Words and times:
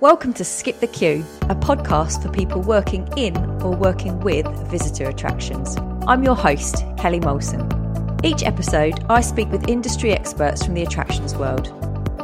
Welcome 0.00 0.32
to 0.34 0.44
Skip 0.44 0.78
the 0.78 0.86
Queue, 0.86 1.24
a 1.48 1.56
podcast 1.56 2.22
for 2.22 2.30
people 2.30 2.62
working 2.62 3.08
in 3.16 3.36
or 3.62 3.74
working 3.74 4.20
with 4.20 4.46
visitor 4.70 5.08
attractions. 5.08 5.76
I'm 6.06 6.22
your 6.22 6.36
host, 6.36 6.84
Kelly 6.96 7.18
Molson. 7.18 8.24
Each 8.24 8.44
episode, 8.44 9.04
I 9.08 9.22
speak 9.22 9.50
with 9.50 9.68
industry 9.68 10.12
experts 10.12 10.64
from 10.64 10.74
the 10.74 10.84
attractions 10.84 11.34
world. 11.34 11.66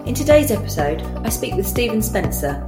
In 0.06 0.14
today's 0.14 0.52
episode, 0.52 1.02
I 1.24 1.30
speak 1.30 1.54
with 1.54 1.66
Stephen 1.66 2.00
Spencer, 2.00 2.64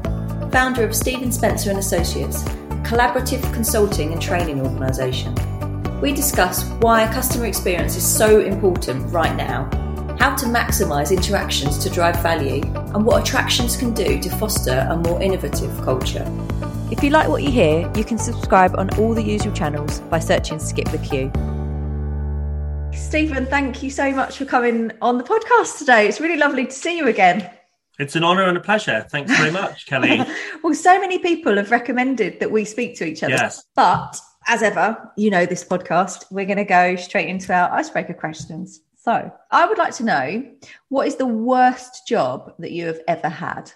founder 0.51 0.83
of 0.83 0.93
Stephen 0.93 1.31
Spencer 1.31 1.71
and 1.71 1.79
Associates, 1.79 2.45
a 2.45 2.83
collaborative 2.83 3.55
consulting 3.55 4.13
and 4.13 4.21
training 4.21 4.61
organisation. 4.61 5.33
We 6.01 6.15
discuss 6.15 6.65
why 6.81 7.07
customer 7.15 7.47
experience 7.47 7.95
is 7.95 8.05
so 8.05 8.41
important 8.41 9.13
right 9.13 9.37
now 9.37 9.71
how 10.19 10.35
to 10.37 10.47
maximise 10.47 11.15
interactions 11.15 11.79
to 11.79 11.91
drive 11.91 12.21
value, 12.23 12.63
and 12.95 13.05
what 13.05 13.23
attractions 13.23 13.77
can 13.77 13.93
do 13.93 14.21
to 14.21 14.31
foster 14.37 14.87
a 14.91 14.97
more 14.97 15.21
innovative 15.21 15.71
culture. 15.83 16.27
If 16.91 17.03
you 17.03 17.11
like 17.11 17.29
what 17.29 17.43
you 17.43 17.51
hear, 17.51 17.91
you 17.97 18.05
can 18.05 18.17
subscribe 18.17 18.77
on 18.79 18.91
all 18.99 19.13
the 19.13 19.23
usual 19.23 19.53
channels 19.53 20.01
by 20.01 20.19
searching 20.19 20.59
Skip 20.59 20.89
the 20.91 20.99
Queue. 20.99 21.31
Stephen, 22.97 23.47
thank 23.47 23.83
you 23.83 23.91
so 23.91 24.11
much 24.13 24.39
for 24.39 24.45
coming 24.45 24.91
on 25.03 25.19
the 25.19 25.25
podcast 25.25 25.79
today. 25.79 26.09
It's 26.09 26.21
really 26.21 26.37
lovely 26.37 26.65
to 26.65 26.73
see 26.73 26.97
you 26.97 27.09
again. 27.09 27.51
It's 27.99 28.15
an 28.15 28.25
honour 28.25 28.45
and 28.45 28.57
a 28.57 28.61
pleasure. 28.61 29.07
Thanks 29.11 29.37
very 29.37 29.51
much, 29.51 29.87
Kelly. 29.87 30.23
well, 30.63 30.75
so 30.75 31.01
many 31.01 31.19
people 31.19 31.57
have 31.57 31.71
recommended 31.71 32.41
that 32.41 32.51
we 32.51 32.65
speak 32.65 32.97
to 32.97 33.07
each 33.07 33.23
other. 33.23 33.35
Yes. 33.35 33.65
But 33.75 34.21
as 34.47 34.63
ever, 34.63 35.11
you 35.17 35.31
know 35.31 35.47
this 35.47 35.65
podcast, 35.65 36.25
we're 36.31 36.47
going 36.47 36.59
to 36.59 36.65
go 36.65 36.97
straight 36.97 37.29
into 37.29 37.53
our 37.53 37.71
icebreaker 37.73 38.15
questions. 38.15 38.81
So 39.07 39.33
I 39.53 39.67
would 39.67 39.79
like 39.79 39.95
to 39.97 40.05
know 40.05 40.45
what 40.89 41.07
is 41.07 41.15
the 41.15 41.27
worst 41.27 42.09
job 42.09 42.55
that 42.59 42.73
you 42.73 42.89
have 42.89 43.01
ever 43.07 43.29
had? 43.29 43.71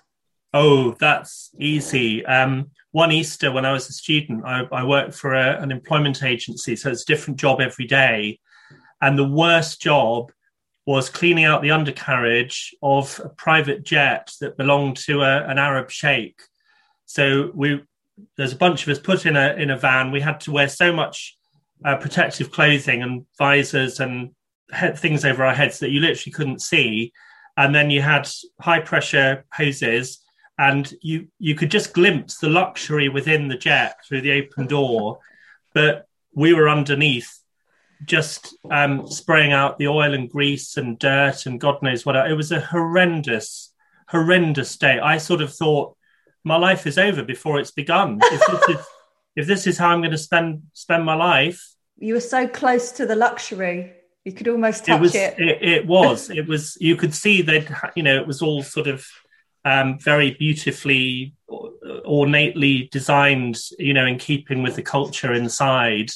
Oh, 0.53 0.97
that's 0.99 1.51
easy. 1.57 2.27
Um, 2.27 2.73
one 2.91 3.13
Easter 3.13 3.53
when 3.53 3.65
I 3.65 3.71
was 3.71 3.89
a 3.89 3.93
student, 3.93 4.45
I, 4.45 4.67
I 4.73 4.83
worked 4.85 5.15
for 5.15 5.35
a, 5.35 5.63
an 5.63 5.71
employment 5.71 6.25
agency, 6.25 6.75
so 6.75 6.91
it's 6.91 7.05
a 7.05 7.07
different 7.07 7.39
job 7.39 7.61
every 7.61 7.87
day. 7.87 8.41
And 9.01 9.17
the 9.17 9.29
worst 9.29 9.81
job 9.81 10.33
was 10.85 11.09
cleaning 11.09 11.45
out 11.45 11.63
the 11.63 11.71
undercarriage 11.71 12.75
of 12.83 13.21
a 13.23 13.29
private 13.29 13.85
jet 13.85 14.33
that 14.41 14.57
belonged 14.57 14.97
to 14.97 15.23
a, 15.23 15.45
an 15.47 15.59
Arab 15.59 15.93
sheikh. 15.93 16.41
So 17.07 17.53
we 17.55 17.85
there's 18.37 18.53
a 18.53 18.57
bunch 18.57 18.83
of 18.83 18.89
us 18.89 18.99
put 18.99 19.27
in 19.27 19.37
a 19.37 19.55
in 19.55 19.71
a 19.71 19.79
van. 19.79 20.11
We 20.11 20.21
had 20.21 20.41
to 20.41 20.51
wear 20.51 20.69
so 20.69 20.93
much 20.93 21.39
uh, 21.85 21.99
protective 21.99 22.51
clothing 22.51 23.05
and 23.05 23.27
visors 23.39 24.01
and 24.01 24.35
head, 24.73 24.99
things 24.99 25.25
over 25.25 25.45
our 25.45 25.55
heads 25.55 25.79
that 25.81 25.91
you 25.91 26.01
literally 26.01 26.33
couldn't 26.33 26.63
see, 26.63 27.13
and 27.57 27.75
then 27.75 27.91
you 27.91 28.03
had 28.03 28.29
high 28.61 28.81
pressure 28.81 29.45
hoses, 29.53 30.21
and 30.59 30.93
you 31.03 31.29
you 31.39 31.55
could 31.55 31.71
just 31.71 31.95
glimpse 31.95 32.39
the 32.39 32.49
luxury 32.49 33.09
within 33.09 33.49
the 33.49 33.57
jet 33.57 33.97
through 34.07 34.21
the 34.21 34.33
open 34.33 34.67
door, 34.67 35.19
but 35.75 36.07
we 36.35 36.55
were 36.55 36.69
underneath 36.69 37.41
just 38.05 38.57
um, 38.71 39.07
spraying 39.07 39.53
out 39.53 39.79
the 39.79 39.89
oil 39.89 40.15
and 40.15 40.31
grease 40.31 40.77
and 40.77 40.99
dirt 40.99 41.47
and 41.47 41.61
God 41.61 41.83
knows 41.83 42.07
what. 42.07 42.17
It 42.17 42.35
was 42.35 42.53
a 42.53 42.61
horrendous, 42.61 43.73
horrendous 44.09 44.77
day. 44.77 44.99
I 44.99 45.19
sort 45.19 45.43
of 45.43 45.53
thought 45.53 45.97
my 46.45 46.57
life 46.57 46.87
is 46.87 46.99
over 46.99 47.23
before 47.23 47.59
it's 47.59 47.71
begun. 47.71 48.19
If 48.23 48.47
this 48.47 48.69
is, 48.69 48.87
if 49.37 49.47
this 49.47 49.67
is 49.67 49.79
how 49.79 49.89
I'm 49.89 50.01
going 50.01 50.13
to 50.13 50.19
spend 50.19 50.63
spend 50.73 51.05
my 51.05 51.15
life, 51.15 51.75
you 51.99 52.15
were 52.15 52.21
so 52.21 52.49
close 52.49 52.93
to 52.93 53.07
the 53.07 53.17
luxury. 53.17 53.93
You 54.25 54.33
could 54.33 54.49
almost 54.49 54.85
touch 54.85 54.99
it. 54.99 55.01
Was, 55.01 55.15
it. 55.15 55.39
it. 55.39 55.63
it 55.63 55.87
was. 55.87 56.31
It 56.31 56.47
was. 56.47 56.77
You 56.81 56.97
could 56.97 57.15
see 57.15 57.43
that. 57.43 57.93
You 57.97 58.03
know, 58.03 58.17
it 58.17 58.27
was 58.27 58.43
all 58.43 58.63
sort 58.63 58.87
of 58.87 59.07
um, 59.65 59.99
very 59.99 60.33
beautifully, 60.33 61.35
ornately 62.05 62.89
designed. 62.93 63.59
You 63.79 63.95
know, 63.95 64.07
in 64.07 64.19
keeping 64.19 64.63
with 64.63 64.77
the 64.77 64.83
culture 64.83 65.33
inside. 65.33 66.11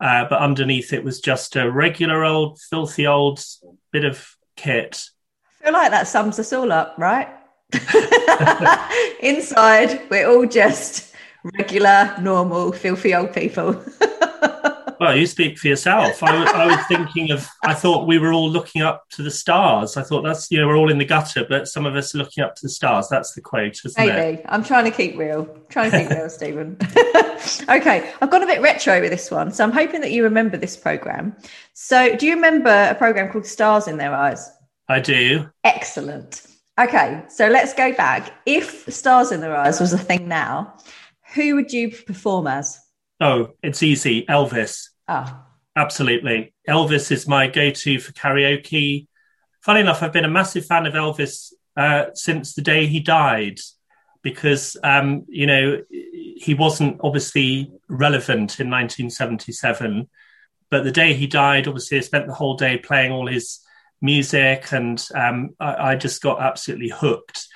Uh, 0.00 0.26
but 0.28 0.40
underneath 0.40 0.92
it 0.92 1.04
was 1.04 1.20
just 1.20 1.54
a 1.54 1.70
regular 1.70 2.24
old, 2.24 2.60
filthy 2.60 3.06
old 3.06 3.40
bit 3.92 4.04
of 4.04 4.36
kit. 4.56 5.00
I 5.60 5.64
feel 5.64 5.72
like 5.72 5.92
that 5.92 6.08
sums 6.08 6.40
us 6.40 6.52
all 6.52 6.72
up, 6.72 6.96
right? 6.98 7.28
Inside, 9.22 10.02
we're 10.10 10.28
all 10.28 10.46
just 10.46 11.14
regular, 11.44 12.16
normal, 12.20 12.72
filthy 12.72 13.14
old 13.14 13.32
people. 13.32 13.80
Well, 15.02 15.16
you 15.16 15.26
speak 15.26 15.58
for 15.58 15.66
yourself. 15.66 16.22
I, 16.22 16.44
I, 16.44 16.66
was 16.66 16.86
thinking 16.86 17.32
of, 17.32 17.48
I 17.64 17.74
thought 17.74 18.06
we 18.06 18.20
were 18.20 18.32
all 18.32 18.48
looking 18.48 18.82
up 18.82 19.08
to 19.10 19.24
the 19.24 19.32
stars. 19.32 19.96
I 19.96 20.04
thought 20.04 20.22
that's, 20.22 20.48
you 20.48 20.60
know, 20.60 20.68
we're 20.68 20.76
all 20.76 20.92
in 20.92 20.98
the 20.98 21.04
gutter, 21.04 21.44
but 21.48 21.66
some 21.66 21.86
of 21.86 21.96
us 21.96 22.14
are 22.14 22.18
looking 22.18 22.44
up 22.44 22.54
to 22.54 22.62
the 22.62 22.68
stars. 22.68 23.08
That's 23.08 23.34
the 23.34 23.40
quote, 23.40 23.80
isn't 23.84 23.96
Maybe. 23.98 24.38
it? 24.38 24.46
I'm 24.48 24.62
trying 24.62 24.84
to 24.84 24.92
keep 24.92 25.18
real. 25.18 25.40
I'm 25.52 25.62
trying 25.68 25.90
to 25.90 25.98
keep 25.98 26.10
real, 26.10 26.30
Stephen. 26.30 26.76
okay, 27.68 28.12
I've 28.20 28.30
gone 28.30 28.44
a 28.44 28.46
bit 28.46 28.60
retro 28.60 29.00
with 29.00 29.10
this 29.10 29.28
one. 29.28 29.50
So 29.50 29.64
I'm 29.64 29.72
hoping 29.72 30.02
that 30.02 30.12
you 30.12 30.22
remember 30.22 30.56
this 30.56 30.76
program. 30.76 31.34
So 31.72 32.14
do 32.14 32.24
you 32.24 32.36
remember 32.36 32.70
a 32.88 32.94
program 32.94 33.32
called 33.32 33.44
Stars 33.44 33.88
in 33.88 33.96
Their 33.96 34.14
Eyes? 34.14 34.52
I 34.88 35.00
do. 35.00 35.50
Excellent. 35.64 36.46
Okay, 36.78 37.24
so 37.28 37.48
let's 37.48 37.74
go 37.74 37.92
back. 37.92 38.32
If 38.46 38.84
Stars 38.94 39.32
in 39.32 39.40
Their 39.40 39.56
Eyes 39.56 39.80
was 39.80 39.92
a 39.92 39.98
thing 39.98 40.28
now, 40.28 40.76
who 41.34 41.56
would 41.56 41.72
you 41.72 41.90
perform 41.90 42.46
as? 42.46 42.78
Oh, 43.20 43.48
it's 43.64 43.82
easy. 43.82 44.24
Elvis. 44.26 44.90
Ah. 45.08 45.46
Absolutely. 45.74 46.52
Elvis 46.68 47.10
is 47.10 47.26
my 47.26 47.46
go 47.46 47.70
to 47.70 47.98
for 47.98 48.12
karaoke. 48.12 49.06
Funny 49.62 49.80
enough, 49.80 50.02
I've 50.02 50.12
been 50.12 50.24
a 50.24 50.30
massive 50.30 50.66
fan 50.66 50.86
of 50.86 50.94
Elvis 50.94 51.52
uh, 51.76 52.06
since 52.14 52.54
the 52.54 52.62
day 52.62 52.86
he 52.86 53.00
died 53.00 53.58
because, 54.22 54.76
um, 54.84 55.24
you 55.28 55.46
know, 55.46 55.82
he 55.90 56.54
wasn't 56.54 57.00
obviously 57.02 57.72
relevant 57.88 58.60
in 58.60 58.70
1977. 58.70 60.08
But 60.70 60.84
the 60.84 60.90
day 60.90 61.14
he 61.14 61.26
died, 61.26 61.66
obviously, 61.66 61.98
I 61.98 62.02
spent 62.02 62.26
the 62.26 62.34
whole 62.34 62.56
day 62.56 62.76
playing 62.76 63.12
all 63.12 63.26
his 63.26 63.60
music 64.00 64.72
and 64.72 65.02
um, 65.14 65.50
I, 65.58 65.92
I 65.92 65.96
just 65.96 66.20
got 66.22 66.42
absolutely 66.42 66.90
hooked. 66.90 67.46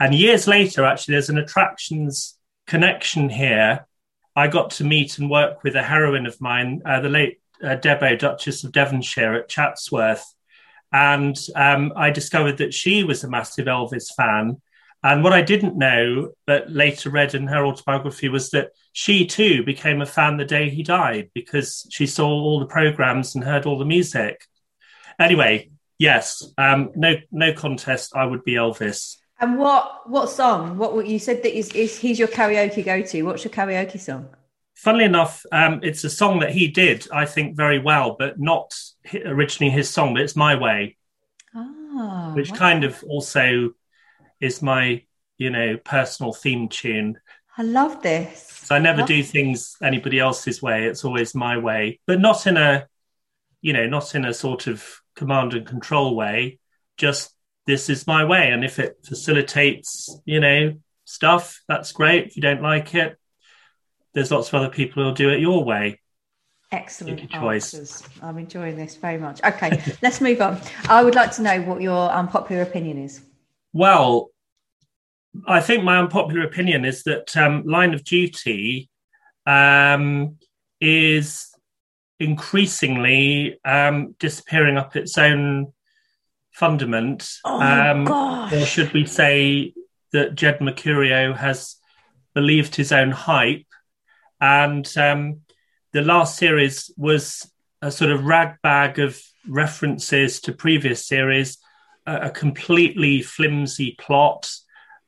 And 0.00 0.14
years 0.14 0.46
later, 0.46 0.84
actually, 0.84 1.12
there's 1.12 1.30
an 1.30 1.38
attractions 1.38 2.38
connection 2.66 3.28
here 3.28 3.86
I 4.36 4.48
got 4.48 4.70
to 4.72 4.84
meet 4.84 5.18
and 5.18 5.30
work 5.30 5.64
with 5.64 5.74
a 5.74 5.82
heroine 5.82 6.26
of 6.26 6.40
mine, 6.40 6.82
uh, 6.84 7.00
the 7.00 7.08
late 7.08 7.40
uh, 7.62 7.76
Debo, 7.76 8.18
Duchess 8.18 8.64
of 8.64 8.72
Devonshire 8.72 9.34
at 9.34 9.48
Chatsworth. 9.48 10.24
And 10.92 11.36
um, 11.54 11.92
I 11.96 12.10
discovered 12.10 12.58
that 12.58 12.74
she 12.74 13.02
was 13.02 13.24
a 13.24 13.30
massive 13.30 13.66
Elvis 13.66 14.14
fan. 14.14 14.60
And 15.02 15.24
what 15.24 15.32
I 15.32 15.42
didn't 15.42 15.78
know, 15.78 16.32
but 16.46 16.70
later 16.70 17.10
read 17.10 17.34
in 17.34 17.46
her 17.46 17.64
autobiography, 17.64 18.28
was 18.28 18.50
that 18.50 18.70
she 18.92 19.26
too 19.26 19.64
became 19.64 20.02
a 20.02 20.06
fan 20.06 20.36
the 20.36 20.44
day 20.44 20.68
he 20.68 20.82
died 20.82 21.30
because 21.34 21.86
she 21.90 22.06
saw 22.06 22.28
all 22.28 22.60
the 22.60 22.66
programs 22.66 23.34
and 23.34 23.44
heard 23.44 23.66
all 23.66 23.78
the 23.78 23.84
music. 23.84 24.44
Anyway, 25.18 25.70
yes, 25.98 26.42
um, 26.58 26.90
no, 26.94 27.14
no 27.30 27.52
contest. 27.52 28.14
I 28.14 28.26
would 28.26 28.44
be 28.44 28.54
Elvis. 28.54 29.16
And 29.38 29.58
what 29.58 30.08
what 30.08 30.30
song? 30.30 30.78
What 30.78 31.06
you 31.06 31.18
said 31.18 31.42
that 31.42 31.56
is, 31.56 31.70
is 31.72 31.98
he's 31.98 32.18
your 32.18 32.28
karaoke 32.28 32.84
go 32.84 33.02
to? 33.02 33.22
What's 33.22 33.44
your 33.44 33.52
karaoke 33.52 34.00
song? 34.00 34.28
Funnily 34.74 35.04
enough, 35.04 35.44
um, 35.52 35.80
it's 35.82 36.04
a 36.04 36.10
song 36.10 36.40
that 36.40 36.50
he 36.52 36.68
did, 36.68 37.06
I 37.10 37.24
think, 37.26 37.56
very 37.56 37.78
well, 37.78 38.16
but 38.18 38.38
not 38.38 38.74
originally 39.24 39.70
his 39.70 39.90
song. 39.90 40.14
But 40.14 40.22
it's 40.22 40.36
"My 40.36 40.54
Way," 40.54 40.96
oh, 41.54 42.32
which 42.34 42.50
wow. 42.50 42.56
kind 42.56 42.84
of 42.84 43.02
also 43.04 43.72
is 44.40 44.62
my, 44.62 45.02
you 45.38 45.50
know, 45.50 45.76
personal 45.78 46.32
theme 46.32 46.68
tune. 46.68 47.18
I 47.58 47.62
love 47.62 48.02
this. 48.02 48.42
So 48.64 48.74
I 48.74 48.78
never 48.78 49.02
I 49.02 49.06
do 49.06 49.22
things 49.22 49.76
anybody 49.82 50.18
else's 50.18 50.62
way. 50.62 50.86
It's 50.86 51.04
always 51.04 51.34
my 51.34 51.58
way, 51.58 52.00
but 52.06 52.20
not 52.20 52.46
in 52.46 52.56
a, 52.56 52.86
you 53.60 53.72
know, 53.72 53.86
not 53.86 54.14
in 54.14 54.24
a 54.24 54.34
sort 54.34 54.66
of 54.66 54.84
command 55.14 55.54
and 55.54 55.66
control 55.66 56.14
way. 56.16 56.58
Just 56.96 57.35
this 57.66 57.90
is 57.90 58.06
my 58.06 58.24
way. 58.24 58.50
And 58.50 58.64
if 58.64 58.78
it 58.78 58.98
facilitates, 59.04 60.18
you 60.24 60.40
know, 60.40 60.74
stuff, 61.04 61.62
that's 61.68 61.92
great. 61.92 62.26
If 62.28 62.36
you 62.36 62.42
don't 62.42 62.62
like 62.62 62.94
it, 62.94 63.18
there's 64.14 64.30
lots 64.30 64.48
of 64.48 64.54
other 64.54 64.70
people 64.70 65.02
who'll 65.02 65.12
do 65.12 65.30
it 65.30 65.40
your 65.40 65.64
way. 65.64 66.00
Excellent 66.72 67.30
choice. 67.30 68.02
I'm 68.22 68.38
enjoying 68.38 68.76
this 68.76 68.96
very 68.96 69.18
much. 69.18 69.42
Okay, 69.44 69.82
let's 70.02 70.20
move 70.20 70.40
on. 70.40 70.60
I 70.88 71.04
would 71.04 71.14
like 71.14 71.30
to 71.32 71.42
know 71.42 71.60
what 71.62 71.80
your 71.80 72.10
unpopular 72.10 72.62
opinion 72.62 72.98
is. 72.98 73.20
Well, 73.72 74.30
I 75.46 75.60
think 75.60 75.84
my 75.84 75.98
unpopular 75.98 76.44
opinion 76.44 76.84
is 76.84 77.02
that 77.04 77.36
um, 77.36 77.64
Line 77.66 77.94
of 77.94 78.04
Duty 78.04 78.88
um, 79.44 80.36
is 80.80 81.54
increasingly 82.18 83.60
um, 83.64 84.14
disappearing 84.18 84.78
up 84.78 84.96
its 84.96 85.18
own 85.18 85.72
fundament. 86.56 87.30
Oh, 87.44 87.60
um, 87.60 88.08
or 88.52 88.64
should 88.64 88.92
we 88.92 89.04
say 89.04 89.74
that 90.12 90.34
Jed 90.34 90.60
Mercurio 90.60 91.36
has 91.36 91.76
believed 92.34 92.74
his 92.74 92.92
own 92.92 93.10
hype? 93.10 93.66
And 94.40 94.90
um, 94.96 95.40
the 95.92 96.02
last 96.02 96.38
series 96.38 96.90
was 96.96 97.50
a 97.82 97.90
sort 97.90 98.10
of 98.10 98.24
ragbag 98.24 98.98
of 98.98 99.20
references 99.46 100.40
to 100.40 100.52
previous 100.52 101.06
series, 101.06 101.58
a, 102.06 102.28
a 102.28 102.30
completely 102.30 103.22
flimsy 103.22 103.94
plot, 103.98 104.50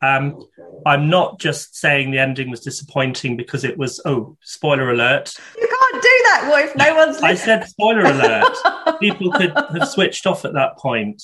Um, 0.01 0.45
I'm 0.87 1.09
not 1.11 1.41
just 1.41 1.77
saying 1.77 2.11
the 2.11 2.19
ending 2.19 2.51
was 2.51 2.61
disappointing 2.61 3.37
because 3.37 3.65
it 3.65 3.77
was, 3.77 4.01
oh, 4.05 4.37
spoiler 4.43 4.91
alert. 4.91 5.35
You 5.57 5.67
can't 5.67 6.03
do 6.03 6.09
that. 6.09 6.65
If 6.65 6.77
no 6.77 6.95
one's. 6.95 7.23
I 7.23 7.35
said 7.35 7.67
spoiler 7.67 8.05
alert. 8.05 8.57
People 9.01 9.33
could 9.33 9.53
have 9.55 9.89
switched 9.89 10.27
off 10.27 10.45
at 10.45 10.55
that 10.55 10.77
point. 10.79 11.23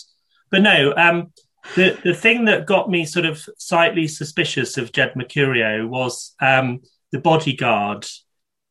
But 0.55 0.63
no, 0.63 0.95
um, 0.97 1.33
the, 1.75 1.99
the 2.05 2.15
thing 2.15 2.45
that 2.45 2.65
got 2.65 2.89
me 2.89 3.07
sort 3.07 3.27
of 3.27 3.45
slightly 3.59 4.07
suspicious 4.07 4.79
of 4.79 4.93
Jed 4.93 5.15
Mercurio 5.15 5.89
was 5.89 6.37
um, 6.41 6.83
The 7.11 7.19
Bodyguard. 7.19 8.07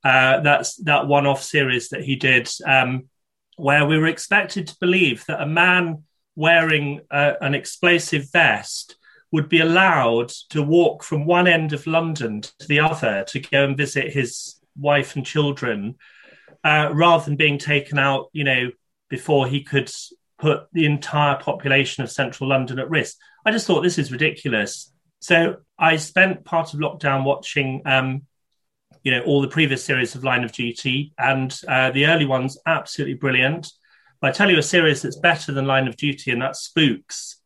Uh, 0.02 0.40
that's 0.40 0.78
that 0.84 1.08
one 1.08 1.26
off 1.26 1.44
series 1.44 1.90
that 1.90 2.02
he 2.02 2.16
did, 2.16 2.50
um, 2.66 3.10
where 3.58 3.86
we 3.86 3.98
were 3.98 4.08
expected 4.08 4.68
to 4.68 4.78
believe 4.80 5.26
that 5.26 5.42
a 5.42 5.46
man 5.46 6.04
wearing 6.38 7.02
uh, 7.12 7.34
an 7.42 7.54
explosive 7.54 8.32
vest 8.32 8.96
would 9.34 9.50
be 9.50 9.60
allowed 9.60 10.30
to 10.52 10.64
walk 10.64 11.04
from 11.04 11.26
one 11.26 11.48
end 11.48 11.74
of 11.74 11.86
London 11.86 12.40
to 12.40 12.68
the 12.70 12.80
other 12.80 13.26
to 13.28 13.42
go 13.42 13.66
and 13.66 13.76
visit 13.76 14.14
his 14.14 14.56
wife 14.78 15.18
and 15.18 15.26
children, 15.26 15.96
uh, 16.64 16.92
rather 16.94 17.26
than 17.26 17.36
being 17.36 17.58
taken 17.58 18.00
out, 18.00 18.30
you 18.32 18.46
know, 18.46 18.72
before 19.10 19.48
he 19.48 19.64
could 19.64 19.92
put 20.44 20.68
the 20.74 20.86
entire 20.86 21.38
population 21.38 22.04
of 22.04 22.12
central 22.12 22.50
London 22.50 22.80
at 22.80 22.90
risk. 22.90 23.18
I 23.46 23.52
just 23.52 23.66
thought 23.66 23.82
this 23.82 23.98
is 23.98 24.12
ridiculous. 24.12 24.92
So 25.20 25.58
I 25.80 25.96
spent 25.96 26.44
part 26.44 26.74
of 26.74 26.80
lockdown 26.80 27.24
watching, 27.24 27.82
um, 27.86 28.24
you 29.04 29.12
know, 29.12 29.22
all 29.22 29.42
the 29.42 29.48
previous 29.48 29.84
series 29.84 30.16
of 30.16 30.24
Line 30.24 30.44
of 30.44 30.52
Duty, 30.52 31.14
and 31.18 31.58
uh, 31.68 31.92
the 31.92 32.08
early 32.08 32.26
ones 32.26 32.58
absolutely 32.66 33.16
brilliant. 33.16 33.72
But 34.22 34.30
I 34.30 34.34
tell 34.34 34.50
you 34.50 34.58
a 34.58 34.64
series 34.64 35.02
that's 35.02 35.18
better 35.18 35.52
than 35.52 35.66
Line 35.66 35.88
of 35.88 35.98
Duty, 35.98 36.32
and 36.32 36.42
that's 36.42 36.60
Spooks 36.60 37.38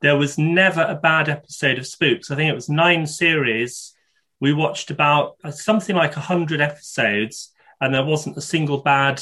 there 0.00 0.16
was 0.16 0.38
never 0.38 0.82
a 0.82 0.94
bad 0.94 1.28
episode 1.28 1.78
of 1.78 1.86
Spooks. 1.86 2.30
I 2.30 2.36
think 2.36 2.50
it 2.50 2.54
was 2.54 2.68
nine 2.68 3.06
series. 3.06 3.94
We 4.40 4.52
watched 4.52 4.90
about 4.90 5.36
something 5.50 5.94
like 5.94 6.16
100 6.16 6.60
episodes, 6.60 7.52
and 7.80 7.94
there 7.94 8.04
wasn't 8.04 8.38
a 8.38 8.42
single 8.42 8.78
bad 8.78 9.20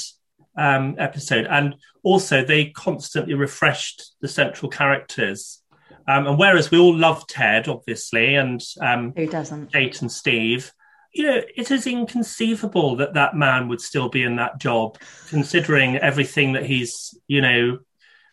um, 0.58 0.96
episode. 0.98 1.46
And 1.48 1.76
also, 2.02 2.44
they 2.44 2.66
constantly 2.66 3.34
refreshed 3.34 4.14
the 4.20 4.28
central 4.28 4.70
characters. 4.70 5.62
Um, 6.06 6.26
and 6.26 6.38
whereas 6.38 6.70
we 6.70 6.78
all 6.78 6.96
love 6.96 7.26
Ted, 7.26 7.68
obviously, 7.68 8.34
and 8.34 8.62
um, 8.80 9.12
who 9.16 9.26
doesn't? 9.26 9.72
Kate 9.72 10.00
and 10.00 10.10
Steve, 10.10 10.72
you 11.12 11.24
know, 11.24 11.40
it 11.56 11.70
is 11.70 11.86
inconceivable 11.86 12.96
that 12.96 13.14
that 13.14 13.34
man 13.34 13.68
would 13.68 13.80
still 13.80 14.08
be 14.08 14.22
in 14.22 14.36
that 14.36 14.58
job, 14.58 14.98
considering 15.28 15.96
everything 15.96 16.52
that 16.54 16.66
he's, 16.66 17.14
you 17.28 17.40
know, 17.40 17.78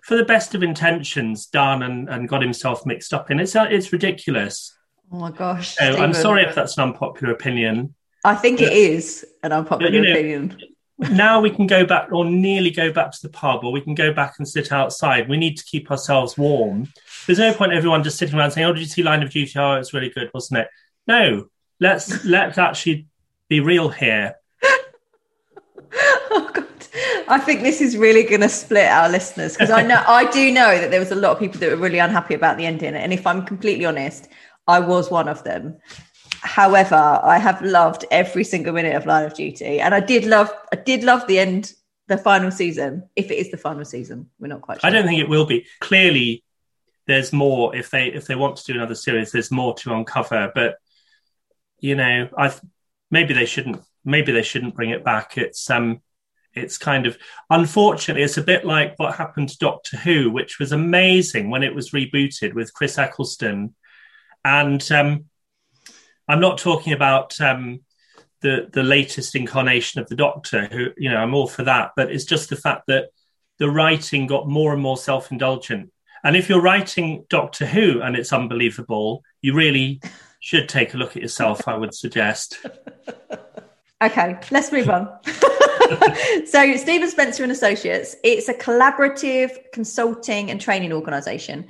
for 0.04 0.16
the 0.16 0.24
best 0.24 0.56
of 0.56 0.63
intentions, 0.63 1.48
done 1.48 1.83
and, 1.83 2.10
and 2.10 2.30
got 2.30 2.42
himself 2.42 2.86
mixed 2.86 3.13
up 3.13 3.31
in. 3.31 3.39
It's 3.39 3.56
uh, 3.56 3.68
it's 3.69 3.92
ridiculous. 3.92 4.78
Oh 5.12 5.18
my 5.18 5.31
gosh! 5.31 5.75
So 5.75 5.98
I'm 5.98 6.13
sorry 6.13 6.44
if 6.44 6.56
that's 6.56 6.78
an 6.78 6.83
unpopular 6.83 7.33
opinion. 7.33 7.94
I 8.24 8.36
think 8.36 8.62
it 8.62 8.74
is 8.74 9.25
an 9.44 9.51
unpopular 9.51 9.92
you 9.92 10.01
know, 10.01 10.12
opinion. 10.12 10.57
Now 10.97 11.42
we 11.42 11.50
can 11.50 11.68
go 11.68 11.86
back 11.86 12.12
or 12.12 12.25
nearly 12.25 12.71
go 12.71 12.92
back 12.92 13.12
to 13.12 13.21
the 13.21 13.30
pub 13.30 13.63
or 13.63 13.71
we 13.71 13.81
can 13.81 13.95
go 13.95 14.13
back 14.13 14.36
and 14.38 14.47
sit 14.47 14.71
outside. 14.71 15.27
We 15.27 15.38
need 15.38 15.57
to 15.57 15.63
keep 15.65 15.92
ourselves 15.92 16.38
warm. 16.38 16.92
There's 17.25 17.39
no 17.39 17.53
point 17.53 17.74
everyone 17.74 18.03
just 18.03 18.18
sitting 18.18 18.38
around 18.38 18.51
saying, 18.51 18.68
Oh, 18.68 18.74
did 18.74 18.81
you 18.81 18.88
see 18.88 19.03
Line 19.03 19.24
of 19.24 19.30
Duty? 19.30 19.51
Oh, 19.57 19.74
it's 19.74 19.94
really 19.94 20.09
good, 20.09 20.31
wasn't 20.33 20.62
it? 20.62 20.68
No. 21.07 21.47
Let's 21.80 22.24
let's 22.25 22.57
actually 22.57 23.07
be 23.50 23.59
real 23.59 23.89
here. 23.89 24.36
oh, 26.31 26.50
God. 26.53 26.65
I 27.27 27.39
think 27.39 27.62
this 27.62 27.81
is 27.81 27.97
really 27.97 28.24
going 28.24 28.42
to 28.42 28.50
split 28.50 28.88
our 28.88 29.09
listeners 29.09 29.53
because 29.53 29.71
I 29.71 29.81
know 29.81 30.01
I 30.07 30.30
do 30.31 30.51
know 30.51 30.80
that 30.80 30.92
there 30.92 31.00
was 31.00 31.12
a 31.12 31.15
lot 31.15 31.31
of 31.31 31.39
people 31.39 31.59
that 31.59 31.71
were 31.71 31.75
really 31.75 32.00
unhappy 32.00 32.36
about 32.36 32.57
the 32.57 32.65
ending, 32.65 32.94
and 32.95 33.12
if 33.12 33.27
I'm 33.27 33.45
completely 33.45 33.86
honest, 33.86 34.30
I 34.68 34.80
was 34.80 35.12
one 35.12 35.27
of 35.27 35.44
them. 35.44 35.77
However, 36.45 36.95
I 36.95 37.39
have 37.39 37.62
loved 37.63 38.06
every 38.12 38.44
single 38.44 38.74
minute 38.74 38.95
of 38.95 39.07
Line 39.07 39.25
of 39.25 39.33
Duty, 39.33 39.80
and 39.80 39.95
I 39.95 40.00
did 40.00 40.25
love 40.25 40.53
I 40.71 40.75
did 40.75 41.03
love 41.03 41.25
the 41.27 41.39
end, 41.39 41.74
the 42.07 42.18
final 42.18 42.51
season. 42.51 43.09
If 43.15 43.31
it 43.31 43.36
is 43.36 43.50
the 43.50 43.57
final 43.57 43.83
season, 43.83 44.30
we're 44.39 44.47
not 44.47 44.62
quite. 44.62 44.80
sure. 44.80 44.88
I 44.88 44.94
don't 44.94 45.07
think 45.07 45.19
it 45.19 45.27
will 45.27 45.47
be. 45.47 45.65
Clearly, 45.80 46.44
there's 47.07 47.33
more 47.33 47.75
if 47.75 47.89
they 47.89 48.07
if 48.07 48.27
they 48.27 48.36
want 48.36 48.57
to 48.57 48.63
do 48.65 48.74
another 48.74 48.94
series. 48.94 49.31
There's 49.31 49.50
more 49.50 49.74
to 49.75 49.94
uncover, 49.94 50.51
but 50.53 50.77
you 51.80 51.95
know, 51.95 52.30
I 52.38 52.53
maybe 53.09 53.33
they 53.33 53.45
shouldn't. 53.45 53.81
Maybe 54.03 54.31
they 54.31 54.44
shouldn't 54.44 54.75
bring 54.75 54.92
it 54.92 55.03
back. 55.03 55.39
It's 55.39 55.68
um 55.71 56.01
it's 56.53 56.77
kind 56.77 57.07
of 57.07 57.18
unfortunately 57.50 58.24
it's 58.24 58.38
a 58.38 58.44
bit 58.44 58.65
like 58.65 58.94
what 58.97 59.15
happened 59.15 59.50
to 59.50 59.57
Doctor 59.57 59.97
Who, 59.97 60.30
which 60.30 60.59
was 60.59 60.71
amazing 60.71 61.50
when 61.50 61.63
it 61.63 61.74
was 61.74 61.89
rebooted 61.89 62.53
with 62.53 62.74
Chris 62.74 63.00
Eccleston, 63.00 63.74
and 64.44 64.92
um, 64.92 65.25
I'm 66.27 66.39
not 66.39 66.57
talking 66.57 66.94
about 66.94 67.39
um, 67.39 67.81
the 68.42 68.69
the 68.72 68.83
latest 68.83 69.36
incarnation 69.36 70.01
of 70.01 70.07
the 70.07 70.16
Doctor, 70.16 70.68
who 70.68 70.89
you 70.98 71.10
know 71.10 71.18
I'm 71.18 71.33
all 71.33 71.48
for 71.48 71.63
that, 71.63 71.92
but 71.95 72.12
it's 72.12 72.25
just 72.25 72.50
the 72.50 72.56
fact 72.56 72.83
that 72.88 73.10
the 73.57 73.69
writing 73.69 74.27
got 74.27 74.48
more 74.48 74.74
and 74.74 74.81
more 74.81 74.98
self 74.98 75.31
indulgent. 75.31 75.92
And 76.24 76.36
if 76.36 76.50
you're 76.50 76.62
writing 76.62 77.25
Doctor 77.30 77.66
Who 77.66 78.01
and 78.01 78.16
it's 78.16 78.33
unbelievable, 78.33 79.24
you 79.42 79.54
really 79.54 80.01
should 80.39 80.68
take 80.68 80.94
a 80.94 80.98
look 80.98 81.16
at 81.16 81.22
yourself. 81.22 81.68
I 81.68 81.77
would 81.77 81.94
suggest. 81.94 82.66
Okay, 84.04 84.38
let's 84.51 84.74
move 84.74 84.89
on. 84.89 85.10
so, 86.45 86.75
Stephen 86.75 87.10
Spencer 87.10 87.44
and 87.44 87.51
Associates, 87.51 88.16
it's 88.25 88.50
a 88.50 88.54
collaborative 88.54 89.51
consulting 89.71 90.51
and 90.51 90.60
training 90.60 90.92
organization. 90.92 91.68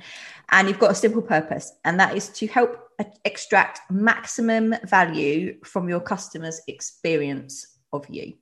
And 0.50 0.68
you've 0.68 0.80
got 0.80 0.90
a 0.90 0.94
simple 0.94 1.22
purpose, 1.22 1.72
and 1.84 2.00
that 2.00 2.16
is 2.16 2.28
to 2.30 2.48
help 2.48 2.85
extract 3.24 3.80
maximum 3.90 4.74
value 4.84 5.58
from 5.64 5.88
your 5.88 6.00
customers' 6.00 6.60
experience 6.66 7.66
of 7.92 8.06
you. 8.08 8.34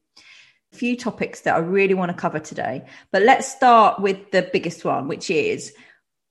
A 0.73 0.77
few 0.77 0.97
topics 0.97 1.43
that 1.43 1.55
I 1.55 1.59
really 1.59 1.95
want 1.95 2.11
to 2.11 2.17
cover 2.17 2.39
today, 2.39 2.85
but 3.13 3.23
let's 3.23 3.49
start 3.49 4.01
with 4.01 4.31
the 4.31 4.49
biggest 4.53 4.85
one, 4.85 5.09
which 5.09 5.31
is 5.31 5.73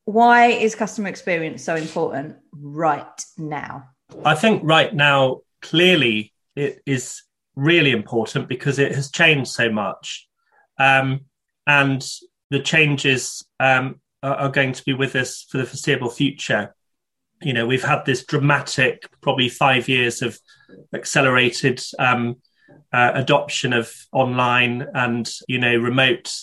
why 0.06 0.48
is 0.48 0.76
customer 0.76 1.08
experience 1.08 1.64
so 1.64 1.76
important 1.76 2.36
right 2.52 3.26
now? 3.38 3.90
I 4.26 4.36
think 4.36 4.62
right 4.64 4.94
now, 4.94 5.42
clearly, 5.62 6.34
it 6.56 6.82
is 6.86 7.24
really 7.56 7.92
important 7.92 8.48
because 8.48 8.80
it 8.80 8.94
has 8.96 9.12
changed 9.12 9.52
so 9.52 9.72
much. 9.72 10.28
Um, 10.78 11.22
and 11.66 12.06
the 12.50 12.60
changes 12.60 13.46
um, 13.60 14.02
are, 14.22 14.36
are, 14.36 14.50
going 14.50 14.74
to 14.74 14.84
be 14.84 14.94
with 14.94 15.16
us 15.16 15.46
for 15.50 15.58
the 15.58 15.66
foreseeable 15.66 16.10
future. 16.10 16.76
You 17.44 17.54
know, 17.54 17.66
we've 17.66 17.84
had 17.84 18.06
this 18.06 18.26
dramatic, 18.26 19.08
probably 19.22 19.50
five 19.50 19.90
years 19.90 20.22
of 20.22 20.40
accelerated 20.94 21.82
um, 22.00 22.38
uh, 22.92 23.12
adoption 23.16 23.74
of 23.74 23.94
online 24.12 24.88
and, 24.94 25.30
you 25.48 25.60
know, 25.60 25.76
remote, 25.76 26.34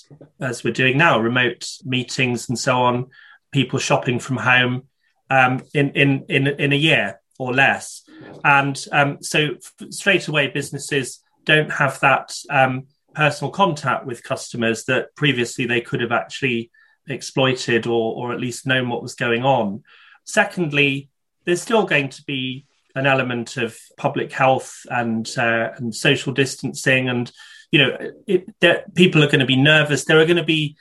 as 0.40 0.62
we're 0.62 0.72
doing 0.72 0.98
now, 0.98 1.18
remote 1.18 1.68
meetings 1.84 2.48
and 2.48 2.58
so 2.58 2.82
on, 2.82 3.06
people 3.52 3.78
shopping 3.78 4.18
from 4.18 4.36
home 4.36 4.82
um, 5.30 5.62
in, 5.72 5.90
in, 5.90 6.24
in, 6.28 6.46
in 6.46 6.72
a 6.72 6.76
year 6.76 7.20
or 7.38 7.54
less. 7.54 8.02
And 8.44 8.84
um, 8.92 9.22
so 9.22 9.56
straight 9.90 10.28
away, 10.28 10.48
businesses 10.48 11.22
don't 11.44 11.72
have 11.72 11.98
that 12.00 12.34
um, 12.50 12.86
personal 13.14 13.50
contact 13.50 14.04
with 14.04 14.22
customers 14.22 14.84
that 14.84 15.14
previously 15.16 15.66
they 15.66 15.80
could 15.80 16.00
have 16.00 16.12
actually 16.12 16.70
exploited 17.08 17.86
or, 17.86 18.14
or 18.14 18.32
at 18.32 18.40
least 18.40 18.66
known 18.66 18.88
what 18.88 19.02
was 19.02 19.14
going 19.14 19.44
on. 19.44 19.82
Secondly, 20.24 21.08
there's 21.44 21.62
still 21.62 21.84
going 21.84 22.08
to 22.10 22.22
be 22.24 22.66
an 22.94 23.06
element 23.06 23.56
of 23.56 23.78
public 23.96 24.32
health 24.32 24.80
and 24.90 25.28
uh, 25.38 25.70
and 25.76 25.94
social 25.94 26.32
distancing, 26.32 27.08
and 27.08 27.30
you 27.70 27.78
know, 27.78 27.96
it, 28.26 28.94
people 28.94 29.22
are 29.22 29.28
going 29.28 29.40
to 29.40 29.46
be 29.46 29.56
nervous. 29.56 30.04
There 30.04 30.20
are 30.20 30.26
going 30.26 30.36
to 30.36 30.44
be 30.44 30.76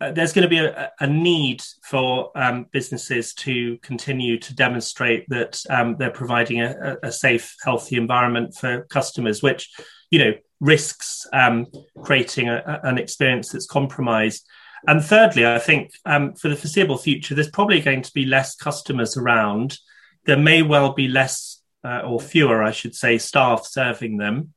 uh, 0.00 0.12
there's 0.12 0.32
going 0.32 0.44
to 0.44 0.48
be 0.48 0.58
a, 0.58 0.92
a 1.00 1.06
need 1.06 1.62
for 1.82 2.30
um, 2.36 2.66
businesses 2.70 3.34
to 3.34 3.78
continue 3.78 4.38
to 4.38 4.54
demonstrate 4.54 5.28
that 5.28 5.60
um, 5.70 5.96
they're 5.96 6.10
providing 6.10 6.60
a, 6.60 6.96
a, 7.02 7.10
safe, 7.10 7.56
healthy 7.64 7.96
environment 7.96 8.54
for 8.54 8.82
customers, 8.84 9.42
which 9.42 9.70
you 10.10 10.18
know 10.18 10.32
risks 10.60 11.26
um, 11.32 11.66
creating 12.02 12.48
an 12.48 12.98
experience 12.98 13.50
that's 13.50 13.66
compromised. 13.66 14.46
And 14.86 15.04
thirdly, 15.04 15.46
I 15.46 15.58
think 15.58 15.92
um, 16.04 16.34
for 16.34 16.48
the 16.48 16.56
foreseeable 16.56 16.98
future, 16.98 17.34
there's 17.34 17.50
probably 17.50 17.80
going 17.80 18.02
to 18.02 18.12
be 18.12 18.24
less 18.24 18.54
customers 18.54 19.16
around. 19.16 19.78
There 20.24 20.38
may 20.38 20.62
well 20.62 20.92
be 20.92 21.08
less 21.08 21.60
uh, 21.84 22.00
or 22.00 22.20
fewer, 22.20 22.62
I 22.62 22.70
should 22.70 22.94
say, 22.94 23.18
staff 23.18 23.66
serving 23.66 24.18
them. 24.18 24.54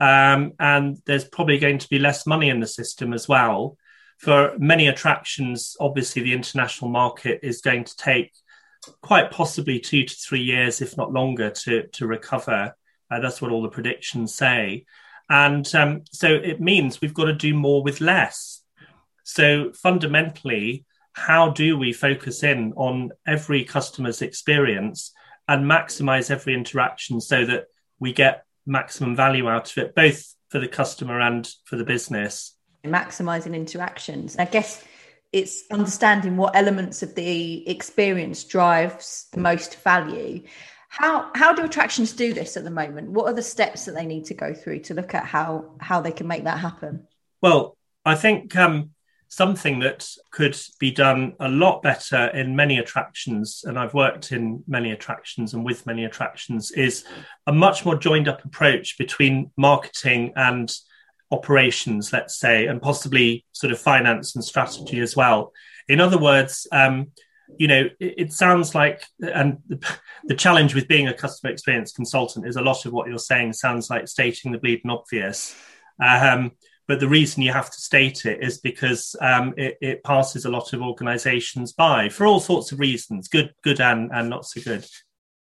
Um, 0.00 0.52
and 0.58 0.98
there's 1.04 1.24
probably 1.24 1.58
going 1.58 1.78
to 1.78 1.88
be 1.88 1.98
less 1.98 2.26
money 2.26 2.48
in 2.48 2.60
the 2.60 2.66
system 2.66 3.12
as 3.12 3.28
well 3.28 3.76
for 4.20 4.52
many 4.58 4.86
attractions, 4.86 5.76
obviously 5.80 6.22
the 6.22 6.34
international 6.34 6.90
market 6.90 7.40
is 7.42 7.62
going 7.62 7.84
to 7.84 7.96
take 7.96 8.32
quite 9.00 9.30
possibly 9.30 9.80
two 9.80 10.04
to 10.04 10.14
three 10.14 10.42
years, 10.42 10.82
if 10.82 10.96
not 10.96 11.12
longer, 11.12 11.50
to 11.50 11.86
to 11.88 12.06
recover. 12.06 12.74
Uh, 13.10 13.20
that's 13.20 13.40
what 13.40 13.50
all 13.50 13.62
the 13.62 13.70
predictions 13.70 14.34
say, 14.34 14.84
and 15.30 15.74
um, 15.74 16.02
so 16.12 16.28
it 16.28 16.60
means 16.60 17.00
we've 17.00 17.14
got 17.14 17.24
to 17.24 17.32
do 17.32 17.54
more 17.54 17.82
with 17.82 18.02
less. 18.02 18.59
So 19.30 19.72
fundamentally, 19.72 20.84
how 21.12 21.50
do 21.50 21.78
we 21.78 21.92
focus 21.92 22.42
in 22.42 22.72
on 22.74 23.12
every 23.26 23.64
customer's 23.64 24.22
experience 24.22 25.12
and 25.46 25.64
maximize 25.64 26.30
every 26.30 26.54
interaction 26.54 27.20
so 27.20 27.44
that 27.44 27.66
we 28.00 28.12
get 28.12 28.44
maximum 28.66 29.14
value 29.14 29.48
out 29.48 29.70
of 29.70 29.78
it, 29.78 29.94
both 29.94 30.34
for 30.48 30.58
the 30.58 30.66
customer 30.66 31.20
and 31.20 31.48
for 31.64 31.76
the 31.76 31.84
business. 31.84 32.56
Maximizing 32.84 33.54
interactions. 33.54 34.36
I 34.36 34.46
guess 34.46 34.82
it's 35.32 35.62
understanding 35.70 36.36
what 36.36 36.56
elements 36.56 37.02
of 37.04 37.14
the 37.14 37.68
experience 37.68 38.42
drives 38.42 39.28
the 39.32 39.40
most 39.40 39.76
value. 39.82 40.42
How 40.88 41.30
how 41.36 41.52
do 41.52 41.62
attractions 41.62 42.12
do 42.14 42.32
this 42.32 42.56
at 42.56 42.64
the 42.64 42.70
moment? 42.70 43.10
What 43.10 43.26
are 43.26 43.34
the 43.34 43.42
steps 43.42 43.84
that 43.84 43.94
they 43.94 44.06
need 44.06 44.24
to 44.24 44.34
go 44.34 44.54
through 44.54 44.80
to 44.80 44.94
look 44.94 45.14
at 45.14 45.24
how 45.24 45.76
how 45.78 46.00
they 46.00 46.10
can 46.10 46.26
make 46.26 46.44
that 46.44 46.58
happen? 46.58 47.06
Well, 47.40 47.76
I 48.04 48.16
think 48.16 48.56
um, 48.56 48.90
something 49.30 49.78
that 49.78 50.08
could 50.32 50.58
be 50.80 50.90
done 50.90 51.34
a 51.38 51.48
lot 51.48 51.82
better 51.82 52.26
in 52.34 52.56
many 52.56 52.78
attractions, 52.78 53.62
and 53.64 53.78
I've 53.78 53.94
worked 53.94 54.32
in 54.32 54.64
many 54.66 54.90
attractions 54.90 55.54
and 55.54 55.64
with 55.64 55.86
many 55.86 56.04
attractions, 56.04 56.72
is 56.72 57.04
a 57.46 57.52
much 57.52 57.84
more 57.84 57.96
joined 57.96 58.26
up 58.26 58.44
approach 58.44 58.98
between 58.98 59.52
marketing 59.56 60.32
and 60.34 60.70
operations, 61.30 62.12
let's 62.12 62.36
say, 62.36 62.66
and 62.66 62.82
possibly 62.82 63.44
sort 63.52 63.72
of 63.72 63.78
finance 63.78 64.34
and 64.34 64.44
strategy 64.44 64.98
as 64.98 65.14
well. 65.14 65.52
In 65.88 66.00
other 66.00 66.18
words, 66.18 66.66
um, 66.72 67.12
you 67.56 67.68
know, 67.68 67.88
it, 68.00 68.14
it, 68.18 68.32
sounds 68.32 68.74
like, 68.74 69.04
and 69.20 69.58
the, 69.68 69.96
the, 70.24 70.34
challenge 70.34 70.74
with 70.74 70.88
being 70.88 71.06
a 71.06 71.14
customer 71.14 71.52
experience 71.52 71.92
consultant 71.92 72.48
is 72.48 72.56
a 72.56 72.62
lot 72.62 72.84
of 72.84 72.92
what 72.92 73.08
you're 73.08 73.18
saying 73.18 73.52
sounds 73.52 73.90
like 73.90 74.08
stating 74.08 74.50
the 74.50 74.58
bleeding 74.58 74.90
obvious. 74.90 75.54
Um, 76.02 76.52
but 76.90 76.98
the 76.98 77.06
reason 77.06 77.44
you 77.44 77.52
have 77.52 77.70
to 77.70 77.80
state 77.80 78.26
it 78.26 78.42
is 78.42 78.58
because 78.58 79.14
um, 79.20 79.54
it, 79.56 79.78
it, 79.80 80.02
passes 80.02 80.44
a 80.44 80.50
lot 80.50 80.72
of 80.72 80.82
organisations 80.82 81.72
by 81.72 82.08
for 82.08 82.26
all 82.26 82.40
sorts 82.40 82.72
of 82.72 82.80
reasons, 82.80 83.28
good, 83.28 83.54
good, 83.62 83.80
and, 83.80 84.10
and 84.12 84.28
not 84.28 84.44
so 84.44 84.60
good. 84.60 84.84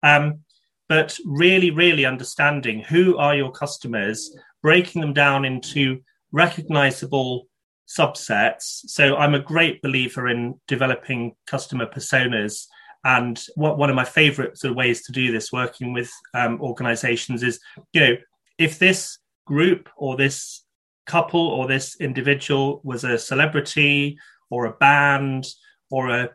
Um, 0.03 0.41
but 0.87 1.17
really, 1.25 1.71
really 1.71 2.05
understanding 2.05 2.81
who 2.81 3.17
are 3.17 3.35
your 3.35 3.51
customers, 3.51 4.31
breaking 4.61 5.01
them 5.01 5.11
down 5.11 5.43
into 5.43 6.01
recognisable 6.31 7.47
subsets. 7.87 8.81
So 8.85 9.15
I'm 9.15 9.33
a 9.33 9.39
great 9.39 9.81
believer 9.81 10.27
in 10.27 10.61
developing 10.67 11.35
customer 11.47 11.87
personas. 11.87 12.67
And 13.03 13.43
what 13.55 13.79
one 13.79 13.89
of 13.89 13.95
my 13.95 14.05
favorite 14.05 14.59
sort 14.59 14.69
of 14.69 14.77
ways 14.77 15.03
to 15.07 15.11
do 15.11 15.31
this, 15.31 15.51
working 15.51 15.93
with 15.93 16.11
um, 16.35 16.61
organizations, 16.61 17.41
is 17.41 17.59
you 17.91 18.01
know 18.01 18.17
if 18.59 18.77
this 18.77 19.17
group 19.47 19.89
or 19.97 20.15
this 20.15 20.63
couple 21.09 21.45
or 21.47 21.67
this 21.67 21.95
individual 21.99 22.81
was 22.83 23.03
a 23.03 23.17
celebrity 23.17 24.17
or 24.49 24.65
a 24.65 24.73
band 24.73 25.47
or 25.89 26.09
a 26.09 26.29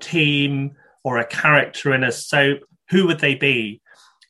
team 0.00 0.76
or 1.04 1.18
a 1.18 1.26
character 1.26 1.94
in 1.94 2.04
a 2.04 2.12
soap, 2.12 2.60
who 2.90 3.06
would 3.06 3.20
they 3.20 3.34
be? 3.34 3.80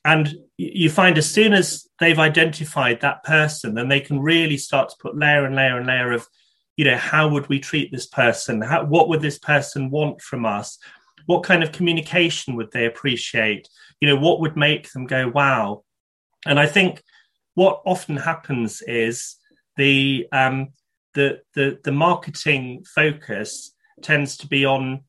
And 0.05 0.35
you 0.57 0.89
find 0.89 1.17
as 1.17 1.29
soon 1.29 1.53
as 1.53 1.87
they've 1.99 2.19
identified 2.19 3.01
that 3.01 3.23
person, 3.23 3.73
then 3.73 3.89
they 3.89 3.99
can 3.99 4.19
really 4.19 4.57
start 4.57 4.89
to 4.89 4.95
put 5.01 5.17
layer 5.17 5.45
and 5.45 5.55
layer 5.55 5.77
and 5.77 5.87
layer 5.87 6.11
of, 6.11 6.27
you 6.77 6.85
know, 6.85 6.97
how 6.97 7.27
would 7.27 7.47
we 7.47 7.59
treat 7.59 7.91
this 7.91 8.07
person? 8.07 8.61
How, 8.61 8.85
what 8.85 9.09
would 9.09 9.21
this 9.21 9.39
person 9.39 9.89
want 9.89 10.21
from 10.21 10.45
us? 10.45 10.77
What 11.25 11.43
kind 11.43 11.63
of 11.63 11.71
communication 11.71 12.55
would 12.55 12.71
they 12.71 12.85
appreciate? 12.85 13.67
You 13.99 14.07
know, 14.07 14.15
what 14.15 14.39
would 14.39 14.55
make 14.55 14.91
them 14.91 15.05
go, 15.05 15.27
wow? 15.27 15.83
And 16.45 16.59
I 16.59 16.65
think 16.65 17.03
what 17.55 17.81
often 17.85 18.15
happens 18.15 18.81
is 18.81 19.35
the 19.79 20.27
um, 20.33 20.67
the 21.13 21.39
the 21.55 21.79
the 21.85 21.91
marketing 21.93 22.83
focus 22.83 23.71
tends 24.01 24.35
to 24.37 24.47
be 24.47 24.65
on 24.65 25.05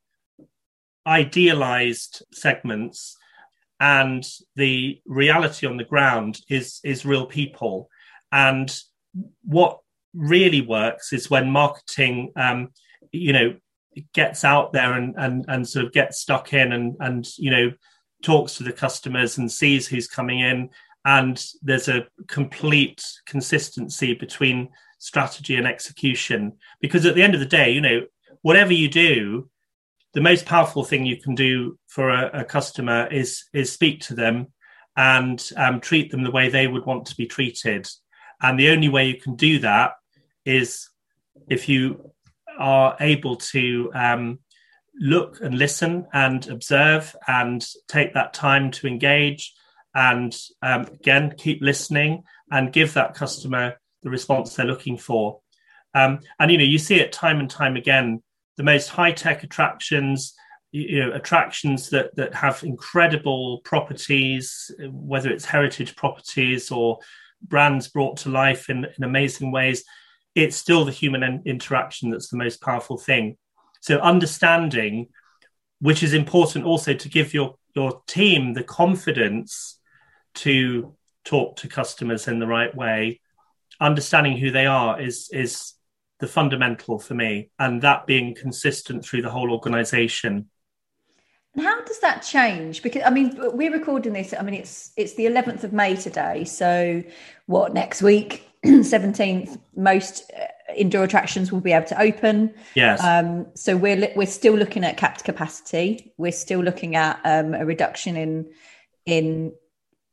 idealized 1.06 2.22
segments 2.32 3.16
and 3.80 4.24
the 4.54 5.00
reality 5.06 5.66
on 5.66 5.76
the 5.76 5.84
ground 5.84 6.40
is 6.48 6.80
is 6.84 7.04
real 7.04 7.26
people. 7.26 7.88
And 8.30 8.72
what 9.42 9.80
really 10.14 10.60
works 10.60 11.12
is 11.12 11.28
when 11.28 11.50
marketing 11.50 12.32
um, 12.36 12.68
you 13.10 13.32
know 13.32 13.56
gets 14.12 14.44
out 14.44 14.72
there 14.72 14.92
and, 14.92 15.16
and 15.18 15.44
and 15.48 15.68
sort 15.68 15.84
of 15.84 15.92
gets 15.92 16.20
stuck 16.20 16.52
in 16.52 16.70
and 16.72 16.96
and 17.00 17.26
you 17.38 17.50
know 17.50 17.72
talks 18.22 18.54
to 18.54 18.62
the 18.62 18.72
customers 18.72 19.36
and 19.36 19.50
sees 19.50 19.88
who's 19.88 20.06
coming 20.06 20.38
in 20.38 20.68
and 21.04 21.45
there's 21.62 21.88
a 21.88 22.07
complete 22.28 23.04
consistency 23.26 24.14
between 24.14 24.69
strategy 24.99 25.57
and 25.57 25.66
execution. 25.66 26.52
Because 26.80 27.07
at 27.07 27.14
the 27.14 27.23
end 27.23 27.35
of 27.35 27.40
the 27.40 27.47
day 27.47 27.71
you 27.71 27.80
know 27.80 28.02
whatever 28.42 28.73
you 28.73 28.88
do 28.88 29.50
the 30.12 30.21
most 30.21 30.47
powerful 30.47 30.85
thing 30.85 31.07
you 31.07 31.16
can 31.16 31.35
do 31.35 31.78
for 31.87 32.11
a, 32.11 32.40
a 32.40 32.45
customer 32.45 33.07
is 33.07 33.45
is 33.52 33.73
speak 33.73 34.00
to 34.00 34.14
them 34.14 34.49
and 34.97 35.50
um, 35.57 35.80
treat 35.80 36.11
them 36.11 36.25
the 36.25 36.30
way 36.30 36.49
they 36.49 36.66
would 36.66 36.85
want 36.85 37.07
to 37.07 37.16
be 37.16 37.26
treated. 37.26 37.88
And 38.42 38.59
the 38.59 38.71
only 38.71 38.88
way 38.88 39.07
you 39.07 39.21
can 39.21 39.37
do 39.37 39.61
that 39.61 39.92
is 40.45 40.88
if 41.49 41.69
you 41.69 42.12
are 42.59 42.97
able 43.00 43.37
to 43.37 43.90
um, 43.95 44.40
look 44.99 45.40
and 45.40 45.57
listen 45.57 46.07
and 46.12 46.47
observe 46.49 47.14
and 47.28 47.66
take 47.88 48.14
that 48.14 48.35
time 48.35 48.71
to 48.73 48.88
engage 48.88 49.54
and 49.94 50.37
um, 50.62 50.82
again 50.82 51.35
keep 51.37 51.61
listening 51.62 52.23
and 52.50 52.73
give 52.73 52.94
that 52.94 53.14
customer 53.14 53.76
the 54.02 54.11
response 54.11 54.54
they're 54.54 54.66
looking 54.66 54.97
for. 54.97 55.40
Um, 55.94 56.20
and 56.38 56.50
you 56.50 56.59
know 56.59 56.64
you 56.64 56.78
see 56.78 56.97
it 56.97 57.12
time 57.12 57.40
and 57.40 57.50
time 57.50 57.76
again 57.76 58.23
the 58.56 58.62
most 58.62 58.88
high 58.88 59.12
tech 59.12 59.42
attractions 59.42 60.35
you 60.73 61.00
know 61.00 61.12
attractions 61.12 61.90
that 61.90 62.14
that 62.14 62.32
have 62.35 62.62
incredible 62.62 63.61
properties 63.64 64.70
whether 64.88 65.30
it's 65.30 65.44
heritage 65.44 65.97
properties 65.97 66.70
or 66.70 66.99
brands 67.42 67.88
brought 67.88 68.18
to 68.18 68.28
life 68.28 68.70
in, 68.70 68.85
in 68.85 69.02
amazing 69.02 69.50
ways 69.50 69.85
it's 70.35 70.56
still 70.56 70.85
the 70.85 70.92
human 70.92 71.42
interaction 71.44 72.11
that's 72.11 72.28
the 72.28 72.37
most 72.37 72.61
powerful 72.61 72.97
thing. 72.97 73.37
So 73.80 73.99
understanding 73.99 75.09
which 75.80 76.02
is 76.02 76.12
important 76.12 76.64
also 76.64 76.92
to 76.92 77.09
give 77.09 77.32
your 77.32 77.56
your 77.75 78.02
team 78.06 78.54
the 78.54 78.64
confidence 78.64 79.79
to 80.34 80.94
talk 81.25 81.56
to 81.56 81.68
customers 81.68 82.28
in 82.28 82.38
the 82.38 82.46
right 82.46 82.75
way. 82.75 83.20
Understanding 83.80 84.37
who 84.37 84.50
they 84.50 84.66
are 84.66 85.00
is 85.00 85.28
is 85.32 85.75
the 86.18 86.26
fundamental 86.26 86.99
for 86.99 87.14
me 87.14 87.50
and 87.58 87.80
that 87.82 88.06
being 88.06 88.34
consistent 88.34 89.04
through 89.04 89.22
the 89.22 89.30
whole 89.30 89.50
organization. 89.50 90.50
And 91.54 91.64
how 91.64 91.82
does 91.82 91.99
that 92.00 92.20
change? 92.22 92.82
Because 92.82 93.02
i 93.04 93.10
mean 93.10 93.37
we're 93.37 93.72
recording 93.72 94.12
this 94.12 94.34
i 94.38 94.42
mean 94.42 94.54
it's 94.54 94.92
it's 94.96 95.14
the 95.14 95.26
11th 95.26 95.64
of 95.64 95.72
may 95.72 95.96
today 95.96 96.44
so 96.44 97.02
what 97.46 97.75
next 97.75 98.02
week? 98.02 98.46
17th 98.64 99.58
most 99.75 100.30
uh, 100.38 100.44
indoor 100.76 101.04
attractions 101.04 101.50
will 101.50 101.60
be 101.60 101.72
able 101.72 101.87
to 101.87 102.00
open. 102.00 102.54
Yes. 102.75 103.02
Um, 103.02 103.46
so 103.54 103.76
we're 103.76 104.12
we're 104.14 104.26
still 104.26 104.54
looking 104.54 104.84
at 104.84 104.96
capped 104.96 105.25
capacity. 105.25 106.12
We're 106.16 106.32
still 106.32 106.60
looking 106.60 106.94
at 106.94 107.20
um, 107.25 107.54
a 107.54 107.64
reduction 107.64 108.16
in 108.16 108.50
in 109.06 109.52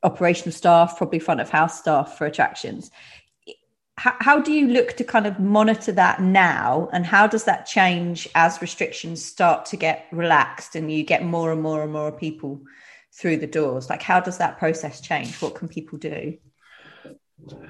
operational 0.03 0.51
staff, 0.51 0.97
probably 0.97 1.19
front 1.19 1.41
of 1.41 1.49
house 1.49 1.79
staff 1.79 2.17
for 2.17 2.25
attractions. 2.25 2.91
How, 3.97 4.15
how, 4.19 4.39
do 4.39 4.53
you 4.53 4.67
look 4.67 4.95
to 4.97 5.03
kind 5.03 5.25
of 5.25 5.39
monitor 5.39 5.91
that 5.93 6.21
now? 6.21 6.87
And 6.93 7.05
how 7.05 7.25
does 7.25 7.45
that 7.45 7.65
change 7.65 8.27
as 8.35 8.61
restrictions 8.61 9.25
start 9.25 9.65
to 9.67 9.77
get 9.77 10.05
relaxed 10.11 10.75
and 10.75 10.91
you 10.91 11.03
get 11.03 11.23
more 11.23 11.51
and 11.51 11.61
more 11.61 11.81
and 11.81 11.91
more 11.91 12.11
people 12.11 12.61
through 13.13 13.37
the 13.37 13.47
doors? 13.47 13.89
Like, 13.89 14.03
how 14.03 14.19
does 14.19 14.37
that 14.37 14.59
process 14.59 15.01
change? 15.01 15.41
What 15.41 15.55
can 15.55 15.67
people 15.67 15.97
do? 15.97 16.37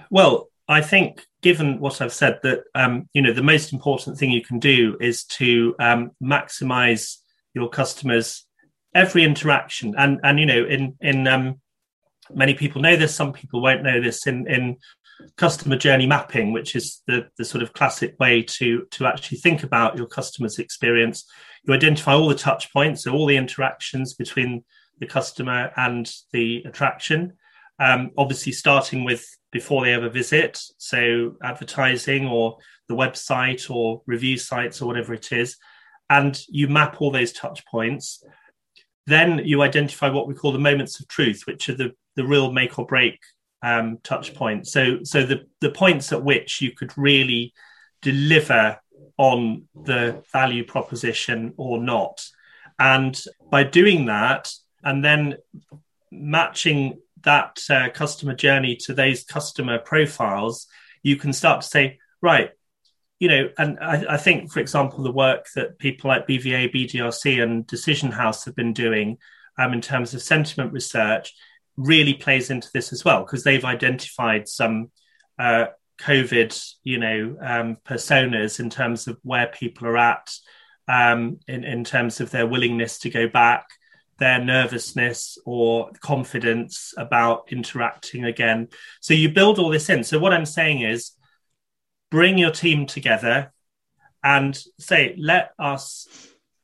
Well, 0.10 0.50
I 0.68 0.82
think, 0.82 1.26
given 1.42 1.80
what 1.80 2.02
I've 2.02 2.14
said, 2.14 2.40
that 2.44 2.64
um, 2.76 3.10
you 3.14 3.22
know 3.22 3.32
the 3.32 3.44
most 3.44 3.72
important 3.72 4.18
thing 4.18 4.32
you 4.32 4.44
can 4.44 4.60
do 4.60 4.98
is 5.00 5.24
to 5.26 5.76
um, 5.80 6.12
maximize 6.22 7.18
your 7.54 7.70
customers' 7.70 8.46
every 8.94 9.24
interaction, 9.24 9.96
and 9.98 10.20
and 10.24 10.40
you 10.40 10.46
know 10.46 10.66
in 10.66 10.98
in 11.00 11.28
um, 11.28 11.62
many 12.34 12.54
people 12.54 12.82
know 12.82 12.96
this, 12.96 13.16
some 13.16 13.34
people 13.34 13.62
won't 13.62 13.84
know 13.84 14.02
this 14.02 14.28
in, 14.28 14.48
in 14.48 14.78
customer 15.36 15.76
journey 15.76 16.06
mapping, 16.06 16.54
which 16.54 16.76
is 16.76 17.02
the, 17.08 17.28
the 17.38 17.46
sort 17.46 17.64
of 17.64 17.74
classic 17.74 18.16
way 18.20 18.42
to, 18.44 18.86
to 18.92 19.06
actually 19.06 19.38
think 19.38 19.64
about 19.64 19.98
your 19.98 20.08
customer's 20.08 20.60
experience. 20.60 21.26
You 21.64 21.74
identify 21.74 22.14
all 22.14 22.30
the 22.30 22.36
touch 22.36 22.72
points, 22.72 23.04
so 23.04 23.14
all 23.14 23.26
the 23.26 23.38
interactions 23.38 24.14
between 24.14 24.64
the 25.00 25.08
customer 25.08 25.72
and 25.76 26.12
the 26.32 26.64
attraction. 26.66 27.34
Um, 27.80 28.12
obviously, 28.18 28.52
starting 28.52 29.04
with 29.04 29.26
before 29.52 29.84
they 29.84 29.94
ever 29.94 30.10
visit, 30.10 30.60
so 30.78 31.36
advertising 31.44 32.28
or 32.28 32.58
the 32.90 32.96
website 32.96 33.70
or 33.70 34.02
review 34.06 34.38
sites 34.38 34.82
or 34.82 34.88
whatever 34.88 35.14
it 35.14 35.32
is, 35.32 35.58
and 36.10 36.40
you 36.48 36.68
map 36.68 37.02
all 37.02 37.12
those 37.12 37.34
touch 37.34 37.66
points. 37.66 38.24
Then 39.06 39.42
you 39.46 39.62
identify 39.62 40.10
what 40.10 40.28
we 40.28 40.34
call 40.34 40.52
the 40.52 40.60
moments 40.60 41.00
of 41.00 41.08
truth, 41.08 41.44
which 41.46 41.70
are 41.70 41.76
the 41.76 41.94
the 42.18 42.26
real 42.26 42.52
make 42.52 42.78
or 42.78 42.86
break 42.86 43.20
um, 43.62 44.00
touch 44.04 44.34
point. 44.34 44.68
So 44.68 45.04
so 45.04 45.26
the 45.26 45.46
the 45.62 45.70
points 45.70 46.12
at 46.12 46.24
which 46.24 46.62
you 46.62 46.72
could 46.72 46.98
really 46.98 47.54
deliver 48.02 48.80
on 49.18 49.68
the 49.74 50.22
value 50.34 50.66
proposition 50.66 51.54
or 51.58 51.82
not. 51.82 52.28
And 52.78 53.20
by 53.50 53.64
doing 53.64 54.06
that, 54.08 54.52
and 54.84 55.04
then 55.04 55.38
matching 56.12 57.00
that 57.24 57.60
uh, 57.70 57.90
customer 57.90 58.36
journey 58.36 58.76
to 58.76 58.94
those 58.94 59.24
customer 59.24 59.80
profiles, 59.80 60.68
you 61.02 61.16
can 61.16 61.34
start 61.34 61.62
to 61.62 61.68
say, 61.68 62.00
right, 62.22 62.52
you 63.20 63.28
know, 63.28 63.50
and 63.58 63.80
I, 63.80 64.06
I, 64.10 64.18
think, 64.18 64.52
for 64.52 64.60
example, 64.60 65.04
the 65.04 65.12
work 65.12 65.48
that 65.56 65.80
people 65.80 66.10
like 66.10 66.28
BVA, 66.28 66.74
BDRC, 66.74 67.42
and 67.42 67.66
Decision 67.66 68.12
House 68.12 68.46
have 68.46 68.56
been 68.56 68.74
doing 68.74 69.18
um, 69.58 69.74
in 69.74 69.82
terms 69.82 70.14
of 70.14 70.22
sentiment 70.22 70.72
research 70.72 71.34
really 71.78 72.14
plays 72.14 72.50
into 72.50 72.70
this 72.74 72.92
as 72.92 73.06
well 73.06 73.24
because 73.24 73.44
they've 73.44 73.66
identified 73.66 74.48
some 74.48 74.92
uh, 75.40 75.68
COVID, 76.00 76.74
you 76.84 76.98
know, 76.98 77.38
um, 77.42 77.78
personas 77.86 78.60
in 78.60 78.70
terms 78.70 79.08
of 79.08 79.18
where 79.24 79.48
people 79.48 79.88
are 79.88 79.98
at, 79.98 80.32
um, 80.88 81.40
in 81.48 81.64
in 81.64 81.84
terms 81.84 82.20
of 82.20 82.32
their 82.32 82.48
willingness 82.48 83.00
to 83.00 83.10
go 83.10 83.28
back, 83.28 83.68
their 84.18 84.44
nervousness 84.44 85.38
or 85.46 85.92
confidence 86.02 86.94
about 86.98 87.52
interacting 87.52 88.26
again. 88.26 88.68
So 89.02 89.14
you 89.14 89.30
build 89.30 89.60
all 89.60 89.70
this 89.70 89.90
in. 89.90 90.04
So 90.04 90.20
what 90.20 90.34
I'm 90.34 90.46
saying 90.46 90.82
is, 90.82 91.12
bring 92.10 92.38
your 92.38 92.52
team 92.52 92.86
together 92.86 93.52
and 94.24 94.58
say, 94.80 95.16
let 95.18 95.52
us 95.60 96.08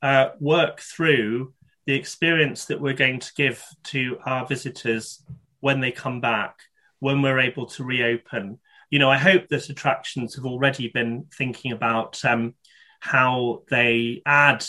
uh, 0.02 0.30
work 0.40 0.80
through 0.80 1.54
the 1.86 1.94
experience 1.94 2.66
that 2.66 2.80
we're 2.80 2.94
going 2.94 3.20
to 3.20 3.32
give 3.36 3.64
to 3.84 4.18
our 4.24 4.46
visitors 4.46 5.22
when 5.60 5.80
they 5.80 5.92
come 5.92 6.20
back, 6.20 6.56
when 6.98 7.22
we're 7.22 7.40
able 7.40 7.66
to 7.66 7.84
reopen. 7.84 8.58
You 8.90 8.98
know, 8.98 9.10
I 9.10 9.18
hope 9.18 9.48
that 9.48 9.68
attractions 9.68 10.34
have 10.36 10.46
already 10.46 10.88
been 10.88 11.26
thinking 11.36 11.72
about 11.72 12.24
um, 12.24 12.54
how 13.00 13.62
they 13.68 14.22
add 14.24 14.64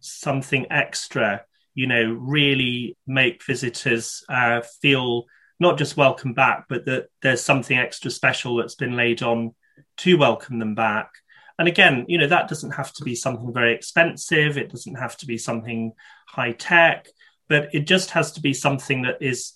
something 0.00 0.66
extra, 0.70 1.44
you 1.74 1.86
know, 1.86 2.12
really 2.12 2.96
make 3.06 3.44
visitors 3.44 4.24
uh, 4.28 4.62
feel 4.80 5.24
not 5.60 5.76
just 5.76 5.96
welcome 5.96 6.34
back, 6.34 6.64
but 6.68 6.84
that 6.86 7.08
there's 7.20 7.42
something 7.42 7.76
extra 7.76 8.10
special 8.10 8.56
that's 8.56 8.76
been 8.76 8.96
laid 8.96 9.22
on 9.22 9.54
to 9.98 10.16
welcome 10.16 10.58
them 10.58 10.74
back. 10.74 11.10
And 11.58 11.66
again, 11.66 12.04
you 12.08 12.18
know, 12.18 12.28
that 12.28 12.48
doesn't 12.48 12.72
have 12.72 12.92
to 12.94 13.04
be 13.04 13.14
something 13.14 13.52
very 13.52 13.74
expensive. 13.74 14.56
It 14.56 14.70
doesn't 14.70 14.94
have 14.94 15.16
to 15.18 15.26
be 15.26 15.38
something 15.38 15.92
high 16.26 16.52
tech, 16.52 17.08
but 17.48 17.74
it 17.74 17.80
just 17.80 18.10
has 18.10 18.32
to 18.32 18.40
be 18.40 18.54
something 18.54 19.02
that 19.02 19.18
is 19.20 19.54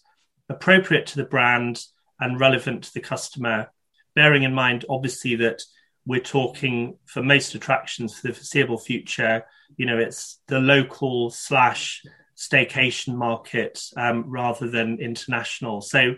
appropriate 0.49 1.07
to 1.07 1.17
the 1.17 1.25
brand 1.25 1.85
and 2.19 2.41
relevant 2.41 2.85
to 2.85 2.95
the 2.95 3.01
customer. 3.01 3.71
Bearing 4.15 4.43
in 4.43 4.53
mind, 4.53 4.85
obviously, 4.89 5.37
that 5.37 5.63
we're 6.05 6.21
talking 6.21 6.99
for 7.07 7.23
most 7.23 7.55
attractions 7.55 8.19
for 8.19 8.29
the 8.29 8.35
foreseeable 8.35 8.79
future, 8.79 9.45
you 9.77 9.87
know, 9.87 9.99
it's 9.99 10.41
the 10.49 10.59
local 10.59 11.31
slash 11.31 12.03
staycation 12.37 13.15
market 13.15 13.81
um, 13.97 14.25
rather 14.27 14.69
than 14.69 14.99
international. 14.99 15.81
So, 15.81 16.17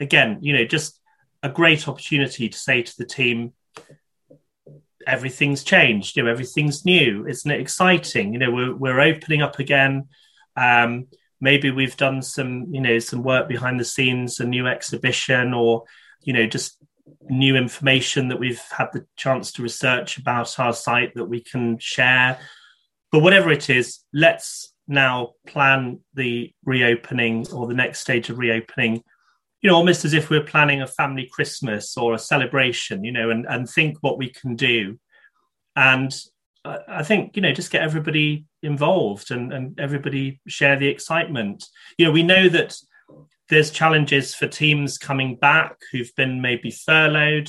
again, 0.00 0.38
you 0.40 0.52
know, 0.52 0.64
just 0.64 0.98
a 1.42 1.48
great 1.48 1.88
opportunity 1.88 2.48
to 2.48 2.58
say 2.58 2.82
to 2.82 2.96
the 2.98 3.06
team, 3.06 3.52
everything's 5.06 5.64
changed, 5.64 6.16
you 6.16 6.22
know, 6.22 6.30
everything's 6.30 6.84
new. 6.84 7.26
Isn't 7.26 7.50
it 7.50 7.60
exciting? 7.60 8.32
You 8.32 8.38
know, 8.38 8.50
we're, 8.50 8.74
we're 8.74 9.00
opening 9.00 9.42
up 9.42 9.58
again. 9.58 10.08
Um, 10.56 11.06
maybe 11.40 11.70
we've 11.70 11.96
done 11.96 12.22
some, 12.22 12.66
you 12.72 12.80
know, 12.80 12.98
some 12.98 13.22
work 13.22 13.48
behind 13.48 13.80
the 13.80 13.84
scenes, 13.84 14.40
a 14.40 14.44
new 14.44 14.66
exhibition, 14.66 15.54
or, 15.54 15.84
you 16.22 16.32
know, 16.32 16.46
just 16.46 16.76
new 17.28 17.56
information 17.56 18.28
that 18.28 18.38
we've 18.38 18.62
had 18.76 18.88
the 18.92 19.06
chance 19.16 19.52
to 19.52 19.62
research 19.62 20.18
about 20.18 20.58
our 20.58 20.72
site 20.72 21.14
that 21.14 21.24
we 21.24 21.42
can 21.42 21.78
share. 21.78 22.38
But 23.10 23.20
whatever 23.20 23.50
it 23.50 23.70
is, 23.70 24.00
let's 24.12 24.72
now 24.86 25.34
plan 25.46 26.00
the 26.14 26.52
reopening 26.64 27.46
or 27.52 27.66
the 27.66 27.74
next 27.74 28.00
stage 28.00 28.28
of 28.28 28.38
reopening 28.38 29.02
you 29.62 29.68
know, 29.68 29.76
almost 29.76 30.04
as 30.04 30.14
if 30.14 30.30
we're 30.30 30.42
planning 30.42 30.80
a 30.80 30.86
family 30.86 31.28
Christmas 31.30 31.96
or 31.96 32.14
a 32.14 32.18
celebration, 32.18 33.04
you 33.04 33.12
know, 33.12 33.30
and, 33.30 33.46
and 33.46 33.68
think 33.68 33.98
what 34.00 34.18
we 34.18 34.30
can 34.30 34.56
do. 34.56 34.98
And 35.76 36.14
I 36.64 37.02
think, 37.02 37.36
you 37.36 37.42
know, 37.42 37.52
just 37.52 37.70
get 37.70 37.82
everybody 37.82 38.44
involved 38.62 39.30
and, 39.30 39.52
and 39.52 39.78
everybody 39.78 40.40
share 40.46 40.78
the 40.78 40.88
excitement. 40.88 41.64
You 41.98 42.06
know, 42.06 42.12
we 42.12 42.22
know 42.22 42.48
that 42.48 42.76
there's 43.48 43.70
challenges 43.70 44.34
for 44.34 44.46
teams 44.46 44.98
coming 44.98 45.36
back 45.36 45.76
who've 45.90 46.14
been 46.16 46.40
maybe 46.40 46.70
furloughed 46.70 47.48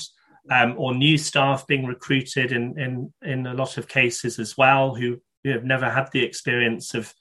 um, 0.50 0.76
or 0.78 0.96
new 0.96 1.18
staff 1.18 1.68
being 1.68 1.86
recruited 1.86 2.52
in, 2.52 2.78
in, 2.80 3.14
in 3.22 3.48
a 3.48 3.54
lot 3.54 3.78
of 3.78 3.88
cases 3.88 4.40
as 4.40 4.58
well 4.58 4.96
who, 4.96 5.22
who 5.44 5.52
have 5.52 5.64
never 5.64 5.90
had 5.90 6.10
the 6.12 6.24
experience 6.24 6.94
of, 6.94 7.14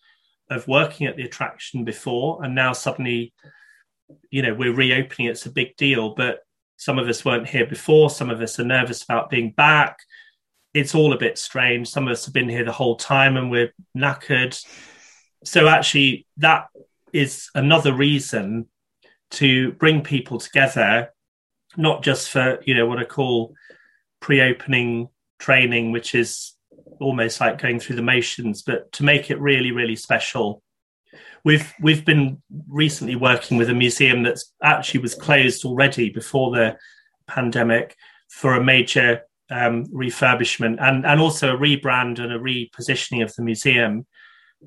of 0.48 0.66
working 0.66 1.06
at 1.06 1.16
the 1.16 1.24
attraction 1.24 1.84
before 1.84 2.42
and 2.42 2.54
now 2.54 2.72
suddenly 2.72 3.32
you 4.30 4.42
know 4.42 4.54
we're 4.54 4.74
reopening 4.74 5.28
it's 5.28 5.46
a 5.46 5.50
big 5.50 5.76
deal 5.76 6.14
but 6.14 6.40
some 6.80 6.98
of 6.98 7.06
us 7.08 7.26
weren't 7.26 7.46
here 7.46 7.66
before 7.66 8.08
some 8.08 8.30
of 8.30 8.40
us 8.40 8.58
are 8.58 8.64
nervous 8.64 9.02
about 9.02 9.28
being 9.28 9.50
back. 9.50 9.98
It's 10.72 10.94
all 10.94 11.12
a 11.12 11.18
bit 11.18 11.36
strange. 11.36 11.90
Some 11.90 12.08
of 12.08 12.12
us 12.12 12.24
have 12.24 12.32
been 12.32 12.48
here 12.48 12.64
the 12.64 12.72
whole 12.72 12.96
time 12.96 13.36
and 13.36 13.50
we're 13.50 13.74
knackered. 13.94 14.58
So 15.44 15.68
actually 15.68 16.26
that 16.38 16.68
is 17.12 17.50
another 17.54 17.92
reason 17.92 18.66
to 19.32 19.72
bring 19.72 20.02
people 20.02 20.38
together 20.38 21.10
not 21.76 22.02
just 22.02 22.30
for 22.30 22.58
you 22.64 22.74
know 22.74 22.86
what 22.86 22.98
i 22.98 23.04
call 23.04 23.54
pre-opening 24.20 25.08
training 25.38 25.92
which 25.92 26.16
is 26.16 26.54
almost 27.00 27.40
like 27.40 27.60
going 27.60 27.78
through 27.78 27.94
the 27.94 28.02
motions 28.02 28.62
but 28.62 28.90
to 28.90 29.04
make 29.04 29.30
it 29.30 29.40
really 29.40 29.70
really 29.70 29.94
special 29.94 30.62
we've 31.44 31.72
we've 31.80 32.04
been 32.04 32.42
recently 32.68 33.16
working 33.16 33.56
with 33.56 33.70
a 33.70 33.74
museum 33.74 34.22
that's 34.22 34.52
actually 34.62 35.00
was 35.00 35.14
closed 35.14 35.64
already 35.64 36.10
before 36.10 36.50
the 36.50 36.76
pandemic 37.26 37.96
for 38.28 38.54
a 38.54 38.64
major 38.64 39.22
um, 39.50 39.86
refurbishment 39.86 40.76
and 40.80 41.04
and 41.04 41.20
also 41.20 41.54
a 41.54 41.58
rebrand 41.58 42.18
and 42.18 42.32
a 42.32 42.38
repositioning 42.38 43.22
of 43.22 43.34
the 43.34 43.42
museum. 43.42 44.06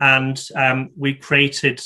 And 0.01 0.41
um, 0.55 0.89
we 0.97 1.13
created, 1.13 1.79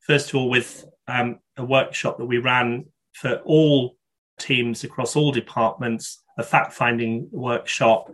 first 0.00 0.30
of 0.30 0.34
all, 0.34 0.50
with 0.50 0.84
um, 1.06 1.38
a 1.56 1.64
workshop 1.64 2.18
that 2.18 2.26
we 2.26 2.38
ran 2.38 2.86
for 3.12 3.36
all 3.44 3.96
teams 4.38 4.82
across 4.82 5.14
all 5.14 5.30
departments, 5.30 6.22
a 6.38 6.42
fact 6.42 6.72
finding 6.72 7.28
workshop, 7.30 8.10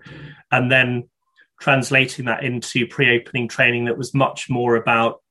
and 0.50 0.70
then 0.70 1.08
translating 1.60 2.26
that 2.26 2.44
into 2.44 2.86
pre 2.86 3.18
opening 3.18 3.48
training 3.48 3.86
that 3.86 3.96
was 3.96 4.12
much 4.12 4.50
more 4.50 4.76
about 4.76 5.22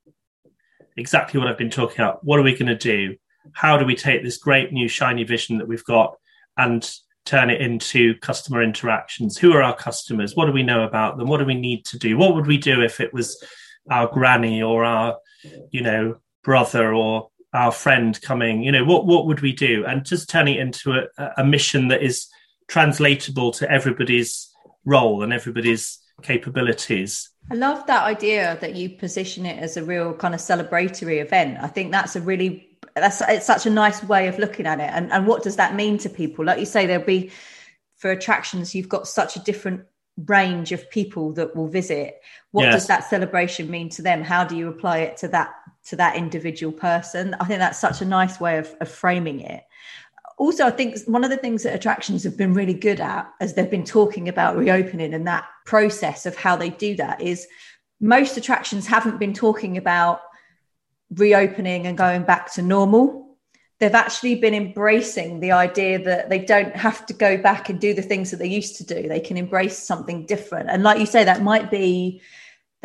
exactly 0.97 1.39
what 1.39 1.47
I've 1.47 1.57
been 1.57 1.69
talking 1.69 1.99
about. 1.99 2.23
What 2.23 2.39
are 2.39 2.43
we 2.43 2.53
going 2.53 2.67
to 2.67 2.75
do? 2.75 3.15
How 3.53 3.77
do 3.77 3.85
we 3.85 3.95
take 3.95 4.23
this 4.23 4.37
great 4.37 4.71
new 4.71 4.87
shiny 4.87 5.23
vision 5.23 5.57
that 5.57 5.67
we've 5.67 5.83
got 5.83 6.15
and 6.57 6.89
turn 7.25 7.49
it 7.49 7.61
into 7.61 8.15
customer 8.19 8.63
interactions? 8.63 9.37
Who 9.37 9.53
are 9.53 9.61
our 9.61 9.75
customers? 9.75 10.35
What 10.35 10.45
do 10.45 10.51
we 10.51 10.63
know 10.63 10.83
about 10.83 11.17
them? 11.17 11.27
What 11.27 11.37
do 11.37 11.45
we 11.45 11.55
need 11.55 11.85
to 11.85 11.99
do? 11.99 12.17
What 12.17 12.35
would 12.35 12.47
we 12.47 12.57
do 12.57 12.81
if 12.81 12.99
it 12.99 13.13
was 13.13 13.43
our 13.91 14.07
granny 14.07 14.61
or 14.61 14.83
our, 14.83 15.17
you 15.71 15.81
know, 15.81 16.17
brother 16.43 16.93
or 16.93 17.29
our 17.53 17.71
friend 17.71 18.19
coming? 18.21 18.63
You 18.63 18.71
know, 18.71 18.85
what 18.85 19.05
what 19.05 19.27
would 19.27 19.41
we 19.41 19.53
do? 19.53 19.85
And 19.85 20.05
just 20.05 20.29
turning 20.29 20.55
it 20.55 20.61
into 20.61 20.93
a, 20.93 21.31
a 21.37 21.43
mission 21.43 21.89
that 21.89 22.03
is 22.03 22.27
translatable 22.67 23.51
to 23.51 23.69
everybody's 23.69 24.51
role 24.85 25.23
and 25.23 25.33
everybody's 25.33 25.99
capabilities. 26.21 27.29
I 27.51 27.55
love 27.55 27.85
that 27.87 28.03
idea 28.03 28.57
that 28.61 28.75
you 28.75 28.89
position 28.89 29.45
it 29.45 29.59
as 29.59 29.77
a 29.77 29.83
real 29.83 30.13
kind 30.13 30.33
of 30.33 30.39
celebratory 30.39 31.21
event. 31.21 31.59
I 31.61 31.67
think 31.67 31.91
that's 31.91 32.15
a 32.15 32.21
really 32.21 32.69
that's 32.95 33.21
it's 33.21 33.45
such 33.45 33.65
a 33.65 33.69
nice 33.69 34.03
way 34.03 34.27
of 34.27 34.39
looking 34.39 34.65
at 34.65 34.79
it. 34.79 34.89
And 34.91 35.11
and 35.11 35.27
what 35.27 35.43
does 35.43 35.57
that 35.57 35.75
mean 35.75 35.97
to 35.99 36.09
people? 36.09 36.45
Like 36.45 36.59
you 36.59 36.65
say, 36.65 36.85
there'll 36.85 37.05
be 37.05 37.31
for 37.97 38.11
attractions, 38.11 38.75
you've 38.75 38.89
got 38.89 39.07
such 39.07 39.35
a 39.35 39.39
different 39.39 39.81
range 40.25 40.71
of 40.71 40.89
people 40.89 41.33
that 41.33 41.55
will 41.55 41.67
visit. 41.67 42.21
What 42.51 42.63
yes. 42.63 42.73
does 42.73 42.87
that 42.87 43.03
celebration 43.09 43.69
mean 43.69 43.89
to 43.89 44.01
them? 44.01 44.21
How 44.23 44.43
do 44.43 44.55
you 44.55 44.67
apply 44.67 44.99
it 44.99 45.17
to 45.17 45.27
that 45.29 45.53
to 45.87 45.95
that 45.97 46.15
individual 46.15 46.73
person? 46.73 47.35
I 47.39 47.45
think 47.45 47.59
that's 47.59 47.79
such 47.79 48.01
a 48.01 48.05
nice 48.05 48.39
way 48.39 48.57
of, 48.57 48.73
of 48.81 48.89
framing 48.89 49.41
it 49.41 49.63
also, 50.37 50.65
I 50.65 50.71
think 50.71 50.97
one 51.05 51.23
of 51.23 51.29
the 51.29 51.37
things 51.37 51.63
that 51.63 51.73
attractions 51.73 52.23
have 52.23 52.37
been 52.37 52.53
really 52.53 52.73
good 52.73 52.99
at, 52.99 53.31
as 53.39 53.53
they've 53.53 53.69
been 53.69 53.85
talking 53.85 54.27
about 54.27 54.57
reopening 54.57 55.13
and 55.13 55.25
that 55.27 55.45
process 55.65 56.25
of 56.25 56.35
how 56.35 56.55
they 56.55 56.69
do 56.69 56.95
that, 56.97 57.21
is 57.21 57.47
most 58.01 58.35
attractions 58.35 58.85
haven't 58.85 59.19
been 59.19 59.33
talking 59.33 59.77
about 59.77 60.21
reopening 61.11 61.87
and 61.87 61.97
going 61.97 62.23
back 62.23 62.51
to 62.53 62.61
normal. 62.61 63.37
They've 63.79 63.93
actually 63.93 64.35
been 64.35 64.53
embracing 64.53 65.39
the 65.39 65.51
idea 65.51 66.03
that 66.03 66.29
they 66.29 66.39
don't 66.39 66.75
have 66.75 67.05
to 67.05 67.13
go 67.13 67.37
back 67.37 67.69
and 67.69 67.79
do 67.79 67.93
the 67.93 68.01
things 68.01 68.31
that 68.31 68.37
they 68.37 68.47
used 68.47 68.77
to 68.77 68.85
do. 68.85 69.07
They 69.07 69.19
can 69.19 69.37
embrace 69.37 69.77
something 69.77 70.25
different. 70.25 70.69
And 70.69 70.83
like 70.83 70.99
you 70.99 71.05
say, 71.05 71.23
that 71.23 71.43
might 71.43 71.71
be 71.71 72.21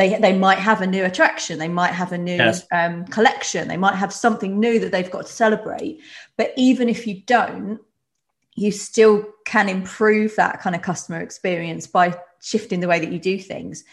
they 0.00 0.18
they 0.18 0.32
might 0.32 0.58
have 0.58 0.80
a 0.80 0.86
new 0.86 1.04
attraction 1.04 1.58
they 1.58 1.68
might 1.68 1.92
have 1.92 2.12
a 2.12 2.18
new 2.18 2.36
yes. 2.36 2.66
um, 2.72 3.04
collection 3.06 3.68
they 3.68 3.76
might 3.76 3.94
have 3.94 4.12
something 4.12 4.58
new 4.58 4.78
that 4.80 4.90
they've 4.92 5.10
got 5.10 5.26
to 5.26 5.32
celebrate. 5.32 6.00
But 6.38 6.54
even 6.56 6.88
if 6.88 7.06
you 7.06 7.20
don't 7.26 7.80
you 8.56 8.72
still 8.72 9.26
can 9.44 9.68
improve 9.68 10.34
that 10.36 10.60
kind 10.60 10.74
of 10.74 10.82
customer 10.82 11.20
experience 11.20 11.86
by 11.86 12.18
shifting 12.40 12.80
the 12.80 12.88
way 12.88 12.98
that 12.98 13.12
you 13.12 13.18
do 13.18 13.38
things. 13.38 13.84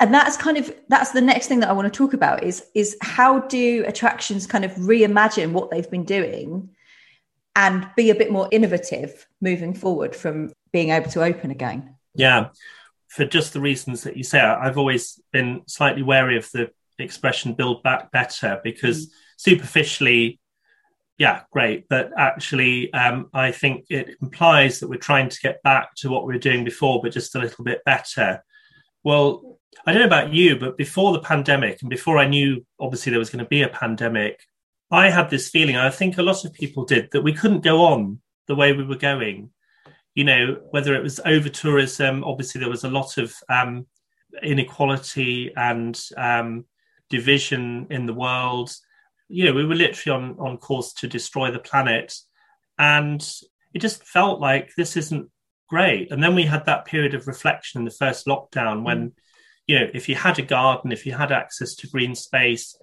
And 0.00 0.12
that's 0.12 0.36
kind 0.36 0.56
of 0.56 0.74
that's 0.88 1.12
the 1.12 1.20
next 1.20 1.46
thing 1.46 1.60
that 1.60 1.68
i 1.68 1.72
want 1.72 1.92
to 1.92 1.96
talk 1.96 2.14
about 2.14 2.42
is 2.42 2.64
is 2.74 2.96
how 3.02 3.40
do 3.40 3.84
attractions 3.86 4.46
kind 4.46 4.64
of 4.64 4.72
reimagine 4.72 5.52
what 5.52 5.70
they've 5.70 5.90
been 5.90 6.04
doing 6.04 6.70
and 7.54 7.86
be 7.96 8.08
a 8.10 8.14
bit 8.14 8.32
more 8.32 8.48
innovative 8.50 9.28
moving 9.40 9.74
forward 9.74 10.16
from 10.16 10.52
being 10.72 10.88
able 10.88 11.10
to 11.10 11.22
open 11.22 11.50
again? 11.50 11.94
Yeah 12.14 12.48
for 13.14 13.24
just 13.24 13.52
the 13.52 13.60
reasons 13.60 14.02
that 14.02 14.16
you 14.16 14.24
say 14.24 14.40
i've 14.40 14.78
always 14.78 15.20
been 15.32 15.62
slightly 15.66 16.02
wary 16.02 16.36
of 16.36 16.50
the 16.52 16.70
expression 16.98 17.54
build 17.54 17.82
back 17.82 18.10
better 18.12 18.60
because 18.62 19.06
mm. 19.06 19.10
superficially 19.36 20.40
yeah 21.18 21.42
great 21.52 21.88
but 21.88 22.10
actually 22.18 22.92
um, 22.92 23.28
i 23.32 23.50
think 23.50 23.84
it 23.88 24.16
implies 24.20 24.80
that 24.80 24.88
we're 24.88 24.96
trying 24.96 25.28
to 25.28 25.40
get 25.40 25.62
back 25.62 25.94
to 25.94 26.10
what 26.10 26.26
we 26.26 26.34
were 26.34 26.40
doing 26.40 26.64
before 26.64 27.00
but 27.02 27.12
just 27.12 27.34
a 27.34 27.38
little 27.40 27.64
bit 27.64 27.84
better 27.84 28.42
well 29.02 29.58
I 29.86 29.92
don't 29.92 30.00
know 30.00 30.06
about 30.06 30.32
you, 30.32 30.56
but 30.56 30.76
before 30.76 31.12
the 31.12 31.20
pandemic 31.20 31.80
and 31.80 31.90
before 31.90 32.18
I 32.18 32.26
knew 32.26 32.64
obviously 32.78 33.10
there 33.10 33.18
was 33.18 33.30
going 33.30 33.44
to 33.44 33.48
be 33.48 33.62
a 33.62 33.68
pandemic, 33.68 34.40
I 34.90 35.10
had 35.10 35.30
this 35.30 35.48
feeling, 35.48 35.76
I 35.76 35.90
think 35.90 36.16
a 36.16 36.22
lot 36.22 36.44
of 36.44 36.52
people 36.52 36.84
did, 36.84 37.10
that 37.12 37.22
we 37.22 37.32
couldn't 37.32 37.64
go 37.64 37.82
on 37.82 38.20
the 38.46 38.54
way 38.54 38.72
we 38.72 38.84
were 38.84 38.96
going. 38.96 39.50
You 40.14 40.24
know, 40.24 40.60
whether 40.70 40.94
it 40.94 41.02
was 41.02 41.20
over 41.24 41.48
tourism, 41.48 42.24
obviously 42.24 42.60
there 42.60 42.70
was 42.70 42.84
a 42.84 42.90
lot 42.90 43.18
of 43.18 43.34
um, 43.48 43.86
inequality 44.42 45.52
and 45.56 46.00
um, 46.16 46.64
division 47.10 47.86
in 47.90 48.06
the 48.06 48.14
world. 48.14 48.74
You 49.28 49.46
know, 49.46 49.52
we 49.52 49.64
were 49.64 49.74
literally 49.74 50.16
on, 50.16 50.36
on 50.38 50.58
course 50.58 50.92
to 50.94 51.08
destroy 51.08 51.50
the 51.50 51.58
planet. 51.58 52.14
And 52.78 53.20
it 53.72 53.80
just 53.80 54.04
felt 54.04 54.40
like 54.40 54.72
this 54.76 54.96
isn't 54.96 55.28
great. 55.68 56.12
And 56.12 56.22
then 56.22 56.34
we 56.34 56.44
had 56.44 56.66
that 56.66 56.84
period 56.84 57.14
of 57.14 57.26
reflection 57.26 57.80
in 57.80 57.84
the 57.84 57.90
first 57.90 58.26
lockdown 58.26 58.84
when 58.84 59.10
mm 59.10 59.12
you 59.66 59.80
know, 59.80 59.88
if 59.94 60.08
you 60.08 60.14
had 60.14 60.38
a 60.38 60.42
garden, 60.42 60.92
if 60.92 61.06
you 61.06 61.12
had 61.12 61.32
access 61.32 61.74
to 61.76 61.88
green 61.88 62.14
space, 62.14 62.76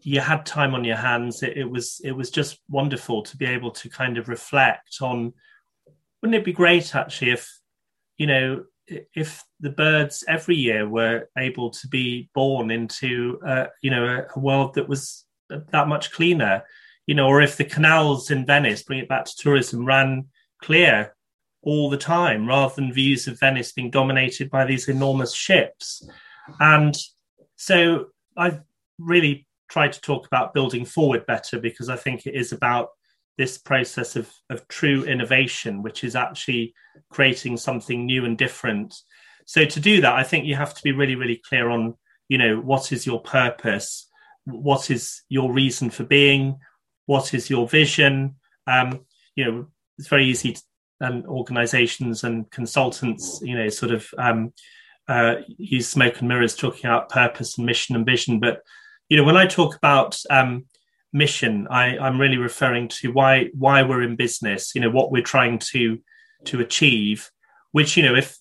you 0.00 0.20
had 0.20 0.46
time 0.46 0.74
on 0.74 0.84
your 0.84 0.96
hands. 0.96 1.42
It, 1.42 1.56
it 1.56 1.70
was 1.70 2.00
it 2.04 2.12
was 2.12 2.30
just 2.30 2.58
wonderful 2.68 3.22
to 3.24 3.36
be 3.36 3.46
able 3.46 3.72
to 3.72 3.88
kind 3.88 4.18
of 4.18 4.28
reflect 4.28 4.98
on. 5.00 5.32
Wouldn't 6.22 6.40
it 6.40 6.44
be 6.44 6.52
great 6.52 6.94
actually 6.94 7.32
if 7.32 7.58
you 8.16 8.26
know 8.26 8.64
if 8.86 9.44
the 9.60 9.70
birds 9.70 10.24
every 10.26 10.56
year 10.56 10.88
were 10.88 11.28
able 11.36 11.70
to 11.70 11.88
be 11.88 12.30
born 12.34 12.70
into 12.70 13.38
uh, 13.46 13.66
you 13.82 13.90
know 13.90 14.24
a, 14.34 14.38
world 14.38 14.74
that 14.74 14.88
was 14.88 15.24
that 15.48 15.88
much 15.88 16.10
cleaner 16.12 16.62
you 17.06 17.14
know 17.14 17.26
or 17.26 17.40
if 17.42 17.56
the 17.56 17.64
canals 17.64 18.30
in 18.30 18.46
venice 18.46 18.82
bring 18.82 18.98
it 18.98 19.08
back 19.08 19.24
to 19.24 19.36
tourism 19.36 19.84
ran 19.84 20.26
clear 20.62 21.14
all 21.62 21.90
the 21.90 21.98
time 21.98 22.46
rather 22.46 22.74
than 22.74 22.92
views 22.92 23.26
of 23.26 23.38
Venice 23.38 23.72
being 23.72 23.90
dominated 23.90 24.50
by 24.50 24.64
these 24.64 24.88
enormous 24.88 25.34
ships. 25.34 26.08
And 26.60 26.96
so 27.56 28.06
I've 28.36 28.60
really 28.98 29.46
tried 29.68 29.92
to 29.92 30.00
talk 30.00 30.26
about 30.26 30.54
building 30.54 30.84
forward 30.84 31.26
better 31.26 31.58
because 31.58 31.88
I 31.88 31.96
think 31.96 32.26
it 32.26 32.34
is 32.34 32.52
about 32.52 32.90
this 33.38 33.56
process 33.56 34.16
of, 34.16 34.30
of 34.50 34.66
true 34.68 35.04
innovation, 35.04 35.82
which 35.82 36.04
is 36.04 36.14
actually 36.16 36.74
creating 37.08 37.56
something 37.56 38.04
new 38.04 38.24
and 38.24 38.36
different. 38.36 38.94
So 39.46 39.64
to 39.64 39.80
do 39.80 40.02
that, 40.02 40.12
I 40.12 40.24
think 40.24 40.44
you 40.44 40.56
have 40.56 40.74
to 40.74 40.82
be 40.82 40.92
really, 40.92 41.14
really 41.14 41.40
clear 41.48 41.70
on, 41.70 41.94
you 42.28 42.36
know, 42.36 42.58
what 42.58 42.92
is 42.92 43.06
your 43.06 43.22
purpose? 43.22 44.06
What 44.44 44.90
is 44.90 45.22
your 45.28 45.52
reason 45.52 45.88
for 45.88 46.04
being? 46.04 46.58
What 47.06 47.32
is 47.32 47.48
your 47.48 47.66
vision? 47.66 48.34
Um, 48.66 49.06
you 49.36 49.44
know, 49.44 49.66
it's 49.98 50.08
very 50.08 50.26
easy 50.26 50.52
to, 50.52 50.62
and 51.00 51.24
organizations 51.26 52.24
and 52.24 52.50
consultants, 52.50 53.40
you 53.42 53.56
know, 53.56 53.68
sort 53.68 53.92
of 53.92 54.08
um, 54.18 54.52
uh, 55.06 55.36
use 55.46 55.88
smoke 55.88 56.18
and 56.18 56.28
mirrors 56.28 56.56
talking 56.56 56.86
about 56.86 57.08
purpose 57.08 57.56
and 57.56 57.66
mission 57.66 57.94
and 57.94 58.04
vision. 58.04 58.40
But, 58.40 58.62
you 59.08 59.16
know, 59.16 59.22
when 59.22 59.36
I 59.36 59.46
talk 59.46 59.76
about 59.76 60.20
um, 60.28 60.66
mission, 61.12 61.66
I, 61.70 61.98
I'm 61.98 62.20
really 62.20 62.36
referring 62.36 62.88
to 62.88 63.12
why 63.12 63.48
why 63.54 63.82
we're 63.82 64.02
in 64.02 64.16
business, 64.16 64.74
you 64.74 64.80
know, 64.80 64.90
what 64.90 65.10
we're 65.10 65.22
trying 65.22 65.58
to 65.70 65.98
to 66.46 66.60
achieve, 66.60 67.30
which, 67.72 67.96
you 67.96 68.02
know, 68.02 68.14
if 68.14 68.38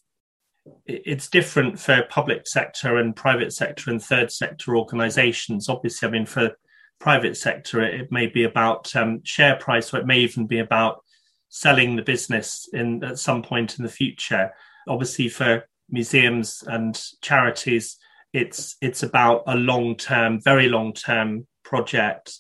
it's 0.86 1.30
different 1.30 1.80
for 1.80 2.04
public 2.10 2.48
sector 2.48 2.98
and 2.98 3.16
private 3.16 3.54
sector 3.54 3.90
and 3.90 4.02
third 4.02 4.32
sector 4.32 4.76
organizations. 4.76 5.70
Obviously, 5.70 6.08
I 6.08 6.12
mean, 6.12 6.26
for 6.26 6.52
private 7.00 7.38
sector, 7.38 7.82
it, 7.82 8.12
may 8.12 8.28
be 8.28 8.44
about 8.44 8.96
um, 8.96 9.22
share 9.24 9.56
price, 9.56 9.94
or 9.94 10.00
it 10.00 10.08
may 10.08 10.20
even 10.20 10.48
be 10.48 10.60
about 10.60 11.04
selling 11.50 11.96
the 11.96 12.02
business 12.02 12.68
in 12.74 13.04
at 13.04 13.20
some 13.20 13.44
point 13.44 13.78
in 13.78 13.84
the 13.84 13.92
future. 13.92 14.52
Obviously, 14.88 15.30
for 15.30 15.64
museums 15.90 16.64
and 16.68 17.02
charities, 17.22 17.98
it's 18.38 18.78
it's 18.82 19.04
about 19.04 19.44
a 19.48 19.56
long 19.56 19.96
term, 19.96 20.40
very 20.40 20.70
long 20.70 20.94
term 20.94 21.48
project. 21.64 22.34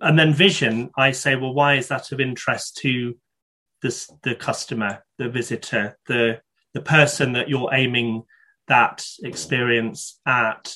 And 0.00 0.16
then 0.18 0.32
vision, 0.32 0.90
I 0.96 1.10
say, 1.10 1.34
well, 1.34 1.52
why 1.52 1.74
is 1.74 1.88
that 1.88 2.12
of 2.12 2.20
interest 2.20 2.76
to 2.78 3.16
this, 3.82 4.10
the 4.22 4.36
customer, 4.36 5.04
the 5.18 5.28
visitor, 5.28 5.98
the 6.06 6.40
the 6.72 6.82
person 6.82 7.32
that 7.32 7.48
you're 7.48 7.74
aiming 7.74 8.22
that 8.68 9.04
experience 9.22 10.20
at? 10.24 10.74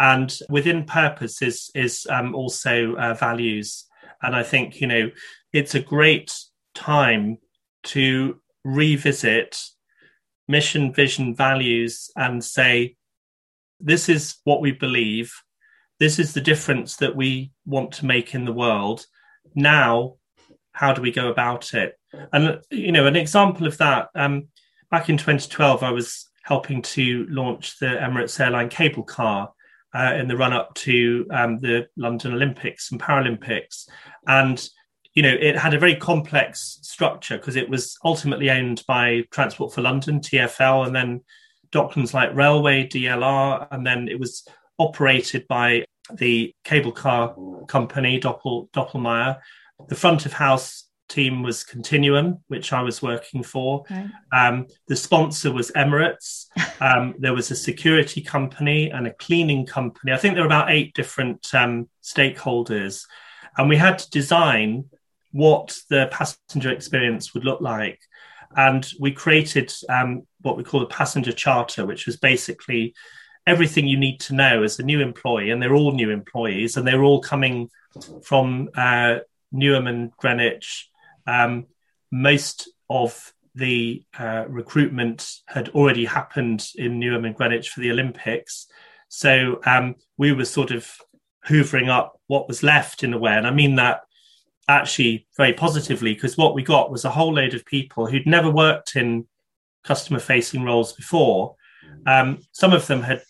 And 0.00 0.36
within 0.50 0.84
purpose 0.84 1.40
is 1.40 1.70
is 1.74 2.06
um, 2.10 2.34
also 2.34 2.96
uh, 2.96 3.14
values. 3.14 3.86
And 4.22 4.34
I 4.34 4.42
think 4.42 4.80
you 4.80 4.88
know 4.88 5.10
it's 5.52 5.76
a 5.76 5.80
great 5.80 6.34
time 6.74 7.38
to 7.94 8.40
revisit 8.64 9.62
mission, 10.48 10.92
vision, 10.92 11.34
values, 11.34 12.10
and 12.16 12.42
say, 12.42 12.96
this 13.80 14.08
is 14.08 14.36
what 14.44 14.60
we 14.60 14.72
believe. 14.72 15.32
This 15.98 16.18
is 16.18 16.34
the 16.34 16.40
difference 16.40 16.96
that 16.96 17.16
we 17.16 17.52
want 17.66 17.92
to 17.92 18.06
make 18.06 18.34
in 18.34 18.44
the 18.44 18.52
world. 18.52 19.06
Now, 19.54 20.16
how 20.72 20.92
do 20.92 21.00
we 21.02 21.12
go 21.12 21.28
about 21.28 21.72
it? 21.74 21.98
And, 22.32 22.60
you 22.70 22.92
know, 22.92 23.06
an 23.06 23.16
example 23.16 23.66
of 23.66 23.78
that, 23.78 24.08
um, 24.14 24.48
back 24.90 25.08
in 25.08 25.16
2012, 25.16 25.82
I 25.82 25.90
was 25.90 26.28
helping 26.42 26.82
to 26.82 27.26
launch 27.30 27.78
the 27.78 27.86
Emirates 27.86 28.38
Airline 28.38 28.68
cable 28.68 29.04
car 29.04 29.52
uh, 29.94 30.14
in 30.16 30.28
the 30.28 30.36
run 30.36 30.52
up 30.52 30.74
to 30.74 31.26
um, 31.30 31.58
the 31.60 31.86
London 31.96 32.32
Olympics 32.32 32.90
and 32.90 33.00
Paralympics. 33.00 33.88
And 34.26 34.68
you 35.14 35.22
know, 35.22 35.36
it 35.40 35.56
had 35.56 35.74
a 35.74 35.78
very 35.78 35.94
complex 35.94 36.80
structure 36.82 37.38
because 37.38 37.54
it 37.54 37.68
was 37.70 37.96
ultimately 38.04 38.50
owned 38.50 38.82
by 38.88 39.22
Transport 39.30 39.72
for 39.72 39.80
London, 39.80 40.20
TFL, 40.20 40.86
and 40.86 40.94
then 40.94 41.20
Docklands 41.74 42.14
Light 42.14 42.34
Railway, 42.34 42.86
DLR, 42.86 43.66
and 43.70 43.86
then 43.86 44.08
it 44.08 44.18
was 44.18 44.46
operated 44.78 45.46
by 45.48 45.84
the 46.12 46.54
cable 46.64 46.92
car 46.92 47.34
company, 47.66 48.20
Doppel, 48.20 48.70
Doppelmayr. 48.70 49.40
The 49.88 49.94
front 49.94 50.26
of 50.26 50.32
house 50.32 50.84
team 51.08 51.42
was 51.42 51.64
Continuum, 51.64 52.38
which 52.48 52.72
I 52.72 52.82
was 52.82 53.02
working 53.02 53.42
for. 53.42 53.84
Um, 54.32 54.66
the 54.88 54.96
sponsor 54.96 55.52
was 55.52 55.70
Emirates. 55.72 56.46
Um, 56.80 57.14
there 57.18 57.34
was 57.34 57.50
a 57.50 57.56
security 57.56 58.20
company 58.20 58.90
and 58.90 59.06
a 59.06 59.14
cleaning 59.14 59.66
company. 59.66 60.12
I 60.12 60.16
think 60.16 60.34
there 60.34 60.42
were 60.42 60.48
about 60.48 60.70
eight 60.70 60.94
different 60.94 61.52
um, 61.54 61.88
stakeholders. 62.02 63.04
And 63.56 63.68
we 63.68 63.76
had 63.76 63.98
to 63.98 64.10
design 64.10 64.86
what 65.32 65.76
the 65.90 66.08
passenger 66.10 66.70
experience 66.70 67.34
would 67.34 67.44
look 67.44 67.60
like. 67.60 68.00
And 68.56 68.88
we 69.00 69.12
created 69.12 69.72
um, 69.88 70.26
what 70.40 70.56
we 70.56 70.64
call 70.64 70.80
the 70.80 70.86
passenger 70.86 71.32
charter, 71.32 71.86
which 71.86 72.06
was 72.06 72.16
basically 72.16 72.94
everything 73.46 73.86
you 73.86 73.98
need 73.98 74.20
to 74.20 74.34
know 74.34 74.62
as 74.62 74.78
a 74.78 74.82
new 74.82 75.00
employee. 75.00 75.50
And 75.50 75.60
they're 75.60 75.74
all 75.74 75.92
new 75.92 76.10
employees, 76.10 76.76
and 76.76 76.86
they're 76.86 77.02
all 77.02 77.20
coming 77.20 77.68
from 78.22 78.70
uh, 78.74 79.18
Newham 79.52 79.88
and 79.88 80.10
Greenwich. 80.16 80.88
Um, 81.26 81.66
most 82.10 82.70
of 82.88 83.32
the 83.54 84.02
uh, 84.18 84.44
recruitment 84.48 85.30
had 85.46 85.68
already 85.70 86.04
happened 86.04 86.66
in 86.74 86.98
Newham 86.98 87.26
and 87.26 87.36
Greenwich 87.36 87.70
for 87.70 87.80
the 87.80 87.90
Olympics. 87.90 88.66
So 89.08 89.60
um, 89.64 89.94
we 90.18 90.32
were 90.32 90.44
sort 90.44 90.70
of 90.70 90.90
hoovering 91.46 91.88
up 91.88 92.20
what 92.26 92.48
was 92.48 92.62
left 92.62 93.04
in 93.04 93.14
a 93.14 93.18
way. 93.18 93.32
And 93.32 93.46
I 93.46 93.52
mean 93.52 93.76
that 93.76 94.02
actually 94.68 95.26
very 95.36 95.52
positively 95.52 96.14
because 96.14 96.36
what 96.36 96.54
we 96.54 96.62
got 96.62 96.90
was 96.90 97.04
a 97.04 97.10
whole 97.10 97.34
load 97.34 97.54
of 97.54 97.64
people 97.66 98.06
who'd 98.06 98.26
never 98.26 98.50
worked 98.50 98.96
in 98.96 99.26
customer 99.84 100.18
facing 100.18 100.64
roles 100.64 100.92
before. 100.92 101.56
Um, 102.06 102.40
some 102.52 102.72
of 102.72 102.86
them 102.86 103.02
had 103.02 103.22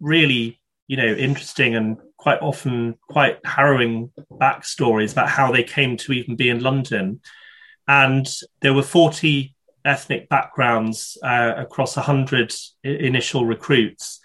really, 0.00 0.60
you 0.86 0.96
know, 0.96 1.06
interesting 1.06 1.74
and 1.76 1.98
quite 2.16 2.40
often 2.40 2.96
quite 3.08 3.38
harrowing 3.44 4.10
backstories 4.32 5.12
about 5.12 5.28
how 5.28 5.52
they 5.52 5.62
came 5.62 5.96
to 5.98 6.12
even 6.12 6.36
be 6.36 6.48
in 6.48 6.62
London. 6.62 7.20
And 7.86 8.26
there 8.60 8.74
were 8.74 8.82
40 8.82 9.54
ethnic 9.84 10.28
backgrounds 10.28 11.16
uh, 11.22 11.54
across 11.56 11.96
100 11.96 12.54
initial 12.82 13.46
recruits. 13.46 14.20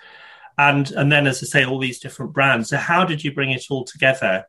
And, 0.57 0.91
and 0.91 1.11
then, 1.11 1.27
as 1.27 1.41
I 1.41 1.47
say, 1.47 1.65
all 1.65 1.79
these 1.79 1.99
different 1.99 2.33
brands. 2.33 2.69
So, 2.69 2.77
how 2.77 3.05
did 3.05 3.23
you 3.23 3.33
bring 3.33 3.51
it 3.51 3.65
all 3.69 3.85
together? 3.85 4.45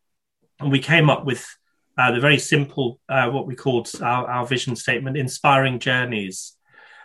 And 0.61 0.70
we 0.70 0.79
came 0.79 1.09
up 1.09 1.24
with 1.24 1.46
uh, 1.96 2.11
the 2.12 2.20
very 2.20 2.38
simple, 2.38 3.00
uh, 3.09 3.30
what 3.30 3.46
we 3.46 3.54
called 3.54 3.90
our, 4.02 4.28
our, 4.28 4.46
vision 4.46 4.74
statement, 4.74 5.16
inspiring 5.16 5.78
journeys. 5.78 6.57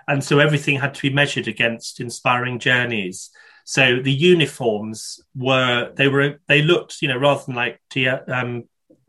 and 0.07 0.23
so 0.23 0.39
everything 0.39 0.79
had 0.79 0.95
to 0.95 1.01
be 1.01 1.13
measured 1.13 1.47
against 1.47 1.99
inspiring 1.99 2.57
journeys. 2.59 3.29
So 3.65 4.01
the 4.01 4.11
uniforms 4.11 5.19
were 5.35 5.91
they 5.95 6.07
were 6.07 6.39
they 6.47 6.63
looked 6.63 7.03
you 7.03 7.07
know 7.07 7.17
rather 7.17 7.43
than 7.45 7.55
like 7.55 7.79
T, 7.91 8.07
um, 8.07 8.63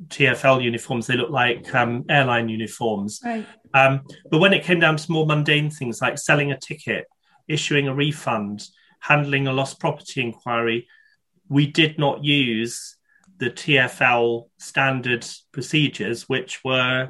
TFL 0.08 0.62
uniforms, 0.62 1.06
they 1.06 1.16
looked 1.16 1.30
like 1.30 1.74
um, 1.74 2.04
airline 2.08 2.48
uniforms. 2.48 3.20
Right. 3.24 3.46
Um, 3.74 4.02
but 4.30 4.38
when 4.38 4.52
it 4.52 4.64
came 4.64 4.80
down 4.80 4.96
to 4.96 5.12
more 5.12 5.26
mundane 5.26 5.70
things 5.70 6.00
like 6.00 6.18
selling 6.18 6.52
a 6.52 6.58
ticket, 6.58 7.06
issuing 7.48 7.88
a 7.88 7.94
refund, 7.94 8.66
handling 9.00 9.46
a 9.46 9.52
lost 9.52 9.78
property 9.78 10.20
inquiry, 10.22 10.88
we 11.48 11.66
did 11.66 11.98
not 11.98 12.24
use 12.24 12.96
the 13.40 13.50
TFL 13.50 14.48
standard 14.58 15.26
procedures, 15.50 16.28
which 16.28 16.62
were, 16.64 17.08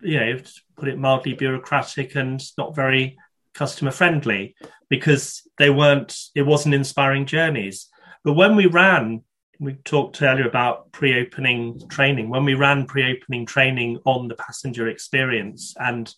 you 0.00 0.18
know, 0.18 0.38
to 0.38 0.60
put 0.76 0.88
it 0.88 0.98
mildly, 0.98 1.34
bureaucratic 1.34 2.14
and 2.14 2.42
not 2.56 2.74
very 2.74 3.18
customer 3.52 3.90
friendly 3.90 4.54
because 4.88 5.42
they 5.58 5.68
weren't, 5.68 6.16
it 6.34 6.42
wasn't 6.42 6.74
inspiring 6.74 7.26
journeys. 7.26 7.88
But 8.24 8.34
when 8.34 8.56
we 8.56 8.66
ran 8.66 9.22
we 9.62 9.74
talked 9.74 10.20
earlier 10.22 10.48
about 10.48 10.90
pre-opening 10.90 11.80
training. 11.88 12.28
When 12.28 12.44
we 12.44 12.54
ran 12.54 12.84
pre-opening 12.84 13.46
training 13.46 14.00
on 14.04 14.26
the 14.26 14.34
passenger 14.34 14.88
experience 14.88 15.72
and 15.78 16.12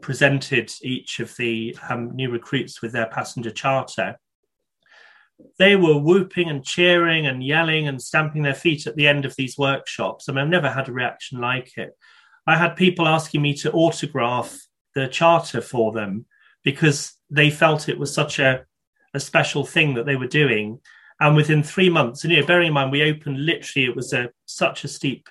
presented 0.00 0.72
each 0.82 1.20
of 1.20 1.34
the 1.36 1.76
um, 1.88 2.10
new 2.16 2.28
recruits 2.28 2.82
with 2.82 2.90
their 2.90 3.06
passenger 3.06 3.52
charter, 3.52 4.18
they 5.58 5.76
were 5.76 5.98
whooping 5.98 6.48
and 6.48 6.64
cheering 6.64 7.26
and 7.26 7.42
yelling 7.44 7.88
and 7.88 8.00
stamping 8.02 8.42
their 8.42 8.54
feet 8.54 8.86
at 8.86 8.96
the 8.96 9.06
end 9.06 9.24
of 9.24 9.34
these 9.36 9.58
workshops. 9.58 10.28
I 10.28 10.32
mean, 10.32 10.44
I've 10.44 10.48
never 10.48 10.70
had 10.70 10.88
a 10.88 10.92
reaction 10.92 11.40
like 11.40 11.76
it. 11.76 11.96
I 12.46 12.56
had 12.56 12.76
people 12.76 13.06
asking 13.06 13.42
me 13.42 13.54
to 13.54 13.72
autograph 13.72 14.58
the 14.94 15.06
charter 15.06 15.60
for 15.60 15.92
them 15.92 16.26
because 16.64 17.14
they 17.30 17.50
felt 17.50 17.88
it 17.88 17.98
was 17.98 18.12
such 18.12 18.38
a, 18.38 18.64
a 19.14 19.20
special 19.20 19.64
thing 19.64 19.94
that 19.94 20.06
they 20.06 20.16
were 20.16 20.26
doing 20.26 20.80
and 21.20 21.34
within 21.34 21.62
three 21.62 21.90
months, 21.90 22.22
and 22.22 22.32
you 22.32 22.40
know, 22.40 22.46
bearing 22.46 22.68
in 22.68 22.72
mind 22.72 22.92
we 22.92 23.02
opened 23.02 23.44
literally, 23.44 23.86
it 23.86 23.96
was 23.96 24.12
a 24.12 24.30
such 24.46 24.84
a 24.84 24.88
steep 24.88 25.28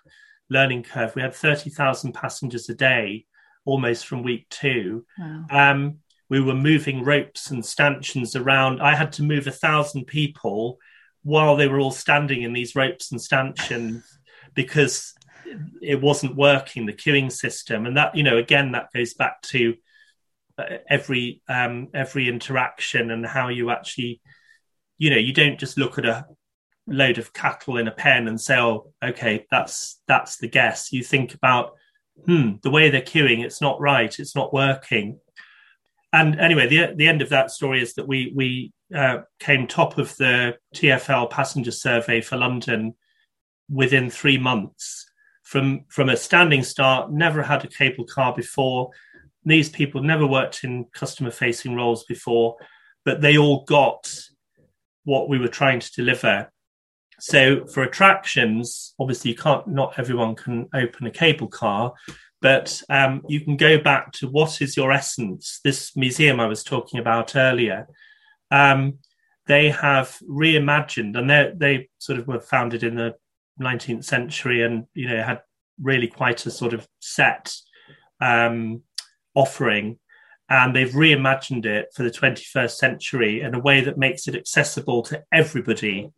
learning 0.49 0.83
curve. 0.83 1.15
We 1.15 1.21
had 1.21 1.33
thirty 1.33 1.69
thousand 1.69 2.13
passengers 2.13 2.67
a 2.69 2.75
day, 2.75 3.25
almost 3.65 4.05
from 4.05 4.23
week 4.23 4.47
two. 4.49 5.05
Wow. 5.17 5.45
Um, 5.49 5.99
we 6.29 6.41
were 6.41 6.55
moving 6.55 7.03
ropes 7.03 7.51
and 7.51 7.65
stanchions 7.65 8.35
around. 8.35 8.81
I 8.81 8.95
had 8.95 9.13
to 9.13 9.23
move 9.23 9.47
a 9.47 9.51
thousand 9.51 10.05
people 10.05 10.77
while 11.23 11.55
they 11.55 11.67
were 11.67 11.79
all 11.79 11.91
standing 11.91 12.41
in 12.41 12.53
these 12.53 12.75
ropes 12.75 13.11
and 13.11 13.21
stanchions 13.21 14.03
because 14.53 15.13
it 15.81 16.01
wasn't 16.01 16.35
working 16.35 16.85
the 16.85 16.93
queuing 16.93 17.31
system. 17.31 17.85
And 17.85 17.97
that 17.97 18.15
you 18.15 18.23
know 18.23 18.37
again 18.37 18.73
that 18.73 18.91
goes 18.93 19.13
back 19.13 19.41
to 19.43 19.75
uh, 20.57 20.77
every 20.89 21.41
um, 21.47 21.89
every 21.93 22.27
interaction 22.27 23.11
and 23.11 23.25
how 23.25 23.47
you 23.49 23.69
actually 23.69 24.21
you 24.97 25.09
know 25.09 25.17
you 25.17 25.33
don't 25.33 25.59
just 25.59 25.77
look 25.77 25.97
at 25.97 26.05
a 26.05 26.25
load 26.87 27.17
of 27.17 27.33
cattle 27.33 27.77
in 27.77 27.87
a 27.87 27.91
pen 27.91 28.27
and 28.27 28.39
say 28.39 28.57
oh 28.57 28.91
okay 29.03 29.45
that's 29.51 30.01
that's 30.07 30.37
the 30.37 30.47
guess. 30.47 30.91
You 30.91 31.03
think 31.03 31.33
about 31.33 31.73
hmm 32.25 32.53
the 32.63 32.71
way 32.71 32.89
they're 32.89 33.01
queuing 33.01 33.45
it's 33.45 33.61
not 33.61 33.79
right 33.79 34.17
it's 34.17 34.35
not 34.35 34.51
working 34.51 35.19
and 36.13 36.39
anyway 36.39 36.67
the 36.67 36.93
the 36.95 37.07
end 37.07 37.21
of 37.21 37.29
that 37.29 37.51
story 37.51 37.81
is 37.81 37.93
that 37.95 38.07
we 38.07 38.31
we 38.35 38.71
uh, 38.95 39.19
came 39.39 39.67
top 39.67 39.97
of 39.97 40.15
the 40.17 40.55
TFL 40.75 41.29
passenger 41.29 41.71
survey 41.71 42.21
for 42.21 42.37
London 42.37 42.93
within 43.69 44.09
3 44.09 44.37
months 44.37 45.05
from 45.43 45.85
from 45.89 46.09
a 46.09 46.15
standing 46.15 46.63
start 46.63 47.11
never 47.11 47.43
had 47.43 47.65
a 47.65 47.67
cable 47.67 48.05
car 48.05 48.33
before 48.33 48.89
these 49.43 49.69
people 49.69 50.01
never 50.01 50.25
worked 50.25 50.63
in 50.63 50.85
customer 50.93 51.31
facing 51.31 51.75
roles 51.75 52.05
before 52.05 52.55
but 53.07 53.21
they 53.21 53.37
all 53.37 53.63
got 53.63 54.09
what 55.07 55.29
we 55.29 55.39
were 55.39 55.47
trying 55.47 55.79
to 55.79 55.91
deliver. 55.93 56.51
So 57.21 57.65
for 57.67 57.83
attractions, 57.83 58.93
obviously 58.99 59.31
you 59.31 59.37
can't 59.37 59.65
not 59.65 59.97
everyone 59.97 60.35
can 60.35 60.67
open 60.73 61.07
a 61.07 61.11
cable 61.11 61.47
car, 61.47 61.93
but 62.41 62.81
um, 62.89 63.23
you 63.27 63.41
can 63.41 63.57
go 63.57 63.77
back 63.77 64.11
to 64.13 64.27
what 64.27 64.61
is 64.61 64.77
your 64.77 64.91
essence. 64.91 65.59
This 65.63 65.95
museum 65.95 66.39
I 66.39 66.47
was 66.47 66.63
talking 66.63 66.99
about 66.99 67.35
earlier, 67.35 67.87
um, 68.51 68.99
they 69.47 69.69
have 69.69 70.17
reimagined, 70.29 71.17
and 71.17 71.59
they 71.59 71.89
sort 71.99 72.19
of 72.19 72.27
were 72.27 72.39
founded 72.39 72.83
in 72.83 72.95
the 72.95 73.15
19th 73.59 74.03
century, 74.03 74.63
and 74.63 74.85
you 74.93 75.07
know 75.07 75.21
had 75.23 75.41
really 75.81 76.07
quite 76.07 76.45
a 76.45 76.51
sort 76.51 76.73
of 76.73 76.87
set 76.99 77.55
um, 78.19 78.81
offering 79.35 79.99
and 80.49 80.75
they've 80.75 80.91
reimagined 80.91 81.65
it 81.65 81.89
for 81.93 82.03
the 82.03 82.11
21st 82.11 82.71
century 82.71 83.41
in 83.41 83.53
a 83.53 83.59
way 83.59 83.81
that 83.81 83.97
makes 83.97 84.27
it 84.27 84.35
accessible 84.35 85.01
to 85.03 85.23
everybody 85.31 86.09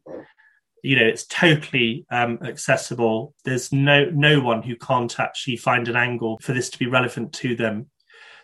you 0.83 0.95
know 0.95 1.05
it's 1.05 1.25
totally 1.25 2.05
um, 2.11 2.39
accessible. 2.43 3.33
There's 3.45 3.71
no 3.71 4.09
no 4.11 4.39
one 4.39 4.63
who 4.63 4.75
can't 4.75 5.19
actually 5.19 5.57
find 5.57 5.87
an 5.87 5.95
angle 5.95 6.39
for 6.41 6.53
this 6.53 6.69
to 6.71 6.79
be 6.79 6.87
relevant 6.87 7.33
to 7.33 7.55
them. 7.55 7.89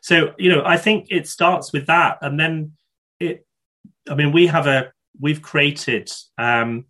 So 0.01 0.33
you 0.37 0.49
know 0.49 0.63
i 0.65 0.77
think 0.77 1.07
it 1.09 1.27
starts 1.27 1.73
with 1.73 1.87
that. 1.87 2.17
And 2.21 2.39
then 2.39 2.73
it 3.19 3.45
i 4.09 4.15
mean 4.15 4.31
we 4.31 4.47
have 4.47 4.67
a 4.67 4.91
we've 5.19 5.41
created 5.41 6.11
um, 6.37 6.85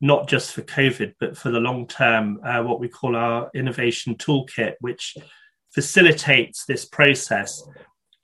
not 0.00 0.28
just 0.28 0.52
for 0.52 0.62
covid 0.62 1.14
but 1.18 1.36
for 1.36 1.50
the 1.50 1.58
long 1.58 1.86
term 1.86 2.38
uh, 2.44 2.62
what 2.62 2.80
we 2.80 2.88
call 2.88 3.16
our 3.16 3.50
innovation 3.54 4.14
toolkit 4.14 4.74
which 4.80 5.16
facilitates 5.76 6.64
this 6.64 6.86
process. 6.86 7.62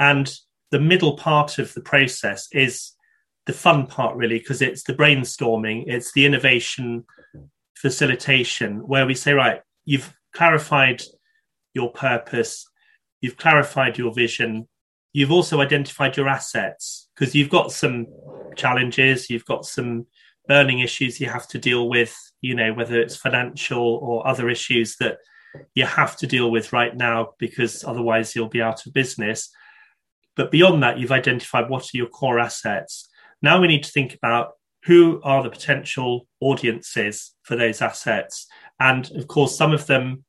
And 0.00 0.34
the 0.70 0.80
middle 0.80 1.18
part 1.18 1.58
of 1.58 1.74
the 1.74 1.82
process 1.82 2.48
is 2.50 2.92
the 3.46 3.52
fun 3.52 3.86
part, 3.86 4.16
really, 4.16 4.38
because 4.38 4.62
it's 4.62 4.84
the 4.84 4.94
brainstorming, 4.94 5.84
it's 5.86 6.12
the 6.12 6.26
innovation 6.26 7.04
facilitation 7.76 8.78
where 8.86 9.06
we 9.06 9.14
say, 9.14 9.32
right, 9.32 9.60
you've 9.84 10.14
clarified 10.32 11.02
your 11.74 11.90
purpose, 11.92 12.64
you've 13.20 13.36
clarified 13.36 13.98
your 13.98 14.12
vision, 14.14 14.68
you've 15.12 15.32
also 15.32 15.60
identified 15.60 16.16
your 16.16 16.28
assets 16.28 17.08
because 17.14 17.34
you've 17.34 17.50
got 17.50 17.72
some 17.72 18.06
challenges, 18.56 19.28
you've 19.28 19.44
got 19.44 19.64
some 19.64 20.06
burning 20.48 20.80
issues 20.80 21.20
you 21.20 21.28
have 21.28 21.48
to 21.48 21.58
deal 21.58 21.88
with, 21.88 22.16
you 22.40 22.54
know, 22.54 22.72
whether 22.72 23.00
it's 23.00 23.16
financial 23.16 23.96
or 24.02 24.26
other 24.26 24.48
issues 24.48 24.96
that 24.96 25.18
you 25.74 25.84
have 25.84 26.16
to 26.16 26.26
deal 26.26 26.50
with 26.50 26.72
right 26.72 26.96
now 26.96 27.32
because 27.38 27.84
otherwise 27.84 28.34
you'll 28.34 28.48
be 28.48 28.62
out 28.62 28.86
of 28.86 28.92
business. 28.92 29.50
But 30.34 30.50
beyond 30.50 30.82
that, 30.82 30.98
you've 30.98 31.12
identified 31.12 31.68
what 31.68 31.84
are 31.84 31.96
your 31.96 32.06
core 32.06 32.38
assets. 32.38 33.08
Now 33.42 33.60
we 33.60 33.66
need 33.66 33.84
to 33.84 33.90
think 33.90 34.14
about 34.14 34.52
who 34.84 35.20
are 35.22 35.42
the 35.42 35.50
potential 35.50 36.26
audiences 36.40 37.34
for 37.42 37.56
those 37.56 37.82
assets. 37.82 38.46
And 38.80 39.10
of 39.12 39.28
course, 39.28 39.56
some 39.56 39.72
of 39.72 39.86
them 39.86 40.24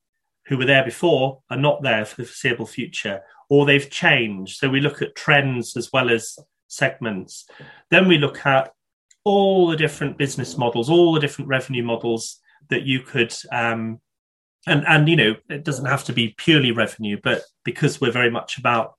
who 0.47 0.57
were 0.57 0.65
there 0.65 0.83
before 0.83 1.41
are 1.49 1.57
not 1.57 1.81
there 1.81 2.05
for 2.05 2.17
the 2.17 2.27
foreseeable 2.27 2.65
future, 2.65 3.21
or 3.49 3.65
they've 3.65 3.89
changed. 3.89 4.57
So 4.57 4.69
we 4.69 4.81
look 4.81 5.01
at 5.01 5.15
trends 5.15 5.77
as 5.77 5.89
well 5.91 6.09
as 6.09 6.37
segments. 6.67 7.45
Then 7.89 8.07
we 8.07 8.17
look 8.17 8.45
at 8.45 8.71
all 9.23 9.67
the 9.67 9.77
different 9.77 10.17
business 10.17 10.57
models, 10.57 10.89
all 10.89 11.13
the 11.13 11.19
different 11.19 11.49
revenue 11.49 11.83
models 11.83 12.39
that 12.69 12.83
you 12.83 12.99
could 12.99 13.33
um, 13.51 13.99
and 14.67 14.83
and 14.87 15.09
you 15.09 15.15
know 15.15 15.35
it 15.49 15.63
doesn't 15.63 15.85
have 15.85 16.03
to 16.05 16.13
be 16.13 16.33
purely 16.37 16.71
revenue 16.71 17.17
but 17.21 17.43
because 17.63 17.99
we're 17.99 18.11
very 18.11 18.29
much 18.29 18.57
about 18.57 18.93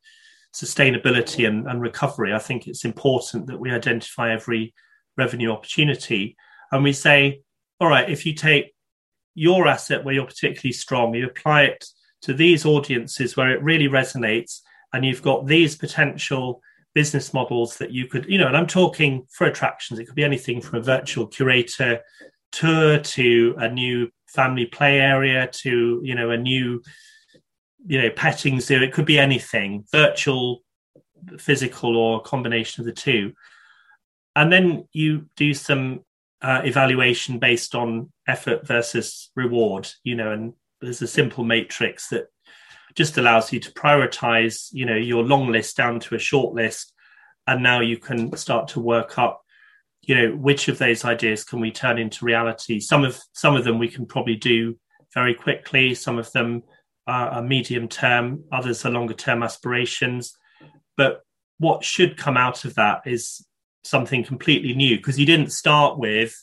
sustainability 0.55 1.47
and, 1.47 1.67
and 1.67 1.81
recovery, 1.81 2.33
I 2.33 2.39
think 2.39 2.67
it's 2.67 2.85
important 2.85 3.49
that 3.49 3.59
we 3.59 3.71
identify 3.71 4.33
every 4.33 4.73
revenue 5.17 5.51
opportunity. 5.51 6.37
And 6.71 6.85
we 6.85 6.93
say, 6.93 7.43
all 7.81 7.89
right, 7.89 8.09
if 8.09 8.25
you 8.25 8.35
take 8.35 8.75
your 9.35 9.67
asset 9.67 10.05
where 10.05 10.15
you're 10.15 10.27
particularly 10.27 10.73
strong, 10.73 11.15
you 11.15 11.27
apply 11.27 11.65
it 11.65 11.85
to 12.23 12.33
these 12.33 12.65
audiences 12.65 13.37
where 13.37 13.51
it 13.51 13.63
really 13.63 13.89
resonates, 13.89 14.61
and 14.93 15.05
you've 15.05 15.23
got 15.23 15.47
these 15.47 15.77
potential 15.77 16.63
business 16.95 17.35
models 17.35 17.77
that 17.79 17.91
you 17.91 18.07
could, 18.07 18.25
you 18.27 18.39
know, 18.39 18.47
and 18.47 18.57
I'm 18.57 18.69
talking 18.69 19.27
for 19.31 19.47
attractions, 19.47 19.99
it 19.99 20.05
could 20.07 20.15
be 20.15 20.25
anything 20.25 20.61
from 20.61 20.79
a 20.79 20.83
virtual 20.83 21.27
curator 21.27 22.01
tour 22.53 23.01
to 23.01 23.55
a 23.59 23.69
new 23.69 24.09
family 24.29 24.67
play 24.67 25.01
area 25.01 25.49
to, 25.49 26.01
you 26.05 26.15
know, 26.15 26.31
a 26.31 26.37
new 26.37 26.81
you 27.87 28.01
know, 28.01 28.11
petting 28.11 28.61
zoo. 28.61 28.83
It 28.83 28.93
could 28.93 29.07
be 29.07 29.19
anything, 29.19 29.85
virtual, 29.91 30.63
physical, 31.39 31.97
or 31.97 32.19
a 32.19 32.23
combination 32.23 32.81
of 32.83 32.87
the 32.87 32.93
two. 32.93 33.33
And 34.37 34.53
then 34.53 34.89
you 34.93 35.27
do 35.37 35.55
some 35.55 36.05
uh, 36.43 36.63
evaluation 36.65 37.39
based 37.39 37.75
on 37.75 38.11
effort 38.27 38.67
versus 38.67 39.31
reward, 39.37 39.89
you 40.03 40.15
know, 40.15 40.33
and 40.33 40.55
there's 40.81 41.03
a 41.03 41.07
simple 41.07 41.45
matrix 41.45 42.09
that 42.09 42.27
just 42.95 43.19
allows 43.19 43.53
you 43.53 43.61
to 43.61 43.73
prioritize, 43.73 44.69
you 44.73 44.87
know, 44.87 44.97
your 44.97 45.25
long 45.25 45.51
list 45.51 45.77
down 45.77 46.01
to 46.01 46.15
a 46.15 46.19
short 46.19 46.55
list. 46.55 46.93
And 47.47 47.63
now 47.63 47.81
you 47.81 47.99
can 47.99 48.37
start 48.37 48.69
to 48.69 48.81
work 48.81 49.19
up, 49.19 49.43
you 50.03 50.15
know, 50.15 50.37
which 50.37 50.69
of 50.69 50.79
those 50.79 51.05
ideas 51.05 51.45
can 51.45 51.61
we 51.61 51.71
turn 51.71 51.99
into 51.99 52.25
reality? 52.25 52.81
Some 52.81 53.05
of 53.05 53.21
some 53.33 53.57
of 53.57 53.65
them 53.65 53.79
we 53.79 53.89
can 53.89 54.07
probably 54.07 54.37
do 54.37 54.79
very 55.13 55.35
quickly. 55.35 55.95
Some 55.95 56.19
of 56.19 56.31
them 56.33 56.63
Uh, 57.07 57.29
are 57.33 57.43
medium 57.43 57.87
term, 57.87 58.45
others 58.51 58.85
are 58.87 58.91
longer 58.91 59.13
term 59.13 59.43
aspirations. 59.43 60.37
But 60.97 61.23
what 61.59 61.85
should 61.85 62.17
come 62.17 62.37
out 62.37 62.65
of 62.65 62.75
that 62.77 63.03
is 63.05 63.47
something 63.83 64.25
completely 64.25 64.75
new 64.75 64.97
because 64.97 65.19
you 65.19 65.27
didn't 65.27 65.53
start 65.53 65.99
with 65.99 66.35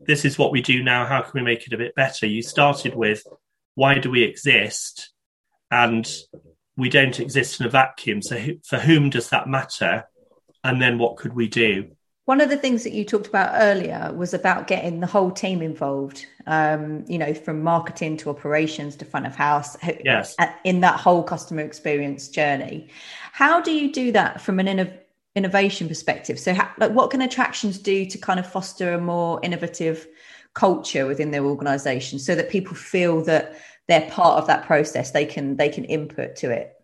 this 0.00 0.24
is 0.24 0.38
what 0.38 0.52
we 0.52 0.60
do 0.60 0.82
now 0.82 1.06
how 1.06 1.20
can 1.22 1.32
we 1.34 1.42
make 1.42 1.66
it 1.66 1.72
a 1.72 1.78
bit 1.78 1.94
better? 1.94 2.26
You 2.26 2.42
started 2.42 2.94
with 2.94 3.22
why 3.74 3.98
do 3.98 4.10
we 4.10 4.22
exist? 4.22 5.12
And 5.70 6.08
we 6.76 6.88
don't 6.88 7.20
exist 7.20 7.60
in 7.60 7.66
a 7.66 7.70
vacuum 7.70 8.22
so 8.22 8.38
for 8.64 8.78
whom 8.78 9.10
does 9.10 9.30
that 9.30 9.48
matter? 9.48 10.04
And 10.64 10.80
then 10.80 10.98
what 10.98 11.16
could 11.16 11.34
we 11.34 11.48
do 11.48 11.90
one 12.28 12.42
of 12.42 12.50
the 12.50 12.58
things 12.58 12.84
that 12.84 12.92
you 12.92 13.06
talked 13.06 13.26
about 13.26 13.52
earlier 13.54 14.12
was 14.14 14.34
about 14.34 14.66
getting 14.66 15.00
the 15.00 15.06
whole 15.06 15.30
team 15.30 15.62
involved, 15.62 16.26
um, 16.46 17.02
you 17.08 17.16
know, 17.16 17.32
from 17.32 17.62
marketing 17.62 18.18
to 18.18 18.28
operations 18.28 18.96
to 18.96 19.06
front 19.06 19.26
of 19.26 19.34
house, 19.34 19.78
yes. 20.04 20.36
in 20.62 20.80
that 20.80 21.00
whole 21.00 21.22
customer 21.22 21.62
experience 21.62 22.28
journey. 22.28 22.90
How 23.32 23.62
do 23.62 23.70
you 23.72 23.90
do 23.90 24.12
that 24.12 24.42
from 24.42 24.60
an 24.60 24.66
inno- 24.66 24.98
innovation 25.36 25.88
perspective? 25.88 26.38
So, 26.38 26.52
how, 26.52 26.68
like, 26.76 26.92
what 26.92 27.10
can 27.10 27.22
attractions 27.22 27.78
do 27.78 28.04
to 28.04 28.18
kind 28.18 28.38
of 28.38 28.46
foster 28.46 28.92
a 28.92 29.00
more 29.00 29.40
innovative 29.42 30.06
culture 30.52 31.06
within 31.06 31.30
their 31.30 31.46
organisation, 31.46 32.18
so 32.18 32.34
that 32.34 32.50
people 32.50 32.74
feel 32.74 33.22
that 33.22 33.58
they're 33.86 34.10
part 34.10 34.36
of 34.36 34.46
that 34.48 34.66
process, 34.66 35.12
they 35.12 35.24
can 35.24 35.56
they 35.56 35.70
can 35.70 35.86
input 35.86 36.36
to 36.36 36.50
it? 36.50 36.74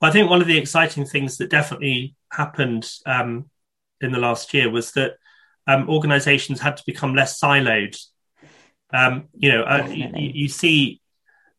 Well, 0.00 0.08
I 0.08 0.10
think 0.10 0.30
one 0.30 0.40
of 0.40 0.46
the 0.46 0.56
exciting 0.56 1.04
things 1.04 1.36
that 1.36 1.50
definitely 1.50 2.14
happened. 2.32 2.90
Um, 3.04 3.50
in 4.00 4.12
the 4.12 4.18
last 4.18 4.54
year 4.54 4.70
was 4.70 4.92
that 4.92 5.16
um, 5.66 5.88
organizations 5.88 6.60
had 6.60 6.76
to 6.78 6.82
become 6.86 7.14
less 7.14 7.40
siloed. 7.40 7.96
Um, 8.92 9.28
you 9.34 9.52
know, 9.52 9.62
uh, 9.62 9.86
you, 9.86 10.10
you, 10.14 10.48
see 10.48 11.02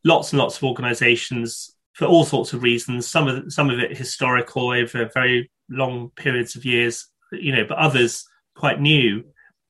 lots 0.04 0.32
and 0.32 0.39
lots 0.39 0.58
of 0.58 0.63
organizations 0.63 1.75
for 1.93 2.06
all 2.06 2.23
sorts 2.23 2.54
of 2.54 2.63
reasons. 2.63 3.08
Some 3.08 3.28
of 3.28 3.54
some 3.54 3.69
of 3.69 3.78
it 3.80 3.95
historical 3.95 4.71
over 4.71 5.12
very 5.13 5.52
long 5.69 6.10
periods 6.15 6.56
of 6.56 6.65
years, 6.65 7.08
you 7.32 7.56
know, 7.56 7.65
but 7.65 7.78
others 7.78 8.28
quite 8.56 8.82
new. 8.82 9.23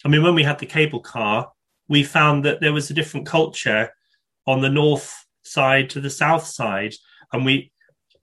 I 0.05 0.07
mean, 0.07 0.23
when 0.23 0.35
we 0.35 0.43
had 0.43 0.59
the 0.59 0.65
cable 0.65 1.01
car, 1.01 1.51
we 1.89 2.03
found 2.03 2.45
that 2.45 2.61
there 2.61 2.71
was 2.71 2.89
a 2.89 2.93
different 2.93 3.27
culture 3.27 3.91
on 4.47 4.61
the 4.61 4.69
north 4.69 5.25
side 5.43 5.89
to 5.89 5.99
the 5.99 6.09
south 6.09 6.45
side, 6.45 6.93
and 7.33 7.43
we 7.43 7.73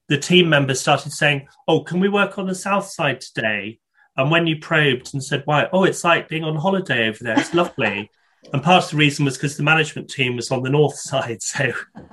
the 0.09 0.19
team 0.19 0.49
members 0.49 0.81
started 0.81 1.13
saying, 1.13 1.47
"Oh, 1.69 1.83
can 1.83 2.01
we 2.01 2.09
work 2.09 2.39
on 2.39 2.47
the 2.47 2.55
south 2.55 2.89
side 2.89 3.21
today?" 3.21 3.81
And 4.17 4.31
when 4.31 4.47
you 4.47 4.59
probed 4.59 5.13
and 5.13 5.23
said, 5.23 5.43
why, 5.45 5.69
oh, 5.73 5.85
it's 5.85 6.05
like 6.05 6.29
being 6.29 6.45
on 6.45 6.57
holiday 6.57 7.09
over 7.09 7.23
there. 7.23 7.39
It's 7.39 7.55
lovely. 7.55 8.11
and 8.53 8.63
part 8.63 8.85
of 8.85 8.91
the 8.91 8.97
reason 8.97 9.25
was 9.25 9.37
because 9.37 9.57
the 9.57 9.63
management 9.63 10.09
team 10.09 10.37
was 10.37 10.51
on 10.51 10.63
the 10.63 10.71
north 10.71 10.97
side. 10.97 11.43
So 11.43 11.73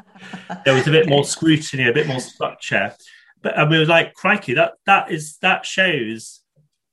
there 0.65 0.73
was 0.73 0.87
a 0.87 0.91
bit 0.91 1.07
more 1.07 1.23
scrutiny, 1.23 1.87
a 1.87 1.93
bit 1.93 2.07
more 2.07 2.19
structure. 2.19 2.93
But 3.41 3.57
and 3.57 3.69
we 3.69 3.79
were 3.79 3.85
like, 3.85 4.13
crikey, 4.13 4.53
that 4.55 4.73
that 4.85 5.11
is 5.11 5.37
that 5.41 5.65
shows 5.65 6.41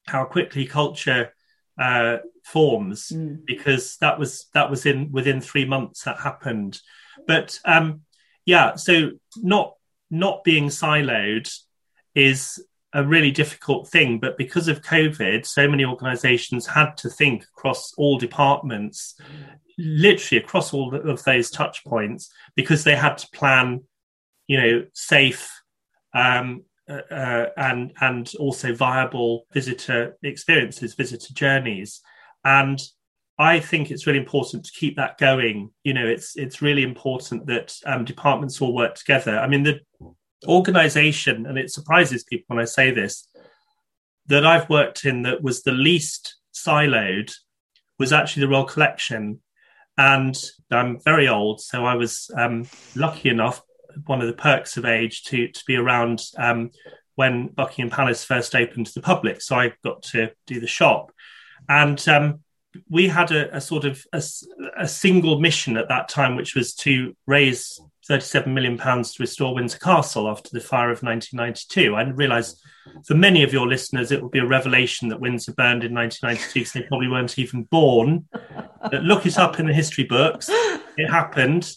how 0.07 0.25
quickly 0.25 0.66
culture 0.66 1.33
uh, 1.79 2.18
forms 2.44 3.09
mm. 3.09 3.44
because 3.46 3.96
that 4.01 4.18
was 4.18 4.46
that 4.55 4.70
was 4.70 4.87
in 4.87 5.12
within 5.12 5.40
three 5.40 5.64
months 5.64 6.05
that 6.05 6.18
happened. 6.18 6.81
But 7.27 7.59
um, 7.64 8.03
yeah, 8.44 8.75
so 8.75 9.12
not 9.37 9.75
not 10.11 10.44
being 10.44 10.66
siloed 10.66 11.51
is 12.14 12.62
a 12.92 13.05
really 13.05 13.31
difficult 13.31 13.88
thing. 13.88 14.18
But 14.18 14.37
because 14.37 14.68
of 14.68 14.83
COVID, 14.83 15.46
so 15.46 15.68
many 15.68 15.85
organizations 15.85 16.66
had 16.66 16.96
to 16.98 17.09
think 17.09 17.44
across 17.44 17.92
all 17.96 18.18
departments, 18.18 19.18
literally 19.79 20.42
across 20.42 20.74
all 20.74 20.94
of 20.94 21.22
those 21.24 21.50
touch 21.50 21.85
points, 21.85 22.33
because 22.57 22.85
they 22.85 22.96
had 22.96 23.18
to 23.18 23.29
plan, 23.31 23.83
you 24.46 24.61
know, 24.61 24.87
safe 24.94 25.50
um, 26.14 26.64
uh, 26.88 27.03
uh, 27.11 27.46
and 27.57 27.92
and 28.00 28.33
also 28.38 28.74
viable 28.74 29.46
visitor 29.53 30.16
experiences, 30.22 30.94
visitor 30.94 31.33
journeys, 31.33 32.00
and 32.44 32.81
I 33.38 33.59
think 33.59 33.90
it's 33.90 34.07
really 34.07 34.18
important 34.18 34.66
to 34.66 34.72
keep 34.72 34.96
that 34.96 35.16
going. 35.16 35.70
You 35.83 35.94
know, 35.94 36.07
it's 36.07 36.37
it's 36.37 36.61
really 36.61 36.83
important 36.83 37.46
that 37.46 37.74
um, 37.87 38.05
departments 38.05 38.61
all 38.61 38.74
work 38.74 38.96
together. 38.96 39.38
I 39.38 39.46
mean, 39.46 39.62
the 39.62 39.81
organization, 40.46 41.46
and 41.46 41.59
it 41.59 41.70
surprises 41.70 42.24
people 42.24 42.57
when 42.57 42.62
I 42.62 42.66
say 42.66 42.90
this, 42.90 43.26
that 44.26 44.46
I've 44.46 44.70
worked 44.70 45.05
in 45.05 45.22
that 45.22 45.42
was 45.42 45.62
the 45.62 45.72
least 45.72 46.37
siloed 46.55 47.33
was 47.98 48.12
actually 48.12 48.42
the 48.42 48.48
Royal 48.48 48.64
Collection. 48.64 49.40
And 49.98 50.35
I'm 50.70 51.00
very 51.00 51.29
old, 51.29 51.61
so 51.61 51.85
I 51.85 51.94
was 51.94 52.31
um, 52.37 52.66
lucky 52.96 53.29
enough, 53.29 53.62
one 54.07 54.20
of 54.20 54.26
the 54.26 54.33
perks 54.33 54.76
of 54.76 54.85
age, 54.85 55.24
to, 55.24 55.48
to 55.48 55.64
be 55.66 55.76
around 55.76 56.22
um, 56.38 56.70
when 57.16 57.48
Buckingham 57.48 57.90
Palace 57.90 58.24
first 58.24 58.55
opened 58.55 58.87
to 58.87 58.94
the 58.94 59.03
public. 59.03 59.42
So 59.42 59.57
I 59.57 59.74
got 59.85 60.03
to 60.05 60.31
do 60.46 60.61
the 60.61 60.66
shop. 60.66 61.12
And 61.68 62.09
um, 62.09 62.40
we 62.88 63.09
had 63.09 63.31
a, 63.31 63.57
a 63.57 63.61
sort 63.61 63.85
of 63.85 64.03
a, 64.12 64.22
a, 64.79 64.88
single 64.88 65.40
mission 65.40 65.76
at 65.76 65.88
that 65.88 66.09
time, 66.09 66.37
which 66.37 66.55
was 66.55 66.74
to 66.76 67.14
raise 67.26 67.79
37 68.07 68.53
million 68.53 68.79
pounds 68.79 69.13
to 69.13 69.23
restore 69.23 69.55
Windsor 69.55 69.79
Castle 69.79 70.29
after 70.29 70.51
the 70.53 70.61
fire 70.61 70.91
of 70.91 71.03
1992. 71.03 71.95
I 71.95 72.03
realise 72.03 72.61
for 73.07 73.15
many 73.15 73.43
of 73.43 73.53
your 73.53 73.69
listeners 73.69 74.11
it 74.11 74.23
will 74.23 74.31
be 74.31 74.39
a 74.39 74.47
revelation 74.47 75.09
that 75.09 75.21
Windsor 75.21 75.53
burned 75.53 75.85
in 75.85 75.95
1992 75.95 76.61
because 76.61 76.73
they 76.73 76.83
probably 76.83 77.09
weren't 77.09 77.39
even 77.39 77.65
born. 77.65 78.27
but 78.83 79.03
look 79.03 79.27
it 79.27 79.39
up 79.39 79.61
in 79.61 79.67
the 79.67 79.75
history 79.75 80.05
books. 80.05 80.49
It 80.97 81.09
happened. 81.09 81.71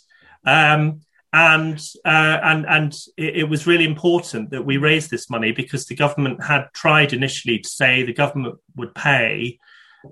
Um, 0.46 1.02
and 1.34 1.84
uh, 2.06 2.40
and 2.44 2.66
and 2.68 2.94
it, 3.18 3.38
it, 3.38 3.50
was 3.50 3.66
really 3.66 3.86
important 3.86 4.52
that 4.52 4.66
we 4.66 4.78
raised 4.78 5.10
this 5.10 5.32
money 5.32 5.52
because 5.52 5.88
the 5.88 5.96
government 5.96 6.44
had 6.44 6.68
tried 6.74 7.12
initially 7.12 7.58
to 7.58 7.68
say 7.68 8.04
the 8.04 8.14
government 8.14 8.60
would 8.76 8.94
pay, 8.94 9.58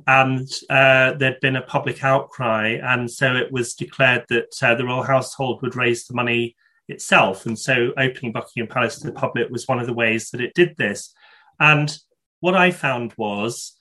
and 0.08 0.48
uh, 0.70 1.14
there'd 1.14 1.40
been 1.42 1.56
a 1.56 1.62
public 1.62 2.04
outcry, 2.04 2.80
and 2.82 3.10
so 3.10 3.36
it 3.36 3.52
was 3.52 3.74
declared 3.74 4.26
that 4.30 4.56
uh, 4.62 4.76
the 4.76 4.86
royal 4.86 5.04
household 5.04 5.62
would 5.62 5.76
raise 5.76 6.06
the 6.06 6.14
money 6.14 6.56
itself, 6.88 7.46
and 7.46 7.58
so 7.58 7.94
opening 7.98 8.32
Buckingham 8.32 8.68
Palace 8.68 9.00
to 9.00 9.08
the 9.08 9.14
public 9.14 9.50
was 9.50 9.68
one 9.68 9.80
of 9.80 9.88
the 9.88 9.94
ways 9.94 10.30
that 10.30 10.42
it 10.42 10.54
did 10.54 10.76
this. 10.78 11.14
And 11.60 11.96
what 12.40 12.56
I 12.56 12.72
found 12.72 13.14
was 13.18 13.76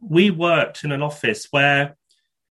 we 0.00 0.30
worked 0.30 0.84
in 0.84 0.92
an 0.92 1.02
office 1.02 1.46
where 1.50 1.96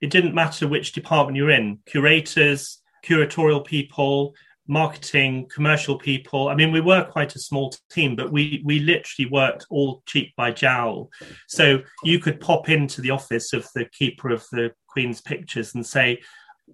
it 0.02 0.10
didn't 0.10 0.36
matter 0.36 0.68
which 0.68 0.94
department 0.94 1.38
you're 1.38 1.50
in, 1.50 1.80
curators, 1.86 2.82
curatorial 3.06 3.66
people, 3.66 4.36
marketing, 4.68 5.48
commercial 5.54 5.98
people. 5.98 6.50
I 6.50 6.56
mean, 6.56 6.72
we 6.72 6.82
were 6.82 7.04
quite 7.04 7.36
a 7.36 7.40
small 7.40 7.74
team, 7.92 8.16
but 8.16 8.32
we 8.32 8.62
we 8.66 8.80
literally 8.80 9.30
worked 9.30 9.66
all 9.70 10.02
cheek 10.06 10.34
by 10.36 10.52
jowl. 10.52 11.10
So 11.48 11.82
you 12.04 12.20
could 12.20 12.40
pop 12.40 12.70
into 12.70 13.02
the 13.02 13.12
office 13.12 13.54
of 13.54 13.68
the 13.76 13.86
keeper 13.86 14.30
of 14.30 14.46
the 14.52 14.72
Queen's 14.88 15.22
pictures 15.22 15.76
and 15.76 15.86
say, 15.86 16.22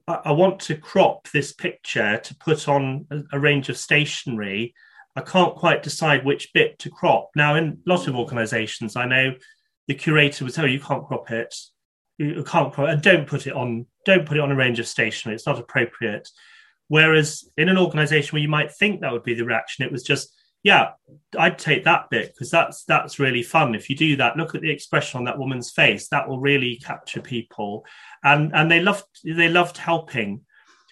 I, 0.08 0.20
I 0.26 0.32
want 0.32 0.60
to 0.62 0.78
crop 0.78 1.30
this 1.32 1.54
picture 1.54 2.18
to 2.18 2.36
put 2.36 2.68
on 2.68 3.06
a, 3.12 3.24
a 3.34 3.40
range 3.40 3.70
of 3.70 3.78
stationery. 3.78 4.74
I 5.16 5.22
can't 5.22 5.56
quite 5.56 5.84
decide 5.84 6.24
which 6.24 6.54
bit 6.54 6.80
to 6.80 6.90
crop. 6.90 7.32
Now, 7.36 7.56
in 7.56 7.82
a 7.86 7.90
lot 7.90 8.08
of 8.08 8.16
organizations, 8.16 8.96
I 8.96 9.06
know 9.06 9.34
the 9.88 9.96
curator 9.96 10.46
would 10.46 10.54
say, 10.54 10.62
oh, 10.62 10.66
you 10.66 10.80
can't 10.80 11.06
crop 11.06 11.30
it. 11.32 11.54
You 12.18 12.44
can't 12.44 12.72
crop 12.72 12.88
it. 12.88 13.02
Don't 13.02 13.28
put 13.28 13.46
it 13.48 13.54
on, 13.54 13.88
don't 14.06 14.26
put 14.26 14.38
it 14.38 14.42
on 14.42 14.52
a 14.52 14.56
range 14.56 14.80
of 14.80 14.88
stationery. 14.88 15.36
It's 15.36 15.48
not 15.48 15.60
appropriate 15.60 16.30
Whereas 16.92 17.50
in 17.56 17.70
an 17.70 17.78
organization 17.78 18.36
where 18.36 18.42
you 18.42 18.50
might 18.50 18.70
think 18.70 19.00
that 19.00 19.14
would 19.14 19.24
be 19.24 19.34
the 19.34 19.46
reaction, 19.46 19.86
it 19.86 19.92
was 19.94 20.04
just, 20.04 20.36
yeah, 20.62 20.90
I'd 21.40 21.58
take 21.58 21.86
that 21.86 22.10
bit 22.10 22.34
because 22.34 22.52
that's 22.52 22.84
that's 22.84 23.18
really 23.18 23.44
fun. 23.44 23.76
If 23.76 23.90
you 23.90 23.96
do 23.96 24.18
that, 24.18 24.36
look 24.36 24.56
at 24.56 24.62
the 24.62 24.72
expression 24.72 25.18
on 25.18 25.24
that 25.24 25.40
woman's 25.40 25.72
face. 25.72 26.10
That 26.10 26.28
will 26.28 26.42
really 26.42 26.82
capture 26.84 27.22
people, 27.22 27.86
and 28.26 28.54
and 28.54 28.70
they 28.70 28.82
loved 28.82 29.06
they 29.24 29.48
loved 29.48 29.78
helping. 29.78 30.42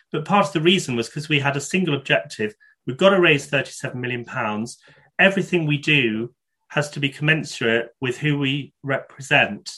But 0.09 0.23
part 0.23 0.47
of 0.47 0.53
the 0.53 0.61
reason 0.61 0.95
was 0.95 1.09
because 1.09 1.27
we 1.27 1.41
had 1.41 1.57
a 1.57 1.61
single 1.61 1.95
objective: 1.95 2.55
we've 2.87 2.95
got 2.95 3.09
to 3.09 3.19
raise 3.19 3.47
thirty-seven 3.47 3.99
million 3.99 4.23
pounds. 4.23 4.77
Everything 5.19 5.65
we 5.65 5.79
do 5.79 6.33
has 6.69 6.89
to 6.91 7.01
be 7.01 7.09
commensurate 7.09 7.89
with 7.99 8.17
who 8.17 8.39
we 8.39 8.71
represent. 8.83 9.69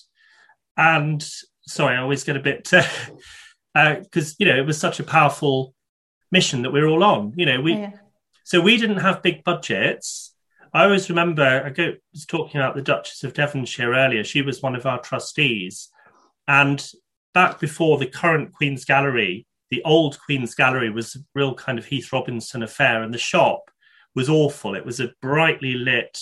And 0.78 1.28
sorry, 1.68 1.96
I 1.96 2.02
always 2.04 2.24
get 2.24 2.38
a 2.38 2.40
bit 2.40 2.66
because 2.66 3.10
uh, 3.76 4.36
you 4.38 4.46
know 4.46 4.58
it 4.58 4.68
was 4.68 4.78
such 4.78 5.00
a 5.00 5.04
powerful 5.04 5.74
mission 6.32 6.62
that 6.62 6.72
we're 6.72 6.88
all 6.88 7.04
on. 7.04 7.34
You 7.36 7.46
know, 7.46 7.62
we 7.62 7.74
yeah. 7.74 7.92
so 8.44 8.62
we 8.62 8.78
didn't 8.78 8.98
have 8.98 9.22
big 9.22 9.44
budgets. 9.44 10.34
I 10.74 10.86
always 10.86 11.10
remember 11.10 11.64
I 11.66 11.70
go, 11.70 11.94
was 12.14 12.26
talking 12.26 12.62
about 12.62 12.76
the 12.76 12.82
Duchess 12.82 13.24
of 13.24 13.34
Devonshire 13.34 13.94
earlier. 13.94 14.24
She 14.24 14.42
was 14.42 14.62
one 14.62 14.76
of 14.76 14.86
our 14.86 15.00
trustees, 15.00 15.90
and 16.48 16.86
back 17.34 17.60
before 17.60 17.98
the 17.98 18.08
current 18.08 18.54
Queen's 18.54 18.86
Gallery, 18.86 19.46
the 19.70 19.84
old 19.84 20.20
Queen's 20.20 20.56
Gallery 20.56 20.90
was 20.90 21.16
a 21.16 21.20
real 21.36 21.54
kind 21.54 21.78
of 21.78 21.86
Heath 21.86 22.12
Robinson 22.14 22.64
affair, 22.64 23.04
and 23.04 23.14
the 23.14 23.18
shop 23.18 23.70
was 24.16 24.30
awful. 24.30 24.76
It 24.76 24.86
was 24.86 25.00
a 25.00 25.14
brightly 25.22 25.74
lit 25.74 26.20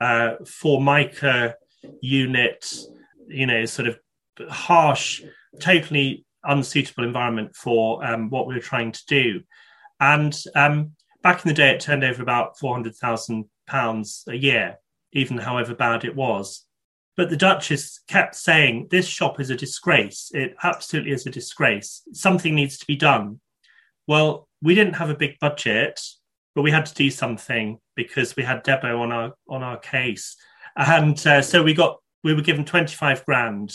uh, 0.00 0.34
formica 0.46 1.54
unit, 2.00 2.72
you 3.28 3.46
know, 3.46 3.64
sort 3.64 3.88
of 3.88 3.98
harsh, 4.48 5.22
totally 5.60 6.24
unsuitable 6.46 7.04
environment 7.04 7.54
for 7.56 8.04
um, 8.04 8.30
what 8.30 8.46
we 8.46 8.54
were 8.54 8.60
trying 8.60 8.92
to 8.92 9.06
do. 9.06 9.40
And 10.00 10.36
um, 10.54 10.92
back 11.22 11.44
in 11.44 11.48
the 11.48 11.54
day, 11.54 11.70
it 11.70 11.80
turned 11.80 12.04
over 12.04 12.22
about 12.22 12.58
four 12.58 12.74
hundred 12.74 12.96
thousand 12.96 13.46
pounds 13.66 14.24
a 14.28 14.34
year, 14.34 14.78
even 15.12 15.38
however 15.38 15.74
bad 15.74 16.04
it 16.04 16.16
was. 16.16 16.64
But 17.16 17.30
the 17.30 17.36
Duchess 17.36 18.00
kept 18.08 18.34
saying, 18.34 18.88
This 18.90 19.06
shop 19.06 19.40
is 19.40 19.50
a 19.50 19.56
disgrace. 19.56 20.30
It 20.34 20.56
absolutely 20.62 21.12
is 21.12 21.26
a 21.26 21.30
disgrace. 21.30 22.02
Something 22.12 22.54
needs 22.54 22.78
to 22.78 22.86
be 22.86 22.96
done. 22.96 23.40
Well, 24.06 24.48
we 24.60 24.74
didn't 24.74 24.94
have 24.94 25.10
a 25.10 25.16
big 25.16 25.38
budget, 25.40 26.00
but 26.54 26.62
we 26.62 26.70
had 26.70 26.86
to 26.86 26.94
do 26.94 27.10
something 27.10 27.78
because 27.94 28.34
we 28.36 28.42
had 28.42 28.64
Debo 28.64 28.98
on 29.00 29.12
our 29.12 29.32
on 29.48 29.62
our 29.62 29.78
case. 29.78 30.36
And 30.76 31.24
uh, 31.26 31.42
so 31.42 31.62
we 31.62 31.74
got 31.74 32.00
we 32.24 32.34
were 32.34 32.42
given 32.42 32.64
25 32.64 33.24
grand 33.24 33.72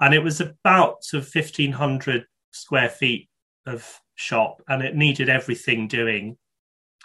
and 0.00 0.14
it 0.14 0.22
was 0.22 0.40
about 0.40 1.04
sort 1.04 1.22
of 1.22 1.34
1500 1.34 2.24
square 2.52 2.88
feet 2.88 3.28
of 3.66 4.00
shop 4.14 4.62
and 4.68 4.82
it 4.82 4.96
needed 4.96 5.28
everything 5.28 5.88
doing. 5.88 6.36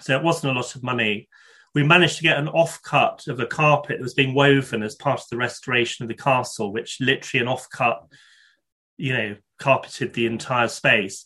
So 0.01 0.15
it 0.15 0.23
wasn't 0.23 0.53
a 0.53 0.59
lot 0.59 0.75
of 0.75 0.83
money. 0.83 1.27
We 1.73 1.83
managed 1.83 2.17
to 2.17 2.23
get 2.23 2.37
an 2.37 2.47
offcut 2.47 3.27
of 3.27 3.39
a 3.39 3.45
carpet 3.45 3.97
that 3.97 4.03
was 4.03 4.13
being 4.13 4.33
woven 4.33 4.81
as 4.81 4.95
part 4.95 5.19
of 5.19 5.27
the 5.29 5.37
restoration 5.37 6.03
of 6.03 6.09
the 6.09 6.15
castle, 6.15 6.71
which 6.71 6.97
literally 7.01 7.45
an 7.45 7.51
offcut, 7.51 7.99
you 8.97 9.13
know, 9.13 9.35
carpeted 9.59 10.13
the 10.13 10.25
entire 10.25 10.69
space. 10.69 11.25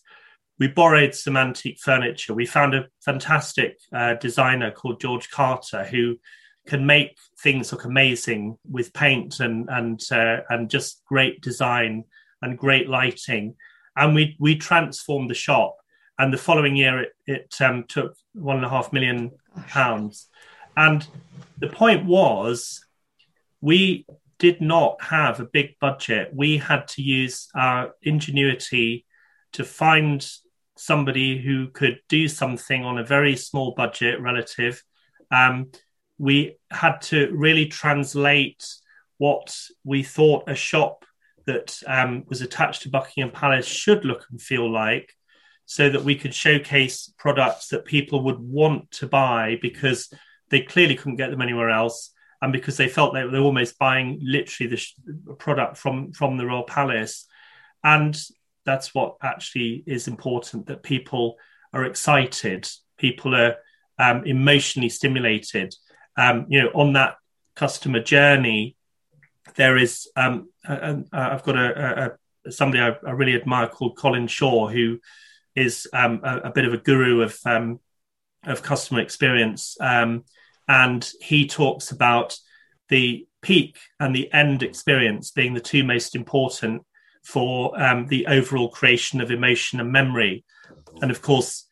We 0.58 0.68
borrowed 0.68 1.14
some 1.14 1.38
antique 1.38 1.80
furniture. 1.80 2.34
We 2.34 2.46
found 2.46 2.74
a 2.74 2.88
fantastic 3.06 3.80
uh, 3.94 4.16
designer 4.16 4.72
called 4.72 5.00
George 5.00 5.30
Carter 5.30 5.86
who 5.86 6.18
can 6.70 6.86
make 6.86 7.18
things 7.44 7.72
look 7.72 7.86
amazing 7.86 8.58
with 8.70 8.94
paint 8.94 9.40
and 9.40 9.68
and 9.70 10.02
uh, 10.12 10.38
and 10.50 10.70
just 10.70 11.04
great 11.06 11.42
design 11.42 12.06
and 12.42 12.58
great 12.58 12.88
lighting. 12.88 13.56
And 13.96 14.16
we 14.16 14.38
we 14.40 14.56
transformed 14.56 15.30
the 15.30 15.36
shop 15.36 15.76
and 16.20 16.34
the 16.34 16.38
following 16.38 16.76
year 16.76 17.00
it, 17.00 17.12
it 17.26 17.56
um, 17.62 17.86
took 17.88 18.14
one 18.34 18.58
and 18.58 18.66
a 18.66 18.70
half 18.70 18.92
million 18.92 19.32
pounds. 19.70 20.28
And 20.76 21.08
the 21.58 21.70
point 21.70 22.06
was, 22.06 22.86
we 23.62 24.06
did 24.38 24.62
not 24.62 25.02
have 25.02 25.40
a 25.40 25.46
big 25.46 25.80
budget. 25.80 26.32
We 26.34 26.58
had 26.58 26.90
to 26.90 27.02
use 27.02 27.48
our 27.56 27.96
ingenuity 28.02 29.06
to 29.54 29.64
find 29.64 30.30
somebody 30.78 31.42
who 31.42 31.70
could 31.70 32.00
do 32.10 32.28
something 32.28 32.84
on 32.84 32.98
a 32.98 33.04
very 33.04 33.38
small 33.38 33.74
budget 33.76 34.22
relative. 34.22 34.84
Um, 35.32 35.72
we 36.20 36.58
had 36.70 37.00
to 37.02 37.32
really 37.34 37.66
translate 37.66 38.64
what 39.18 39.58
we 39.84 40.04
thought 40.04 40.44
a 40.48 40.56
shop 40.56 41.06
that 41.46 41.82
um, 41.88 42.24
was 42.28 42.42
attached 42.42 42.84
to 42.84 42.90
Buckingham 42.90 43.32
Palace 43.32 43.66
should 43.66 44.06
look 44.06 44.26
and 44.30 44.40
feel 44.40 44.70
like 44.72 45.16
so 45.66 45.90
that 45.90 46.04
we 46.04 46.16
could 46.16 46.34
showcase 46.34 47.12
products 47.18 47.70
that 47.70 47.86
people 47.86 48.24
would 48.24 48.40
want 48.40 48.92
to 48.92 49.08
buy 49.08 49.58
because 49.62 50.12
they 50.50 50.62
clearly 50.62 50.96
couldn't 50.96 51.16
get 51.16 51.32
them 51.32 51.42
anywhere 51.42 51.70
else 51.70 52.12
and 52.42 52.52
because 52.52 52.78
they 52.78 52.88
felt 52.88 53.14
they 53.14 53.24
were 53.24 53.40
almost 53.40 53.80
buying 53.80 54.20
literally 54.22 54.70
the 54.70 54.78
sh- 54.78 54.94
product 55.38 55.78
from 55.78 56.12
from 56.12 56.38
the 56.38 56.46
royal 56.46 56.64
palace. 56.64 57.26
And 57.84 58.20
that's 58.66 58.94
what 58.94 59.18
actually 59.22 59.84
is 59.86 60.08
important 60.08 60.68
that 60.68 60.84
people 60.84 61.38
are 61.74 61.86
excited. 61.86 62.70
People 62.98 63.36
are 63.36 63.56
um, 63.98 64.26
emotionally 64.26 64.90
stimulated 64.90 65.74
um, 66.18 66.46
you 66.50 66.62
know 66.62 66.70
on 66.74 66.94
that 66.94 67.16
customer 67.56 68.02
journey 68.02 68.76
there 69.56 69.78
is 69.78 70.08
um, 70.16 70.50
i've 70.68 71.44
got 71.44 71.58
a, 71.58 72.16
a 72.46 72.52
somebody 72.52 72.82
I, 72.82 72.96
I, 73.06 73.12
really 73.12 73.36
admire 73.36 73.68
called 73.68 73.98
colin 73.98 74.28
shaw 74.28 74.68
who 74.68 75.00
is 75.56 75.88
um, 75.94 76.22
a, 76.24 76.38
a, 76.38 76.52
bit 76.52 76.66
of 76.66 76.74
a 76.74 76.78
guru 76.78 77.22
of 77.22 77.38
um, 77.46 77.80
of 78.46 78.64
customer 78.64 79.02
experience, 79.02 79.78
um, 79.82 80.24
and 80.68 81.10
he 81.22 81.48
talks 81.48 81.92
about 81.92 82.38
the 82.88 83.28
peak 83.42 83.78
and 84.00 84.16
the 84.16 84.32
end 84.34 84.64
experience 84.64 85.32
being 85.32 85.54
the 85.54 85.60
two 85.60 85.84
most 85.84 86.16
important 86.16 86.84
for 87.24 87.80
um, 87.82 88.08
the 88.08 88.28
overall 88.28 88.70
creation 88.70 89.22
of 89.22 89.32
emotion 89.32 89.80
and 89.80 89.92
memory. 89.92 90.44
And 91.02 91.12
of 91.12 91.22
course, 91.22 91.66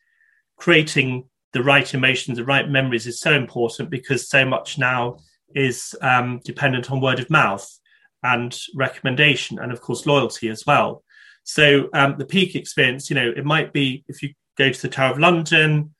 creating 0.56 1.28
the 1.58 1.64
right 1.64 1.92
emotions, 1.92 2.38
the 2.38 2.44
right 2.44 2.70
memories 2.70 3.08
is 3.08 3.20
so 3.20 3.32
important 3.32 3.90
because 3.90 4.28
so 4.28 4.44
much 4.44 4.78
now 4.78 5.18
is 5.56 5.96
um, 6.02 6.40
dependent 6.44 6.88
on 6.92 7.00
word 7.00 7.18
of 7.18 7.28
mouth 7.30 7.68
and 8.22 8.56
recommendation, 8.76 9.58
and 9.58 9.72
of 9.72 9.80
course, 9.80 10.06
loyalty 10.06 10.48
as 10.48 10.64
well. 10.64 11.02
So 11.42 11.88
um, 11.94 12.14
the 12.16 12.24
peak 12.24 12.54
experience, 12.54 13.10
you 13.10 13.16
know, 13.16 13.32
it 13.36 13.44
might 13.44 13.72
be 13.72 14.04
if 14.06 14.22
you 14.22 14.34
go 14.56 14.70
to 14.70 14.82
the 14.82 14.88
Tower 14.88 15.10
of 15.10 15.18
London, 15.18 15.94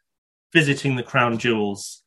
visiting 0.52 0.94
the 0.94 1.02
Crown 1.02 1.38
Jewels. 1.38 2.04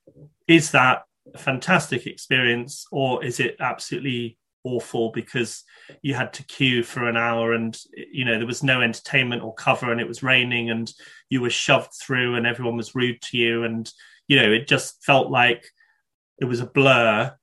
Is 0.48 0.72
that 0.72 1.04
a 1.34 1.38
fantastic 1.38 2.08
experience, 2.08 2.86
or 2.90 3.24
is 3.24 3.42
it 3.42 3.58
absolutely 3.60 4.38
awful 4.64 5.12
because 5.12 5.64
you 6.02 6.14
had 6.14 6.34
to 6.34 6.44
queue 6.44 6.84
for 6.84 7.08
an 7.08 7.18
hour 7.18 7.54
and 7.54 7.78
you 7.96 8.24
know 8.24 8.38
there 8.38 8.48
was 8.48 8.64
no 8.64 8.82
entertainment 8.82 9.42
or 9.42 9.54
cover 9.54 9.92
and 9.92 10.00
it 10.00 10.08
was 10.08 10.24
raining 10.24 10.70
and 10.70 10.94
you 11.30 11.42
were 11.42 11.50
shoved 11.50 11.94
through 11.94 12.36
and 12.36 12.46
everyone 12.46 12.78
was 12.78 12.96
rude 12.96 13.22
to 13.22 13.38
you 13.38 13.64
and 13.64 13.92
you 14.28 14.36
know 14.38 14.52
it 14.52 14.68
just 14.68 15.04
felt 15.04 15.30
like 15.30 15.66
it 16.40 16.46
was 16.46 16.60
a 16.60 16.66
blur 16.66 17.34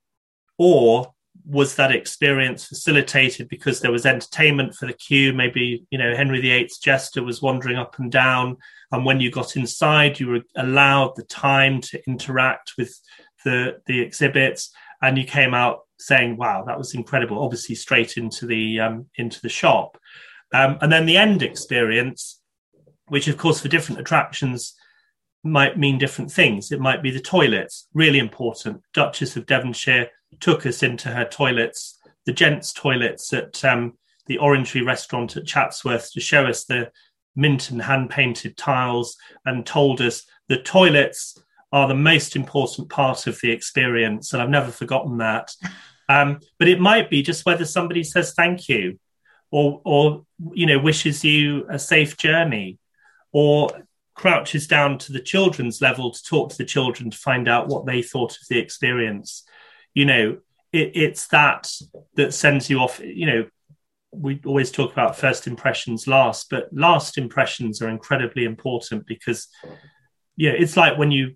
or 0.58 1.12
was 1.48 1.76
that 1.76 1.92
experience 1.92 2.66
facilitated 2.66 3.48
because 3.48 3.80
there 3.80 3.92
was 3.92 4.04
entertainment 4.04 4.74
for 4.74 4.86
the 4.86 4.92
queue? 4.92 5.32
Maybe 5.32 5.86
you 5.90 5.98
know 5.98 6.14
Henry 6.14 6.40
VIII's 6.40 6.78
jester 6.78 7.22
was 7.22 7.40
wandering 7.40 7.76
up 7.76 7.98
and 7.98 8.12
down, 8.12 8.58
and 8.92 9.04
when 9.04 9.20
you 9.20 9.30
got 9.30 9.56
inside, 9.56 10.20
you 10.20 10.28
were 10.28 10.42
allowed 10.56 11.16
the 11.16 11.24
time 11.24 11.80
to 11.82 12.02
interact 12.06 12.72
with 12.76 12.94
the 13.44 13.80
the 13.86 14.00
exhibits, 14.00 14.70
and 15.00 15.16
you 15.16 15.24
came 15.24 15.54
out 15.54 15.80
saying, 15.98 16.36
"Wow, 16.36 16.64
that 16.66 16.78
was 16.78 16.94
incredible!" 16.94 17.42
Obviously, 17.42 17.74
straight 17.74 18.16
into 18.16 18.46
the 18.46 18.80
um, 18.80 19.06
into 19.16 19.40
the 19.40 19.48
shop, 19.48 19.98
um, 20.54 20.78
and 20.80 20.90
then 20.92 21.06
the 21.06 21.16
end 21.16 21.42
experience, 21.42 22.40
which 23.08 23.28
of 23.28 23.36
course 23.36 23.60
for 23.60 23.68
different 23.68 24.00
attractions 24.00 24.74
might 25.44 25.78
mean 25.78 25.98
different 25.98 26.30
things. 26.30 26.72
It 26.72 26.80
might 26.80 27.02
be 27.02 27.10
the 27.10 27.20
toilets, 27.20 27.88
really 27.94 28.18
important. 28.18 28.82
Duchess 28.92 29.36
of 29.36 29.46
Devonshire 29.46 30.10
took 30.40 30.66
us 30.66 30.82
into 30.82 31.08
her 31.08 31.24
toilets, 31.24 31.98
the 32.26 32.32
gents' 32.32 32.72
toilets 32.72 33.32
at 33.32 33.64
um, 33.64 33.96
the 34.26 34.38
Orangery 34.38 34.82
restaurant 34.82 35.36
at 35.36 35.46
Chatsworth 35.46 36.12
to 36.12 36.20
show 36.20 36.46
us 36.46 36.64
the 36.64 36.90
mint 37.34 37.70
and 37.70 37.80
hand 37.80 38.10
painted 38.10 38.56
tiles 38.56 39.16
and 39.44 39.64
told 39.64 40.00
us 40.00 40.26
the 40.48 40.58
toilets 40.58 41.38
are 41.72 41.88
the 41.88 41.94
most 41.94 42.36
important 42.36 42.88
part 42.88 43.26
of 43.26 43.38
the 43.40 43.50
experience. 43.50 44.32
And 44.32 44.42
I've 44.42 44.50
never 44.50 44.70
forgotten 44.70 45.18
that. 45.18 45.54
Um, 46.10 46.40
but 46.58 46.68
it 46.68 46.80
might 46.80 47.10
be 47.10 47.22
just 47.22 47.44
whether 47.44 47.66
somebody 47.66 48.02
says 48.02 48.32
thank 48.32 48.66
you 48.66 48.98
or, 49.50 49.82
or, 49.84 50.24
you 50.52 50.64
know, 50.64 50.78
wishes 50.78 51.22
you 51.22 51.66
a 51.68 51.78
safe 51.78 52.16
journey 52.16 52.78
or 53.30 53.68
crouches 54.14 54.66
down 54.66 54.96
to 55.00 55.12
the 55.12 55.20
children's 55.20 55.82
level 55.82 56.10
to 56.10 56.22
talk 56.24 56.48
to 56.48 56.56
the 56.56 56.64
children 56.64 57.10
to 57.10 57.18
find 57.18 57.46
out 57.46 57.68
what 57.68 57.84
they 57.84 58.00
thought 58.00 58.32
of 58.32 58.48
the 58.48 58.58
experience 58.58 59.44
you 59.98 60.04
know, 60.04 60.38
it, 60.72 60.92
it's 60.94 61.26
that 61.28 61.72
that 62.14 62.32
sends 62.32 62.70
you 62.70 62.78
off. 62.78 63.00
You 63.00 63.26
know, 63.26 63.46
we 64.12 64.40
always 64.46 64.70
talk 64.70 64.92
about 64.92 65.16
first 65.16 65.48
impressions 65.48 66.06
last, 66.06 66.50
but 66.50 66.68
last 66.72 67.18
impressions 67.18 67.82
are 67.82 67.88
incredibly 67.88 68.44
important 68.44 69.06
because, 69.06 69.48
yeah, 70.36 70.52
it's 70.52 70.76
like 70.76 70.96
when 70.96 71.10
you 71.10 71.34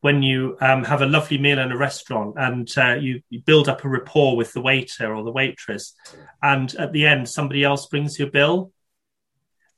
when 0.00 0.22
you 0.22 0.56
um, 0.60 0.84
have 0.84 1.02
a 1.02 1.06
lovely 1.06 1.38
meal 1.38 1.58
in 1.58 1.72
a 1.72 1.76
restaurant 1.76 2.34
and 2.38 2.70
uh, 2.78 2.94
you, 2.94 3.20
you, 3.28 3.40
build 3.40 3.68
up 3.68 3.84
a 3.84 3.88
rapport 3.88 4.34
with 4.34 4.52
the 4.52 4.60
waiter 4.60 5.14
or 5.14 5.22
the 5.22 5.32
waitress, 5.32 5.94
and 6.42 6.74
at 6.76 6.92
the 6.92 7.06
end 7.06 7.28
somebody 7.28 7.64
else 7.64 7.86
brings 7.86 8.18
your 8.18 8.30
bill, 8.30 8.72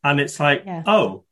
and 0.04 0.20
it's 0.20 0.38
like, 0.38 0.62
yeah. 0.64 0.82
oh, 0.86 1.24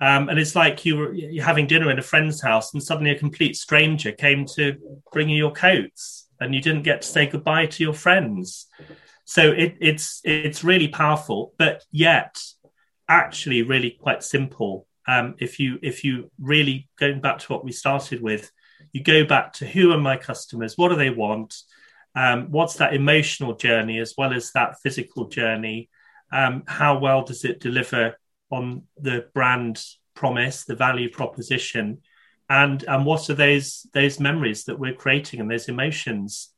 um, 0.00 0.28
and 0.28 0.38
it's 0.38 0.56
like 0.56 0.84
you 0.84 0.96
were 0.96 1.14
you're 1.14 1.44
having 1.44 1.68
dinner 1.68 1.90
in 1.90 1.98
a 1.98 2.02
friend's 2.02 2.42
house, 2.42 2.72
and 2.72 2.82
suddenly 2.82 3.10
a 3.10 3.18
complete 3.18 3.56
stranger 3.56 4.10
came 4.10 4.46
to 4.56 4.76
bring 5.12 5.28
you 5.28 5.36
your 5.36 5.52
coats, 5.52 6.28
and 6.40 6.54
you 6.54 6.60
didn't 6.60 6.82
get 6.82 7.02
to 7.02 7.08
say 7.08 7.26
goodbye 7.26 7.66
to 7.66 7.84
your 7.84 7.94
friends. 7.94 8.66
So 9.24 9.52
it, 9.52 9.76
it's 9.80 10.20
it's 10.24 10.64
really 10.64 10.88
powerful, 10.88 11.54
but 11.56 11.84
yet 11.90 12.42
actually 13.08 13.62
really 13.62 13.90
quite 13.90 14.24
simple. 14.24 14.86
Um, 15.06 15.34
if 15.38 15.58
you 15.58 15.78
if 15.82 16.04
you 16.04 16.30
really 16.40 16.88
going 16.98 17.20
back 17.20 17.38
to 17.38 17.52
what 17.52 17.64
we 17.64 17.72
started 17.72 18.22
with, 18.22 18.50
you 18.92 19.02
go 19.02 19.24
back 19.24 19.52
to 19.54 19.66
who 19.66 19.92
are 19.92 19.98
my 19.98 20.16
customers, 20.16 20.78
what 20.78 20.88
do 20.88 20.96
they 20.96 21.10
want, 21.10 21.54
um, 22.14 22.50
what's 22.50 22.74
that 22.74 22.94
emotional 22.94 23.54
journey 23.54 23.98
as 23.98 24.14
well 24.16 24.32
as 24.32 24.52
that 24.52 24.80
physical 24.82 25.28
journey, 25.28 25.88
um, 26.32 26.62
how 26.66 26.98
well 26.98 27.22
does 27.22 27.44
it 27.44 27.60
deliver 27.60 28.16
on 28.50 28.82
the 28.98 29.26
brand 29.34 29.82
promise, 30.14 30.64
the 30.64 30.76
value 30.76 31.10
proposition, 31.10 31.98
and 32.48 32.84
and 32.84 33.06
what 33.06 33.28
are 33.30 33.34
those 33.34 33.86
those 33.94 34.20
memories 34.20 34.64
that 34.64 34.78
we're 34.78 34.94
creating 34.94 35.40
and 35.40 35.50
those 35.50 35.68
emotions. 35.68 36.50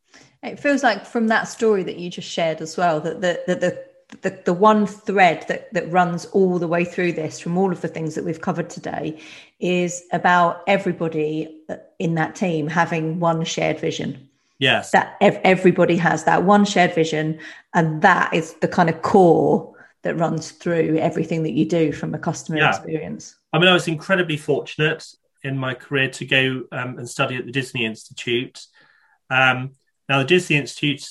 It 0.42 0.60
feels 0.60 0.82
like 0.82 1.06
from 1.06 1.28
that 1.28 1.44
story 1.44 1.82
that 1.84 1.96
you 1.96 2.10
just 2.10 2.28
shared 2.28 2.60
as 2.60 2.76
well 2.76 3.00
that 3.00 3.20
the, 3.20 3.42
that 3.46 3.60
the 3.60 3.84
the, 4.22 4.38
the 4.44 4.52
one 4.52 4.86
thread 4.86 5.44
that, 5.48 5.72
that 5.72 5.90
runs 5.90 6.26
all 6.26 6.58
the 6.58 6.68
way 6.68 6.84
through 6.84 7.12
this 7.12 7.40
from 7.40 7.56
all 7.56 7.72
of 7.72 7.80
the 7.80 7.88
things 7.88 8.14
that 8.14 8.24
we've 8.24 8.40
covered 8.40 8.70
today 8.70 9.20
is 9.60 10.04
about 10.12 10.62
everybody 10.66 11.62
in 11.98 12.14
that 12.14 12.34
team 12.34 12.68
having 12.68 13.20
one 13.20 13.44
shared 13.44 13.78
vision. 13.78 14.28
Yes. 14.58 14.90
That 14.92 15.16
ev- 15.20 15.40
everybody 15.42 15.96
has 15.96 16.24
that 16.24 16.44
one 16.44 16.64
shared 16.64 16.94
vision. 16.94 17.40
And 17.74 18.02
that 18.02 18.32
is 18.32 18.54
the 18.54 18.68
kind 18.68 18.88
of 18.88 19.02
core 19.02 19.74
that 20.02 20.18
runs 20.18 20.50
through 20.50 20.98
everything 20.98 21.42
that 21.42 21.52
you 21.52 21.64
do 21.64 21.92
from 21.92 22.14
a 22.14 22.18
customer 22.18 22.58
yeah. 22.58 22.70
experience. 22.70 23.34
I 23.52 23.58
mean, 23.58 23.68
I 23.68 23.72
was 23.72 23.88
incredibly 23.88 24.36
fortunate 24.36 25.06
in 25.42 25.58
my 25.58 25.74
career 25.74 26.10
to 26.10 26.24
go 26.24 26.64
um, 26.72 26.98
and 26.98 27.08
study 27.08 27.36
at 27.36 27.46
the 27.46 27.52
Disney 27.52 27.84
Institute. 27.84 28.66
Um, 29.30 29.72
now, 30.08 30.18
the 30.18 30.24
Disney 30.24 30.56
Institute 30.56 31.06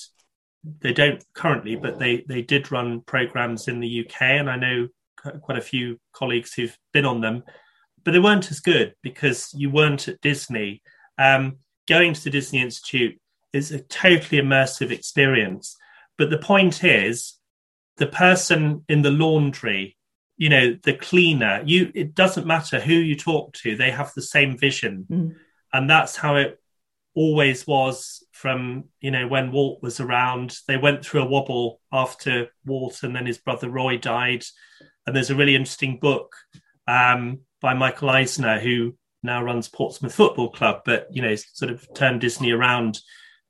they 0.80 0.92
don't 0.92 1.22
currently, 1.34 1.76
but 1.76 1.98
they 1.98 2.24
they 2.28 2.42
did 2.42 2.72
run 2.72 3.02
programs 3.02 3.68
in 3.68 3.80
the 3.80 4.06
UK, 4.06 4.22
and 4.22 4.50
I 4.50 4.56
know 4.56 4.88
quite 5.42 5.58
a 5.58 5.62
few 5.62 5.98
colleagues 6.12 6.52
who've 6.52 6.76
been 6.92 7.06
on 7.06 7.20
them, 7.20 7.44
but 8.04 8.12
they 8.12 8.18
weren't 8.18 8.50
as 8.50 8.60
good 8.60 8.94
because 9.02 9.50
you 9.54 9.70
weren't 9.70 10.08
at 10.08 10.20
Disney. 10.20 10.82
Um, 11.18 11.58
going 11.86 12.14
to 12.14 12.24
the 12.24 12.30
Disney 12.30 12.60
Institute 12.60 13.20
is 13.52 13.70
a 13.70 13.80
totally 13.80 14.40
immersive 14.40 14.90
experience, 14.90 15.76
but 16.18 16.30
the 16.30 16.38
point 16.38 16.82
is, 16.82 17.38
the 17.96 18.06
person 18.06 18.84
in 18.88 19.02
the 19.02 19.10
laundry, 19.10 19.96
you 20.36 20.48
know, 20.48 20.76
the 20.82 20.94
cleaner, 20.94 21.62
you 21.64 21.92
it 21.94 22.14
doesn't 22.14 22.46
matter 22.46 22.80
who 22.80 22.94
you 22.94 23.16
talk 23.16 23.52
to, 23.54 23.76
they 23.76 23.90
have 23.90 24.12
the 24.14 24.22
same 24.22 24.58
vision, 24.58 25.06
mm. 25.10 25.34
and 25.72 25.88
that's 25.88 26.16
how 26.16 26.36
it 26.36 26.58
always 27.14 27.66
was 27.66 28.23
from 28.44 28.84
you 29.00 29.10
know 29.10 29.26
when 29.26 29.52
Walt 29.52 29.82
was 29.82 30.00
around. 30.00 30.58
They 30.68 30.76
went 30.76 31.02
through 31.02 31.22
a 31.22 31.26
wobble 31.26 31.80
after 31.90 32.48
Walt 32.66 33.02
and 33.02 33.16
then 33.16 33.24
his 33.24 33.38
brother 33.38 33.70
Roy 33.70 33.96
died, 33.96 34.44
and 35.06 35.16
there's 35.16 35.30
a 35.30 35.34
really 35.34 35.54
interesting 35.54 35.98
book 35.98 36.36
um, 36.86 37.40
by 37.62 37.72
Michael 37.72 38.10
Eisner 38.10 38.60
who 38.60 38.96
now 39.22 39.42
runs 39.42 39.70
Portsmouth 39.70 40.14
Football 40.14 40.50
Club, 40.50 40.82
but 40.84 41.08
you 41.10 41.22
know 41.22 41.34
sort 41.36 41.72
of 41.72 41.88
turned 41.94 42.20
Disney 42.20 42.50
around 42.50 43.00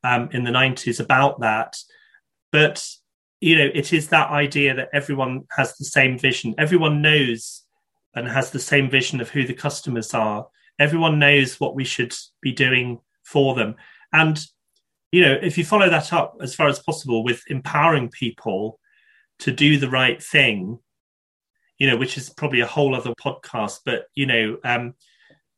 um, 0.05 0.29
in 0.31 0.45
the 0.45 0.53
90s 0.53 1.01
about 1.01 1.41
that. 1.41 1.77
But 2.53 2.87
you 3.41 3.59
know 3.59 3.69
it 3.75 3.93
is 3.93 4.11
that 4.11 4.31
idea 4.31 4.77
that 4.77 4.91
everyone 4.93 5.43
has 5.57 5.77
the 5.77 5.87
same 5.87 6.21
vision. 6.21 6.55
Everyone 6.57 7.03
knows 7.03 7.65
and 8.15 8.29
has 8.29 8.53
the 8.53 8.61
same 8.61 8.89
vision 8.89 9.21
of 9.21 9.31
who 9.31 9.45
the 9.45 9.55
customers 9.55 10.15
are. 10.15 10.47
Everyone 10.79 11.19
knows 11.19 11.59
what 11.59 11.75
we 11.75 11.85
should 11.85 12.15
be 12.41 12.53
doing 12.53 13.01
for 13.25 13.57
them. 13.57 13.75
And, 14.13 14.41
you 15.15 15.21
know, 15.21 15.39
if 15.41 15.57
you 15.57 15.65
follow 15.65 15.89
that 15.89 16.13
up 16.13 16.39
as 16.41 16.57
far 16.57 16.67
as 16.67 16.81
possible 16.81 17.23
with 17.23 17.45
empowering 17.47 18.11
people 18.11 18.81
to 19.39 19.53
do 19.53 19.79
the 19.79 19.89
right 19.89 20.21
thing, 20.21 20.77
you 21.79 21.89
know, 21.89 21.97
which 21.97 22.19
is 22.19 22.31
probably 22.31 22.59
a 22.59 22.67
whole 22.67 22.97
other 22.97 23.15
podcast, 23.15 23.79
but, 23.85 24.07
you 24.17 24.27
know, 24.27 24.59
um, 24.65 24.95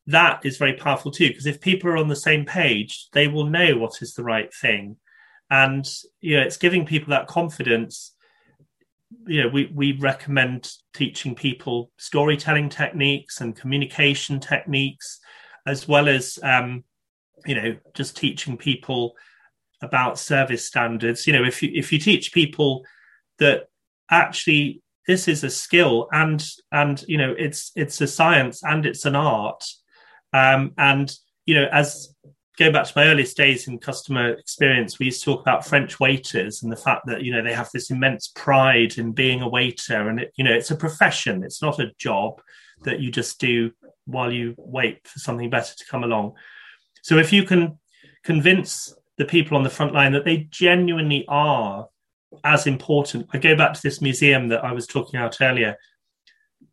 that 0.09 0.45
is 0.45 0.59
very 0.59 0.75
powerful 0.75 1.11
too, 1.11 1.29
because 1.29 1.47
if 1.47 1.59
people 1.63 1.89
are 1.89 1.97
on 1.97 2.09
the 2.09 2.15
same 2.15 2.45
page, 2.45 3.09
they 3.15 3.29
will 3.29 3.47
know 3.47 3.79
what 3.79 4.03
is 4.03 4.13
the 4.13 4.23
right 4.23 4.53
thing. 4.53 4.99
And, 5.49 5.89
you 6.21 6.37
know, 6.37 6.43
it's 6.43 6.59
giving 6.59 6.85
people 6.85 7.13
that 7.13 7.27
confidence 7.27 8.13
you 9.27 9.43
know, 9.43 9.49
we, 9.49 9.71
we 9.73 9.93
recommend 9.93 10.71
teaching 10.93 11.35
people 11.35 11.93
storytelling 11.97 12.69
techniques 12.69 13.41
and 13.41 13.57
communication 13.57 14.39
techniques, 14.39 15.19
as 15.65 15.89
well 15.89 16.09
as 16.09 16.39
um, 16.43 16.85
you 17.47 17.55
know 17.55 17.77
just 17.95 18.17
teaching 18.17 18.57
people 18.57 19.15
about 19.83 20.19
service 20.19 20.65
standards. 20.65 21.27
You 21.27 21.33
know 21.33 21.45
if 21.45 21.63
you 21.63 21.71
if 21.75 21.93
you 21.93 21.99
teach 21.99 22.33
people 22.33 22.85
that 23.39 23.69
actually 24.11 24.83
this 25.07 25.29
is 25.29 25.45
a 25.45 25.51
skill 25.51 26.09
and 26.13 26.45
and 26.73 27.05
you 27.07 27.19
know 27.19 27.35
it's 27.39 27.73
it's 27.77 28.01
a 28.01 28.07
science 28.07 28.63
and 28.63 28.87
it's 28.87 29.05
an 29.05 29.17
art 29.17 29.65
um, 30.33 30.73
and 30.79 31.15
you 31.45 31.55
know 31.55 31.69
as 31.73 32.15
going 32.59 32.73
back 32.73 32.87
to 32.87 32.93
my 32.97 33.05
earliest 33.05 33.37
days 33.37 33.69
in 33.69 33.79
customer 33.79 34.31
experience 34.31 34.99
we 34.99 35.07
used 35.07 35.23
to 35.23 35.33
talk 35.33 35.41
about 35.41 35.67
french 35.67 36.01
waiters 36.01 36.63
and 36.63 36.73
the 36.73 36.77
fact 36.77 37.03
that 37.07 37.23
you 37.23 37.31
know 37.31 37.43
they 37.43 37.53
have 37.53 37.71
this 37.73 37.91
immense 37.91 38.29
pride 38.35 38.97
in 38.99 39.13
being 39.13 39.43
a 39.43 39.49
waiter. 39.49 40.09
And 40.09 40.21
it, 40.21 40.33
you 40.37 40.45
know 40.45 40.53
it's 40.53 40.71
a 40.71 40.77
profession. 40.77 41.45
It's 41.45 41.63
not 41.63 41.81
a 41.81 41.93
job 41.99 42.41
that 42.83 43.01
you 43.01 43.11
just 43.11 43.39
do 43.41 43.73
while 44.07 44.33
you 44.33 44.55
wait 44.57 45.07
for 45.07 45.19
something 45.19 45.51
better 45.51 45.75
to 45.75 45.87
come 45.87 46.05
along. 46.05 46.35
So 47.03 47.19
if 47.19 47.33
you 47.33 47.45
can 47.45 47.79
convince 48.25 48.95
the 49.19 49.25
people 49.25 49.57
on 49.57 49.63
the 49.63 49.71
front 49.71 49.95
line 49.95 50.13
that 50.13 50.25
they 50.25 50.49
genuinely 50.51 51.25
are 51.29 51.89
as 52.45 52.67
important, 52.67 53.29
I 53.33 53.39
go 53.39 53.57
back 53.57 53.75
to 53.75 53.83
this 53.83 54.01
museum 54.01 54.49
that 54.49 54.65
I 54.65 54.73
was 54.73 54.87
talking 54.87 55.19
about 55.19 55.41
earlier. 55.41 55.77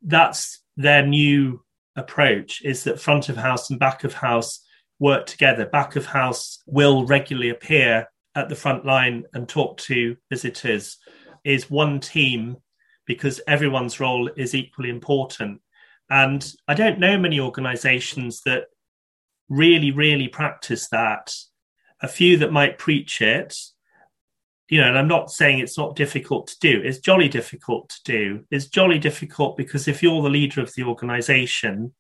That's 0.02 0.62
their 0.76 1.06
new 1.06 1.64
approach 1.96 2.62
is 2.64 2.84
that 2.84 3.00
front 3.00 3.30
of 3.30 3.38
house 3.38 3.70
and 3.70 3.80
back 3.80 4.04
of 4.04 4.14
house 4.14 4.66
work 5.00 5.26
together. 5.26 5.66
Back 5.66 5.96
of 5.96 6.06
house 6.06 6.62
will 6.66 7.06
regularly 7.06 7.50
appear 7.50 8.08
at 8.36 8.50
the 8.50 8.56
front 8.56 8.86
line 8.86 9.26
and 9.34 9.48
talk 9.48 9.78
to 9.78 10.18
visitors 10.30 10.98
is 11.44 11.70
one 11.70 12.00
team 12.00 12.58
because 13.06 13.42
everyone's 13.48 14.00
role 14.00 14.30
is 14.36 14.56
equally 14.56 14.90
important. 14.90 15.62
And 16.10 16.46
I 16.68 16.74
don't 16.74 17.00
know 17.00 17.18
many 17.18 17.40
organizations 17.40 18.42
that 18.46 18.66
really, 19.50 19.92
really 19.92 20.28
practice 20.28 20.88
that. 20.90 21.34
A 22.04 22.08
few 22.08 22.38
that 22.38 22.52
might 22.52 22.78
preach 22.78 23.22
it, 23.22 23.58
you 24.70 24.80
know, 24.80 24.88
and 24.88 24.98
I'm 24.98 25.08
not 25.08 25.32
saying 25.32 25.60
it's 25.60 25.78
not 25.78 25.96
difficult 25.96 26.48
to 26.48 26.60
do. 26.60 26.82
It's 26.84 27.00
jolly 27.00 27.30
difficult 27.30 27.90
to 27.90 28.04
do. 28.04 28.46
It's 28.52 28.68
jolly 28.68 29.00
difficult 29.00 29.58
because 29.58 29.88
if 29.88 30.04
you're 30.04 30.22
the 30.22 30.30
leader 30.30 30.62
of 30.62 30.74
the 30.74 30.84
organization, 30.84 31.94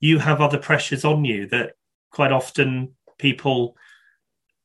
you 0.00 0.18
have 0.18 0.40
other 0.40 0.58
pressures 0.58 1.04
on 1.04 1.24
you 1.24 1.46
that 1.48 1.72
quite 2.10 2.32
often 2.32 2.94
people, 3.18 3.76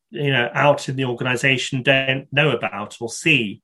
you 0.10 0.32
know, 0.32 0.50
out 0.54 0.90
in 0.90 0.96
the 0.96 1.06
organization 1.06 1.84
don't 1.84 2.28
know 2.32 2.52
about 2.52 2.98
or 3.02 3.10
see. 3.10 3.62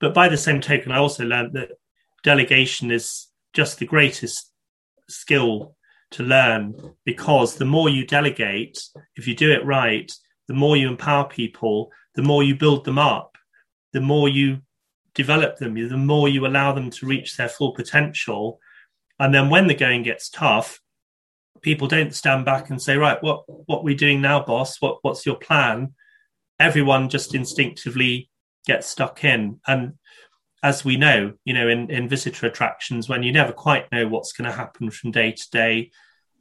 But 0.00 0.14
by 0.14 0.28
the 0.28 0.36
same 0.36 0.60
token, 0.60 0.92
I 0.92 0.98
also 0.98 1.24
learned 1.24 1.54
that 1.54 1.70
delegation 2.22 2.90
is 2.90 3.28
just 3.52 3.78
the 3.78 3.86
greatest 3.86 4.50
skill 5.08 5.73
to 6.14 6.22
learn 6.22 6.74
because 7.04 7.56
the 7.56 7.64
more 7.64 7.88
you 7.88 8.06
delegate, 8.06 8.78
if 9.16 9.26
you 9.26 9.34
do 9.34 9.52
it 9.52 9.64
right, 9.64 10.10
the 10.48 10.54
more 10.54 10.76
you 10.76 10.88
empower 10.88 11.28
people, 11.28 11.90
the 12.14 12.22
more 12.22 12.42
you 12.42 12.54
build 12.54 12.84
them 12.84 12.98
up, 12.98 13.36
the 13.92 14.00
more 14.00 14.28
you 14.28 14.60
develop 15.14 15.56
them, 15.58 15.74
the 15.74 15.96
more 15.96 16.28
you 16.28 16.46
allow 16.46 16.72
them 16.72 16.90
to 16.90 17.06
reach 17.06 17.36
their 17.36 17.48
full 17.48 17.72
potential. 17.72 18.58
And 19.18 19.34
then 19.34 19.48
when 19.48 19.66
the 19.66 19.74
going 19.74 20.02
gets 20.02 20.28
tough, 20.28 20.80
people 21.62 21.88
don't 21.88 22.14
stand 22.14 22.44
back 22.44 22.70
and 22.70 22.80
say, 22.80 22.96
right, 22.96 23.22
what 23.22 23.44
what 23.46 23.78
are 23.78 23.84
we 23.84 23.94
doing 23.94 24.20
now, 24.20 24.44
boss? 24.44 24.80
What 24.80 24.98
what's 25.02 25.24
your 25.24 25.36
plan? 25.36 25.94
Everyone 26.60 27.08
just 27.08 27.34
instinctively 27.34 28.30
gets 28.66 28.88
stuck 28.88 29.24
in. 29.24 29.60
And 29.66 29.94
as 30.64 30.82
we 30.82 30.96
know, 30.96 31.34
you 31.44 31.52
know, 31.52 31.68
in, 31.68 31.90
in 31.90 32.08
visitor 32.08 32.46
attractions, 32.46 33.06
when 33.06 33.22
you 33.22 33.30
never 33.30 33.52
quite 33.52 33.92
know 33.92 34.08
what's 34.08 34.32
going 34.32 34.50
to 34.50 34.56
happen 34.56 34.90
from 34.90 35.10
day 35.10 35.30
to 35.30 35.50
day, 35.50 35.90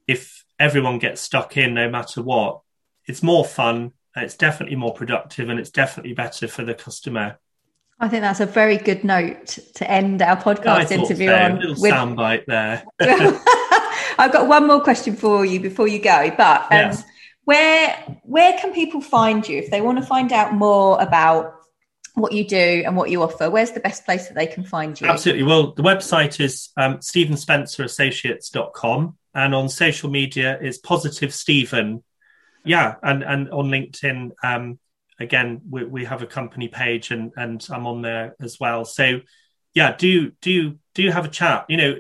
if 0.08 0.46
everyone 0.58 0.98
gets 0.98 1.20
stuck 1.20 1.58
in 1.58 1.74
no 1.74 1.90
matter 1.90 2.22
what, 2.22 2.62
it's 3.06 3.22
more 3.22 3.44
fun, 3.44 3.92
it's 4.16 4.36
definitely 4.36 4.78
more 4.78 4.94
productive, 4.94 5.50
and 5.50 5.60
it's 5.60 5.72
definitely 5.72 6.14
better 6.14 6.48
for 6.48 6.64
the 6.64 6.74
customer. 6.74 7.38
I 8.00 8.08
think 8.08 8.22
that's 8.22 8.40
a 8.40 8.46
very 8.46 8.78
good 8.78 9.04
note 9.04 9.60
to 9.76 9.92
end 9.92 10.22
our 10.22 10.38
podcast 10.38 10.90
yeah, 10.90 10.98
interview 11.00 11.28
so. 11.28 11.36
on. 11.36 11.52
A 11.52 11.56
little 11.56 11.82
with... 11.82 11.92
soundbite 11.92 12.46
there. 12.46 12.86
I've 14.18 14.32
got 14.32 14.48
one 14.48 14.68
more 14.68 14.80
question 14.80 15.18
for 15.18 15.44
you 15.44 15.60
before 15.60 15.90
you 15.90 16.00
go, 16.00 16.34
but 16.38 16.62
um, 16.62 16.68
yes. 16.72 17.04
where 17.44 18.22
where 18.24 18.58
can 18.58 18.72
people 18.72 19.02
find 19.02 19.46
you 19.46 19.58
if 19.58 19.70
they 19.70 19.82
want 19.82 19.98
to 19.98 20.06
find 20.06 20.32
out 20.32 20.54
more 20.54 21.02
about 21.02 21.63
what 22.16 22.32
you 22.32 22.48
do 22.48 22.84
and 22.86 22.96
what 22.96 23.10
you 23.10 23.24
offer, 23.24 23.50
where's 23.50 23.72
the 23.72 23.80
best 23.80 24.06
place 24.06 24.28
that 24.28 24.36
they 24.36 24.46
can 24.46 24.64
find 24.64 25.02
you? 25.02 25.08
Absolutely. 25.08 25.42
Well, 25.44 25.74
the 25.74 25.82
website 25.84 26.40
is 26.40 26.70
um, 26.78 26.98
stephenspencerassociates.com 26.98 29.18
and 29.36 29.56
on 29.56 29.68
social 29.68 30.12
media 30.12 30.60
it's 30.62 30.78
positive 30.78 31.34
Stephen. 31.34 32.04
Yeah, 32.66 32.96
and, 33.02 33.24
and 33.24 33.50
on 33.50 33.70
LinkedIn, 33.70 34.32
um, 34.44 34.78
again, 35.20 35.62
we, 35.70 35.84
we 35.84 36.06
have 36.06 36.22
a 36.22 36.28
company 36.28 36.68
page 36.68 37.12
and, 37.12 37.32
and 37.36 37.66
I'm 37.70 37.88
on 37.88 38.02
there 38.02 38.36
as 38.40 38.60
well. 38.60 38.86
So 38.86 39.22
yeah, 39.74 39.96
do 39.96 40.32
do 40.42 40.78
do 40.94 41.10
have 41.10 41.26
a 41.26 41.30
chat. 41.30 41.66
You 41.68 41.78
know, 41.78 41.96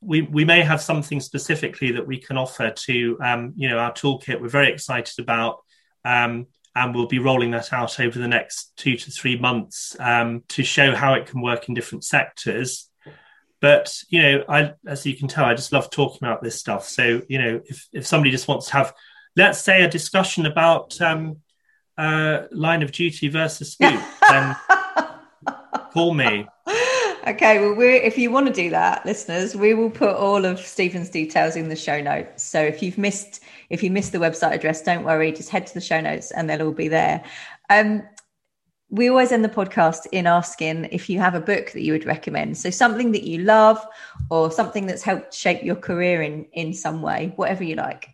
we 0.00 0.22
we 0.22 0.44
may 0.44 0.62
have 0.62 0.80
something 0.80 1.20
specifically 1.20 1.92
that 1.92 2.06
we 2.06 2.18
can 2.18 2.36
offer 2.36 2.70
to 2.70 3.18
um, 3.22 3.52
you 3.56 3.68
know 3.68 3.78
our 3.78 3.92
toolkit. 3.92 4.40
We're 4.40 4.48
very 4.48 4.72
excited 4.72 5.18
about. 5.18 5.58
Um, 6.04 6.46
and 6.74 6.94
we'll 6.94 7.06
be 7.06 7.18
rolling 7.18 7.50
that 7.52 7.72
out 7.72 8.00
over 8.00 8.18
the 8.18 8.28
next 8.28 8.72
two 8.76 8.96
to 8.96 9.10
three 9.10 9.38
months 9.38 9.96
um, 10.00 10.42
to 10.48 10.64
show 10.64 10.94
how 10.94 11.14
it 11.14 11.26
can 11.26 11.42
work 11.42 11.68
in 11.68 11.74
different 11.74 12.04
sectors. 12.04 12.88
But 13.60 13.96
you 14.08 14.22
know, 14.22 14.44
I 14.48 14.72
as 14.86 15.06
you 15.06 15.16
can 15.16 15.28
tell, 15.28 15.44
I 15.44 15.54
just 15.54 15.72
love 15.72 15.90
talking 15.90 16.18
about 16.26 16.42
this 16.42 16.58
stuff. 16.58 16.88
So 16.88 17.22
you 17.28 17.38
know, 17.38 17.60
if 17.64 17.86
if 17.92 18.06
somebody 18.06 18.30
just 18.30 18.48
wants 18.48 18.66
to 18.66 18.72
have, 18.72 18.92
let's 19.36 19.60
say, 19.60 19.82
a 19.82 19.88
discussion 19.88 20.46
about 20.46 21.00
um, 21.00 21.38
uh, 21.96 22.42
line 22.50 22.82
of 22.82 22.90
duty 22.90 23.28
versus 23.28 23.72
Scoot, 23.72 24.00
then 24.28 24.56
Call 25.92 26.14
me. 26.14 26.46
Okay, 27.26 27.60
well, 27.60 27.74
we 27.74 27.86
if 27.96 28.18
you 28.18 28.30
want 28.30 28.46
to 28.46 28.52
do 28.52 28.70
that, 28.70 29.04
listeners, 29.06 29.54
we 29.54 29.74
will 29.74 29.90
put 29.90 30.16
all 30.16 30.44
of 30.44 30.58
Stephen's 30.58 31.08
details 31.08 31.56
in 31.56 31.68
the 31.68 31.76
show 31.76 32.00
notes. 32.00 32.42
So 32.42 32.60
if 32.60 32.82
you've 32.82 32.98
missed 32.98 33.42
if 33.70 33.82
you 33.82 33.90
missed 33.90 34.12
the 34.12 34.18
website 34.18 34.52
address, 34.52 34.82
don't 34.82 35.04
worry, 35.04 35.32
just 35.32 35.48
head 35.48 35.66
to 35.66 35.74
the 35.74 35.80
show 35.80 36.00
notes 36.00 36.30
and 36.30 36.48
they'll 36.48 36.62
all 36.62 36.72
be 36.72 36.88
there. 36.88 37.24
Um, 37.70 38.02
we 38.90 39.08
always 39.08 39.32
end 39.32 39.42
the 39.42 39.48
podcast 39.48 40.06
in 40.12 40.26
asking 40.26 40.84
if 40.92 41.08
you 41.08 41.18
have 41.18 41.34
a 41.34 41.40
book 41.40 41.72
that 41.72 41.80
you 41.80 41.92
would 41.92 42.04
recommend. 42.04 42.58
So 42.58 42.68
something 42.68 43.12
that 43.12 43.22
you 43.22 43.38
love 43.38 43.82
or 44.28 44.50
something 44.50 44.86
that's 44.86 45.02
helped 45.02 45.32
shape 45.32 45.62
your 45.62 45.76
career 45.76 46.22
in 46.22 46.44
in 46.52 46.74
some 46.74 47.00
way, 47.00 47.32
whatever 47.36 47.64
you 47.64 47.76
like. 47.76 48.10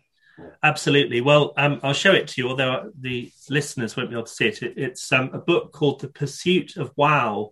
Absolutely. 0.63 1.19
Well, 1.19 1.53
um, 1.57 1.81
I'll 1.83 1.93
show 1.93 2.13
it 2.13 2.29
to 2.29 2.41
you, 2.41 2.47
although 2.47 2.91
the 2.97 3.29
listeners 3.49 3.97
won't 3.97 4.09
be 4.09 4.15
able 4.15 4.25
to 4.25 4.31
see 4.31 4.47
it. 4.47 4.61
It's 4.61 5.11
um, 5.11 5.31
a 5.33 5.39
book 5.39 5.73
called 5.73 5.99
The 5.99 6.07
Pursuit 6.07 6.77
of 6.77 6.93
Wow 6.95 7.51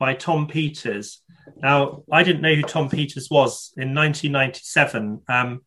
by 0.00 0.14
Tom 0.14 0.48
Peters. 0.48 1.22
Now, 1.62 2.02
I 2.10 2.24
didn't 2.24 2.40
know 2.40 2.54
who 2.54 2.62
Tom 2.62 2.88
Peters 2.88 3.28
was 3.30 3.72
in 3.76 3.94
1997. 3.94 5.22
Um, 5.28 5.60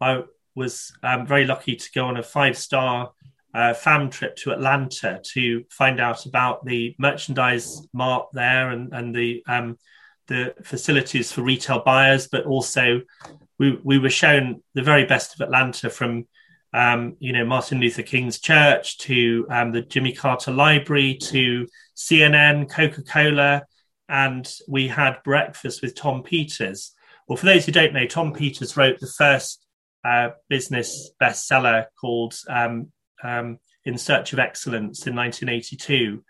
I 0.00 0.24
was 0.54 0.92
um, 1.02 1.26
very 1.26 1.46
lucky 1.46 1.76
to 1.76 1.90
go 1.94 2.06
on 2.06 2.16
a 2.16 2.22
five 2.22 2.58
star 2.58 3.12
uh, 3.54 3.72
fam 3.72 4.10
trip 4.10 4.36
to 4.36 4.50
Atlanta 4.50 5.20
to 5.32 5.64
find 5.70 6.00
out 6.00 6.26
about 6.26 6.66
the 6.66 6.94
merchandise 6.98 7.86
mart 7.94 8.26
there 8.34 8.70
and, 8.70 8.92
and 8.92 9.14
the 9.14 9.42
um, 9.46 9.78
the 10.26 10.54
facilities 10.64 11.30
for 11.30 11.42
retail 11.42 11.82
buyers, 11.84 12.26
but 12.26 12.44
also 12.44 13.00
we, 13.58 13.78
we 13.84 13.98
were 13.98 14.10
shown 14.10 14.60
the 14.74 14.82
very 14.82 15.04
best 15.04 15.34
of 15.34 15.40
Atlanta 15.40 15.88
from 15.88 16.26
um, 16.74 17.16
you 17.20 17.32
know 17.32 17.46
Martin 17.46 17.80
Luther 17.80 18.02
King's 18.02 18.40
church 18.40 18.98
to 18.98 19.46
um, 19.50 19.70
the 19.70 19.82
Jimmy 19.82 20.12
Carter 20.12 20.50
Library 20.50 21.14
to 21.22 21.66
CNN, 21.96 22.68
Coca 22.68 23.02
Cola, 23.02 23.62
and 24.08 24.50
we 24.68 24.88
had 24.88 25.22
breakfast 25.24 25.82
with 25.82 25.94
Tom 25.94 26.22
Peters. 26.22 26.92
Well, 27.28 27.36
for 27.36 27.46
those 27.46 27.66
who 27.66 27.72
don't 27.72 27.92
know, 27.92 28.06
Tom 28.06 28.32
Peters 28.32 28.76
wrote 28.76 29.00
the 29.00 29.12
first 29.18 29.64
uh, 30.04 30.30
business 30.48 31.10
bestseller 31.20 31.86
called 32.00 32.34
um, 32.48 32.92
um, 33.22 33.58
In 33.84 33.98
Search 33.98 34.32
of 34.32 34.38
Excellence 34.38 35.06
in 35.06 35.16
1982, 35.16 36.22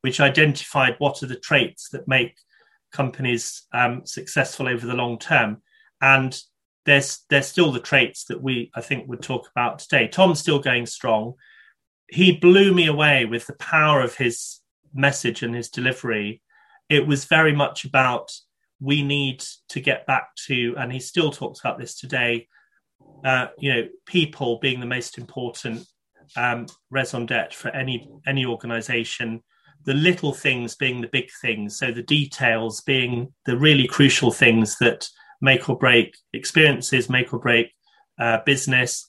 which 0.00 0.20
identified 0.20 0.96
what 0.98 1.22
are 1.22 1.26
the 1.26 1.36
traits 1.36 1.90
that 1.90 2.08
make 2.08 2.36
companies 2.90 3.66
um, 3.72 4.04
successful 4.04 4.68
over 4.68 4.86
the 4.86 4.94
long 4.94 5.18
term. 5.18 5.62
And 6.00 6.38
there's 6.86 7.24
there's 7.28 7.46
still 7.46 7.72
the 7.72 7.80
traits 7.80 8.24
that 8.24 8.42
we 8.42 8.70
I 8.74 8.80
think 8.80 9.08
would 9.08 9.22
talk 9.22 9.48
about 9.54 9.78
today. 9.78 10.08
Tom's 10.08 10.40
still 10.40 10.58
going 10.58 10.86
strong. 10.86 11.34
He 12.08 12.32
blew 12.32 12.74
me 12.74 12.86
away 12.86 13.26
with 13.26 13.46
the 13.46 13.54
power 13.54 14.00
of 14.00 14.16
his 14.16 14.60
message 14.92 15.42
and 15.42 15.54
his 15.54 15.68
delivery. 15.68 16.42
It 16.90 17.06
was 17.06 17.24
very 17.24 17.54
much 17.54 17.84
about 17.86 18.32
we 18.80 19.02
need 19.02 19.42
to 19.70 19.80
get 19.80 20.06
back 20.06 20.34
to, 20.46 20.74
and 20.76 20.92
he 20.92 21.00
still 21.00 21.30
talks 21.30 21.60
about 21.60 21.78
this 21.78 21.98
today. 21.98 22.48
Uh, 23.24 23.46
you 23.58 23.72
know, 23.72 23.88
people 24.06 24.58
being 24.58 24.80
the 24.80 24.86
most 24.86 25.16
important 25.16 25.86
um, 26.36 26.66
raison 26.90 27.26
d'être 27.26 27.54
for 27.54 27.68
any 27.70 28.08
any 28.26 28.44
organization 28.44 29.42
the 29.84 29.94
little 29.94 30.32
things 30.32 30.76
being 30.76 31.00
the 31.00 31.08
big 31.08 31.30
things 31.40 31.78
so 31.78 31.90
the 31.90 32.02
details 32.02 32.80
being 32.82 33.32
the 33.46 33.56
really 33.56 33.86
crucial 33.86 34.30
things 34.30 34.76
that 34.78 35.08
make 35.40 35.68
or 35.68 35.78
break 35.78 36.16
experiences 36.32 37.08
make 37.08 37.32
or 37.32 37.38
break 37.38 37.72
uh, 38.18 38.38
business 38.44 39.08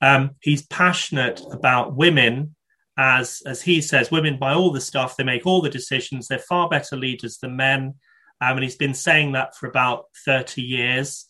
um, 0.00 0.30
he's 0.40 0.66
passionate 0.66 1.42
about 1.50 1.96
women 1.96 2.54
as 2.96 3.42
as 3.46 3.62
he 3.62 3.80
says 3.80 4.10
women 4.10 4.38
buy 4.38 4.52
all 4.54 4.70
the 4.70 4.80
stuff 4.80 5.16
they 5.16 5.24
make 5.24 5.46
all 5.46 5.62
the 5.62 5.70
decisions. 5.70 6.28
They're 6.28 6.38
far 6.38 6.68
better 6.68 6.96
leaders 6.96 7.38
than 7.38 7.56
men. 7.56 7.94
Um, 8.40 8.56
and 8.56 8.62
he's 8.62 8.76
been 8.76 8.94
saying 8.94 9.32
that 9.32 9.56
for 9.56 9.68
about 9.68 10.06
30 10.24 10.62
years. 10.62 11.26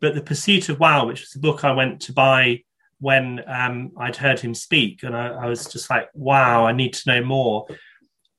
But 0.00 0.14
the 0.14 0.22
pursuit 0.22 0.68
of 0.68 0.80
wow 0.80 1.06
which 1.06 1.20
was 1.20 1.30
the 1.30 1.40
book 1.40 1.64
i 1.64 1.72
went 1.72 2.00
to 2.02 2.12
buy 2.12 2.62
when 3.04 3.42
um, 3.46 3.92
I'd 3.98 4.16
heard 4.16 4.40
him 4.40 4.54
speak, 4.54 5.02
and 5.02 5.14
I, 5.14 5.28
I 5.28 5.46
was 5.46 5.66
just 5.66 5.90
like, 5.90 6.08
wow, 6.14 6.64
I 6.64 6.72
need 6.72 6.94
to 6.94 7.10
know 7.10 7.22
more, 7.22 7.66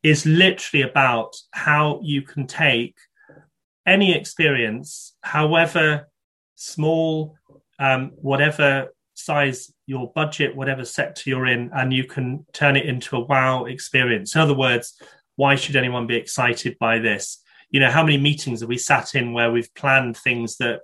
is 0.01 0.26
literally 0.26 0.82
about 0.82 1.36
how 1.51 1.99
you 2.03 2.24
can 2.24 2.47
take 2.47 2.95
any 3.86 4.16
experience, 4.16 5.16
however 5.22 6.09
small, 6.55 7.36
um, 7.78 8.11
whatever 8.16 8.88
size 9.13 9.72
your 9.88 10.12
budget, 10.14 10.56
whatever 10.56 10.86
sector 10.86 11.30
you're 11.30 11.48
in, 11.48 11.70
and 11.74 11.94
you 11.94 12.06
can 12.06 12.46
turn 12.54 12.76
it 12.76 12.86
into 12.86 13.16
a 13.16 13.26
wow 13.26 13.66
experience. 13.66 14.36
In 14.36 14.42
other 14.42 14.56
words, 14.56 15.00
why 15.36 15.56
should 15.56 15.76
anyone 15.76 16.08
be 16.08 16.16
excited 16.16 16.78
by 16.80 17.00
this? 17.00 17.42
You 17.70 17.80
know, 17.80 17.92
how 17.92 18.04
many 18.04 18.18
meetings 18.18 18.62
have 18.62 18.70
we 18.70 18.78
sat 18.78 19.16
in 19.16 19.34
where 19.34 19.52
we've 19.52 19.74
planned 19.76 20.18
things 20.18 20.58
that 20.58 20.82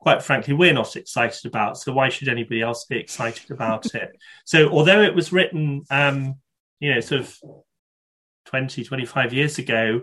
quite 0.00 0.22
frankly, 0.22 0.54
we're 0.54 0.72
not 0.72 0.96
excited 0.96 1.46
about. 1.46 1.78
So 1.78 1.92
why 1.92 2.08
should 2.08 2.28
anybody 2.28 2.62
else 2.62 2.86
be 2.86 2.98
excited 2.98 3.50
about 3.50 3.86
it? 3.94 4.10
So 4.44 4.70
although 4.70 5.02
it 5.02 5.14
was 5.14 5.32
written, 5.32 5.84
um, 5.90 6.36
you 6.80 6.94
know, 6.94 7.00
sort 7.00 7.20
of 7.20 7.38
20, 8.46 8.82
25 8.82 9.32
years 9.32 9.58
ago, 9.58 10.02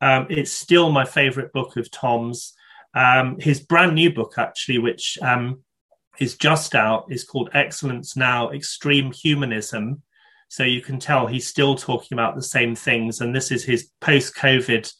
um, 0.00 0.26
it's 0.30 0.50
still 0.50 0.90
my 0.90 1.04
favorite 1.04 1.52
book 1.52 1.76
of 1.76 1.90
Tom's. 1.90 2.54
Um, 2.94 3.38
his 3.38 3.60
brand 3.60 3.94
new 3.94 4.12
book, 4.12 4.34
actually, 4.38 4.78
which 4.78 5.18
um, 5.20 5.62
is 6.18 6.36
just 6.36 6.74
out, 6.74 7.06
is 7.10 7.24
called 7.24 7.50
Excellence 7.54 8.16
Now 8.16 8.50
Extreme 8.50 9.12
Humanism. 9.12 10.02
So 10.48 10.62
you 10.62 10.80
can 10.80 10.98
tell 10.98 11.26
he's 11.26 11.48
still 11.48 11.74
talking 11.74 12.14
about 12.14 12.36
the 12.36 12.42
same 12.42 12.74
things. 12.74 13.20
And 13.20 13.34
this 13.34 13.50
is 13.50 13.64
his 13.64 13.90
post 14.00 14.36
COVID. 14.36 14.92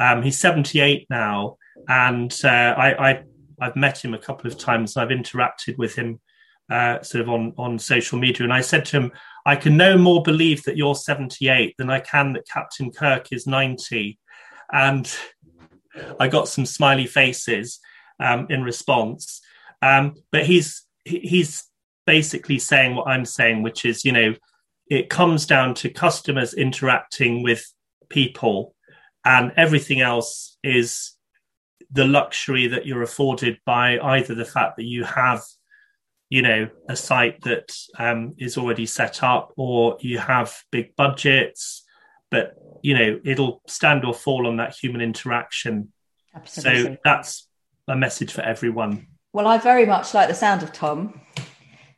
Um, 0.00 0.22
he's 0.22 0.38
78 0.38 1.06
now. 1.10 1.56
And 1.88 2.34
uh, 2.44 2.48
I, 2.48 3.10
I 3.10 3.22
I've 3.60 3.76
met 3.76 4.04
him 4.04 4.14
a 4.14 4.18
couple 4.18 4.50
of 4.50 4.58
times. 4.58 4.96
I've 4.96 5.08
interacted 5.08 5.78
with 5.78 5.94
him 5.94 6.20
uh, 6.70 7.02
sort 7.02 7.22
of 7.22 7.28
on 7.28 7.52
on 7.58 7.78
social 7.78 8.18
media, 8.18 8.44
and 8.44 8.52
I 8.52 8.60
said 8.60 8.84
to 8.86 8.96
him, 8.96 9.12
"I 9.44 9.56
can 9.56 9.76
no 9.76 9.98
more 9.98 10.22
believe 10.22 10.62
that 10.64 10.76
you're 10.76 10.94
78 10.94 11.74
than 11.78 11.90
I 11.90 12.00
can 12.00 12.32
that 12.32 12.48
Captain 12.48 12.90
Kirk 12.90 13.32
is 13.32 13.46
90," 13.46 14.18
and 14.72 15.14
I 16.20 16.28
got 16.28 16.48
some 16.48 16.66
smiley 16.66 17.06
faces 17.06 17.80
um, 18.18 18.46
in 18.50 18.62
response. 18.62 19.40
Um, 19.84 20.14
but 20.32 20.46
he's 20.46 20.86
he's 21.04 21.64
basically 22.06 22.58
saying 22.58 22.94
what 22.94 23.06
I'm 23.06 23.26
saying, 23.26 23.62
which 23.62 23.84
is, 23.84 24.04
you 24.04 24.12
know, 24.12 24.34
it 24.88 25.10
comes 25.10 25.46
down 25.46 25.74
to 25.74 25.90
customers 25.90 26.54
interacting 26.54 27.42
with 27.42 27.70
people, 28.08 28.74
and 29.24 29.52
everything 29.56 30.00
else 30.00 30.56
is 30.64 31.12
the 31.90 32.06
luxury 32.06 32.66
that 32.68 32.86
you're 32.86 33.02
afforded 33.02 33.58
by 33.66 33.98
either 33.98 34.34
the 34.34 34.44
fact 34.44 34.76
that 34.76 34.84
you 34.84 35.04
have 35.04 35.42
you 36.30 36.40
know 36.40 36.68
a 36.88 36.96
site 36.96 37.40
that 37.42 37.76
um, 37.98 38.34
is 38.38 38.56
already 38.56 38.86
set 38.86 39.22
up 39.22 39.52
or 39.56 39.98
you 40.00 40.18
have 40.18 40.52
big 40.72 40.96
budgets 40.96 41.84
but 42.30 42.54
you 42.82 42.94
know 42.94 43.20
it'll 43.24 43.60
stand 43.66 44.04
or 44.04 44.14
fall 44.14 44.46
on 44.46 44.56
that 44.56 44.74
human 44.74 45.02
interaction 45.02 45.92
Absolutely. 46.34 46.82
so 46.82 46.96
that's 47.04 47.46
a 47.86 47.94
message 47.94 48.32
for 48.32 48.40
everyone 48.40 49.06
well 49.34 49.46
i 49.46 49.58
very 49.58 49.84
much 49.84 50.14
like 50.14 50.28
the 50.28 50.34
sound 50.34 50.62
of 50.62 50.72
tom 50.72 51.20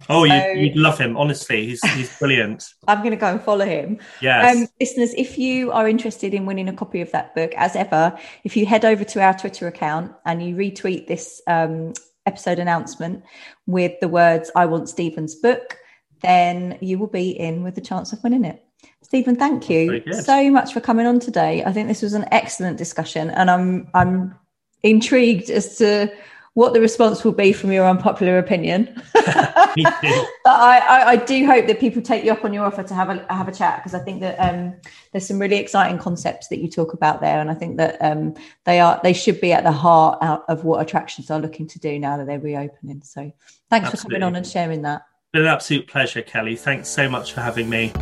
Oh, 0.09 0.27
so, 0.27 0.35
you, 0.53 0.69
would 0.69 0.77
love 0.77 0.99
him. 0.99 1.17
Honestly, 1.17 1.67
he's 1.67 1.85
he's 1.93 2.17
brilliant. 2.19 2.65
I'm 2.89 2.99
going 2.99 3.11
to 3.11 3.17
go 3.17 3.27
and 3.27 3.43
follow 3.43 3.65
him. 3.65 3.99
Yes. 4.21 4.57
Um, 4.57 4.69
listeners, 4.81 5.13
if 5.15 5.39
you 5.39 5.73
are 5.73 5.89
interested 5.89 6.35
in 6.35 6.47
winning 6.47 6.69
a 6.69 6.73
copy 6.73 7.01
of 7.01 7.11
that 7.13 7.35
book, 7.35 7.53
as 7.57 7.75
ever, 7.75 8.17
if 8.45 8.57
you 8.57 8.67
head 8.67 8.85
over 8.85 9.05
to 9.05 9.21
our 9.21 9.37
Twitter 9.37 9.67
account 9.67 10.13
and 10.25 10.43
you 10.43 10.55
retweet 10.55 11.07
this 11.07 11.43
um, 11.47 11.95
episode 12.25 12.59
announcement 12.59 13.25
with 13.67 13.99
the 14.01 14.09
words 14.09 14.51
"I 14.55 14.67
want 14.67 14.89
Stephen's 14.89 15.35
book," 15.35 15.79
then 16.23 16.79
you 16.81 16.99
will 16.99 17.09
be 17.09 17.31
in 17.31 17.65
with 17.65 17.75
the 17.75 17.81
chance 17.81 18.13
of 18.13 18.23
winning 18.23 18.45
it. 18.45 18.63
Stephen, 19.03 19.37
thank 19.37 19.69
you 19.71 20.03
so 20.13 20.51
much 20.51 20.73
for 20.73 20.81
coming 20.81 21.07
on 21.07 21.21
today. 21.21 21.65
I 21.65 21.73
think 21.73 21.89
this 21.89 22.03
was 22.03 22.13
an 22.13 22.27
excellent 22.31 22.77
discussion, 22.77 23.31
and 23.31 23.51
I'm 23.51 23.89
I'm 23.95 24.37
intrigued 24.83 25.51
as 25.51 25.79
to 25.79 26.13
what 26.57 26.73
the 26.73 26.81
response 26.81 27.23
will 27.23 27.33
be 27.33 27.53
from 27.53 27.71
your 27.71 27.87
unpopular 27.87 28.39
opinion. 28.39 28.91
but 29.13 29.27
I, 29.27 30.79
I, 30.79 31.09
I, 31.09 31.17
do 31.17 31.45
hope 31.45 31.67
that 31.67 31.79
people 31.79 32.01
take 32.01 32.25
you 32.25 32.33
up 32.33 32.47
on 32.47 32.55
your 32.55 32.65
offer 32.65 32.83
to 32.83 32.95
have 32.95 33.11
a 33.11 33.27
have 33.29 33.47
a 33.47 33.53
chat 33.53 33.77
because 33.77 33.93
I 33.93 33.99
think 33.99 34.23
that 34.23 34.39
um, 34.39 34.75
there's 35.13 35.29
some 35.29 35.39
really 35.39 35.57
exciting 35.57 35.99
concepts 35.99 36.49
that 36.49 36.59
you 36.61 36.71
talk 36.71 36.95
about 36.95 37.21
there, 37.21 37.41
and 37.41 37.51
I 37.51 37.55
think 37.55 37.77
that 37.77 38.01
um, 38.01 38.35
they 38.65 38.81
are 38.81 38.99
they 39.03 39.13
should 39.13 39.39
be 39.39 39.53
at 39.53 39.65
the 39.65 39.71
heart 39.71 40.19
of 40.49 40.65
what 40.65 40.81
attractions 40.81 41.31
are 41.31 41.39
looking 41.39 41.69
to 41.69 41.79
do 41.79 41.99
now 41.99 42.17
that 42.17 42.27
they're 42.27 42.41
reopening. 42.41 43.03
So 43.03 43.31
thanks 43.69 43.89
Absolutely. 43.89 43.99
for 43.99 44.05
coming 44.05 44.23
on 44.23 44.37
and 44.37 44.47
sharing 44.47 44.81
that. 44.81 45.03
Been 45.35 45.43
an 45.43 45.49
absolute 45.49 45.87
pleasure, 45.87 46.23
Kelly. 46.23 46.57
Thanks 46.57 46.89
so 46.89 47.07
much 47.07 47.35
for 47.35 47.43
having 47.43 47.69
me. 47.69 47.93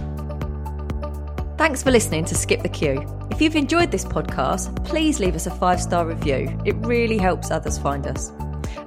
Thanks 1.56 1.84
for 1.84 1.92
listening 1.92 2.24
to 2.26 2.34
Skip 2.34 2.62
the 2.62 2.68
Queue. 2.68 3.06
If 3.30 3.40
you've 3.40 3.54
enjoyed 3.54 3.92
this 3.92 4.04
podcast, 4.04 4.84
please 4.84 5.20
leave 5.20 5.36
us 5.36 5.46
a 5.46 5.52
five 5.52 5.80
star 5.80 6.04
review. 6.04 6.60
It 6.64 6.74
really 6.78 7.16
helps 7.16 7.52
others 7.52 7.78
find 7.78 8.06
us. 8.08 8.32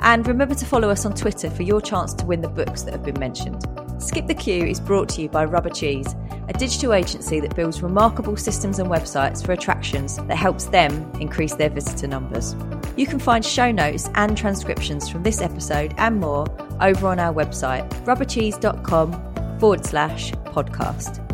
And 0.02 0.28
remember 0.28 0.54
to 0.54 0.66
follow 0.66 0.90
us 0.90 1.06
on 1.06 1.14
Twitter 1.14 1.50
for 1.50 1.64
your 1.64 1.80
chance 1.80 2.14
to 2.16 2.26
win 2.26 2.42
the 2.42 2.50
books 2.50 2.84
that 2.84 2.92
have 2.92 3.04
been 3.04 3.20
mentioned. 3.20 3.66
Skip 4.00 4.28
the 4.28 4.36
Queue 4.36 4.66
is 4.66 4.82
brought 4.82 5.08
to 5.10 5.22
you 5.22 5.30
by 5.30 5.46
Rubber 5.46 5.70
Cheese, 5.70 6.14
a 6.50 6.54
digital 6.54 6.94
agency 6.94 7.40
that 7.40 7.56
builds 7.56 7.82
remarkable 7.82 8.36
systems 8.36 8.80
and 8.80 8.90
websites 8.90 9.46
for 9.46 9.54
attractions 9.54 10.18
that 10.18 10.36
helps 10.36 10.66
them 10.66 11.10
increase 11.22 11.56
their 11.56 11.70
visitor 11.70 12.08
numbers. 12.08 12.54
You 12.98 13.08
can 13.08 13.18
find 13.18 13.46
show 13.46 13.72
notes 13.72 14.10
and 14.16 14.38
transcriptions 14.38 15.08
from 15.08 15.24
this 15.24 15.42
episode 15.42 15.94
and 15.98 16.20
more 16.20 16.46
over 16.82 17.08
on 17.08 17.18
our 17.18 17.34
website, 17.34 17.90
rubbercheese.com 18.04 19.60
forward 19.60 19.86
slash 19.86 20.32
podcast. 20.32 21.27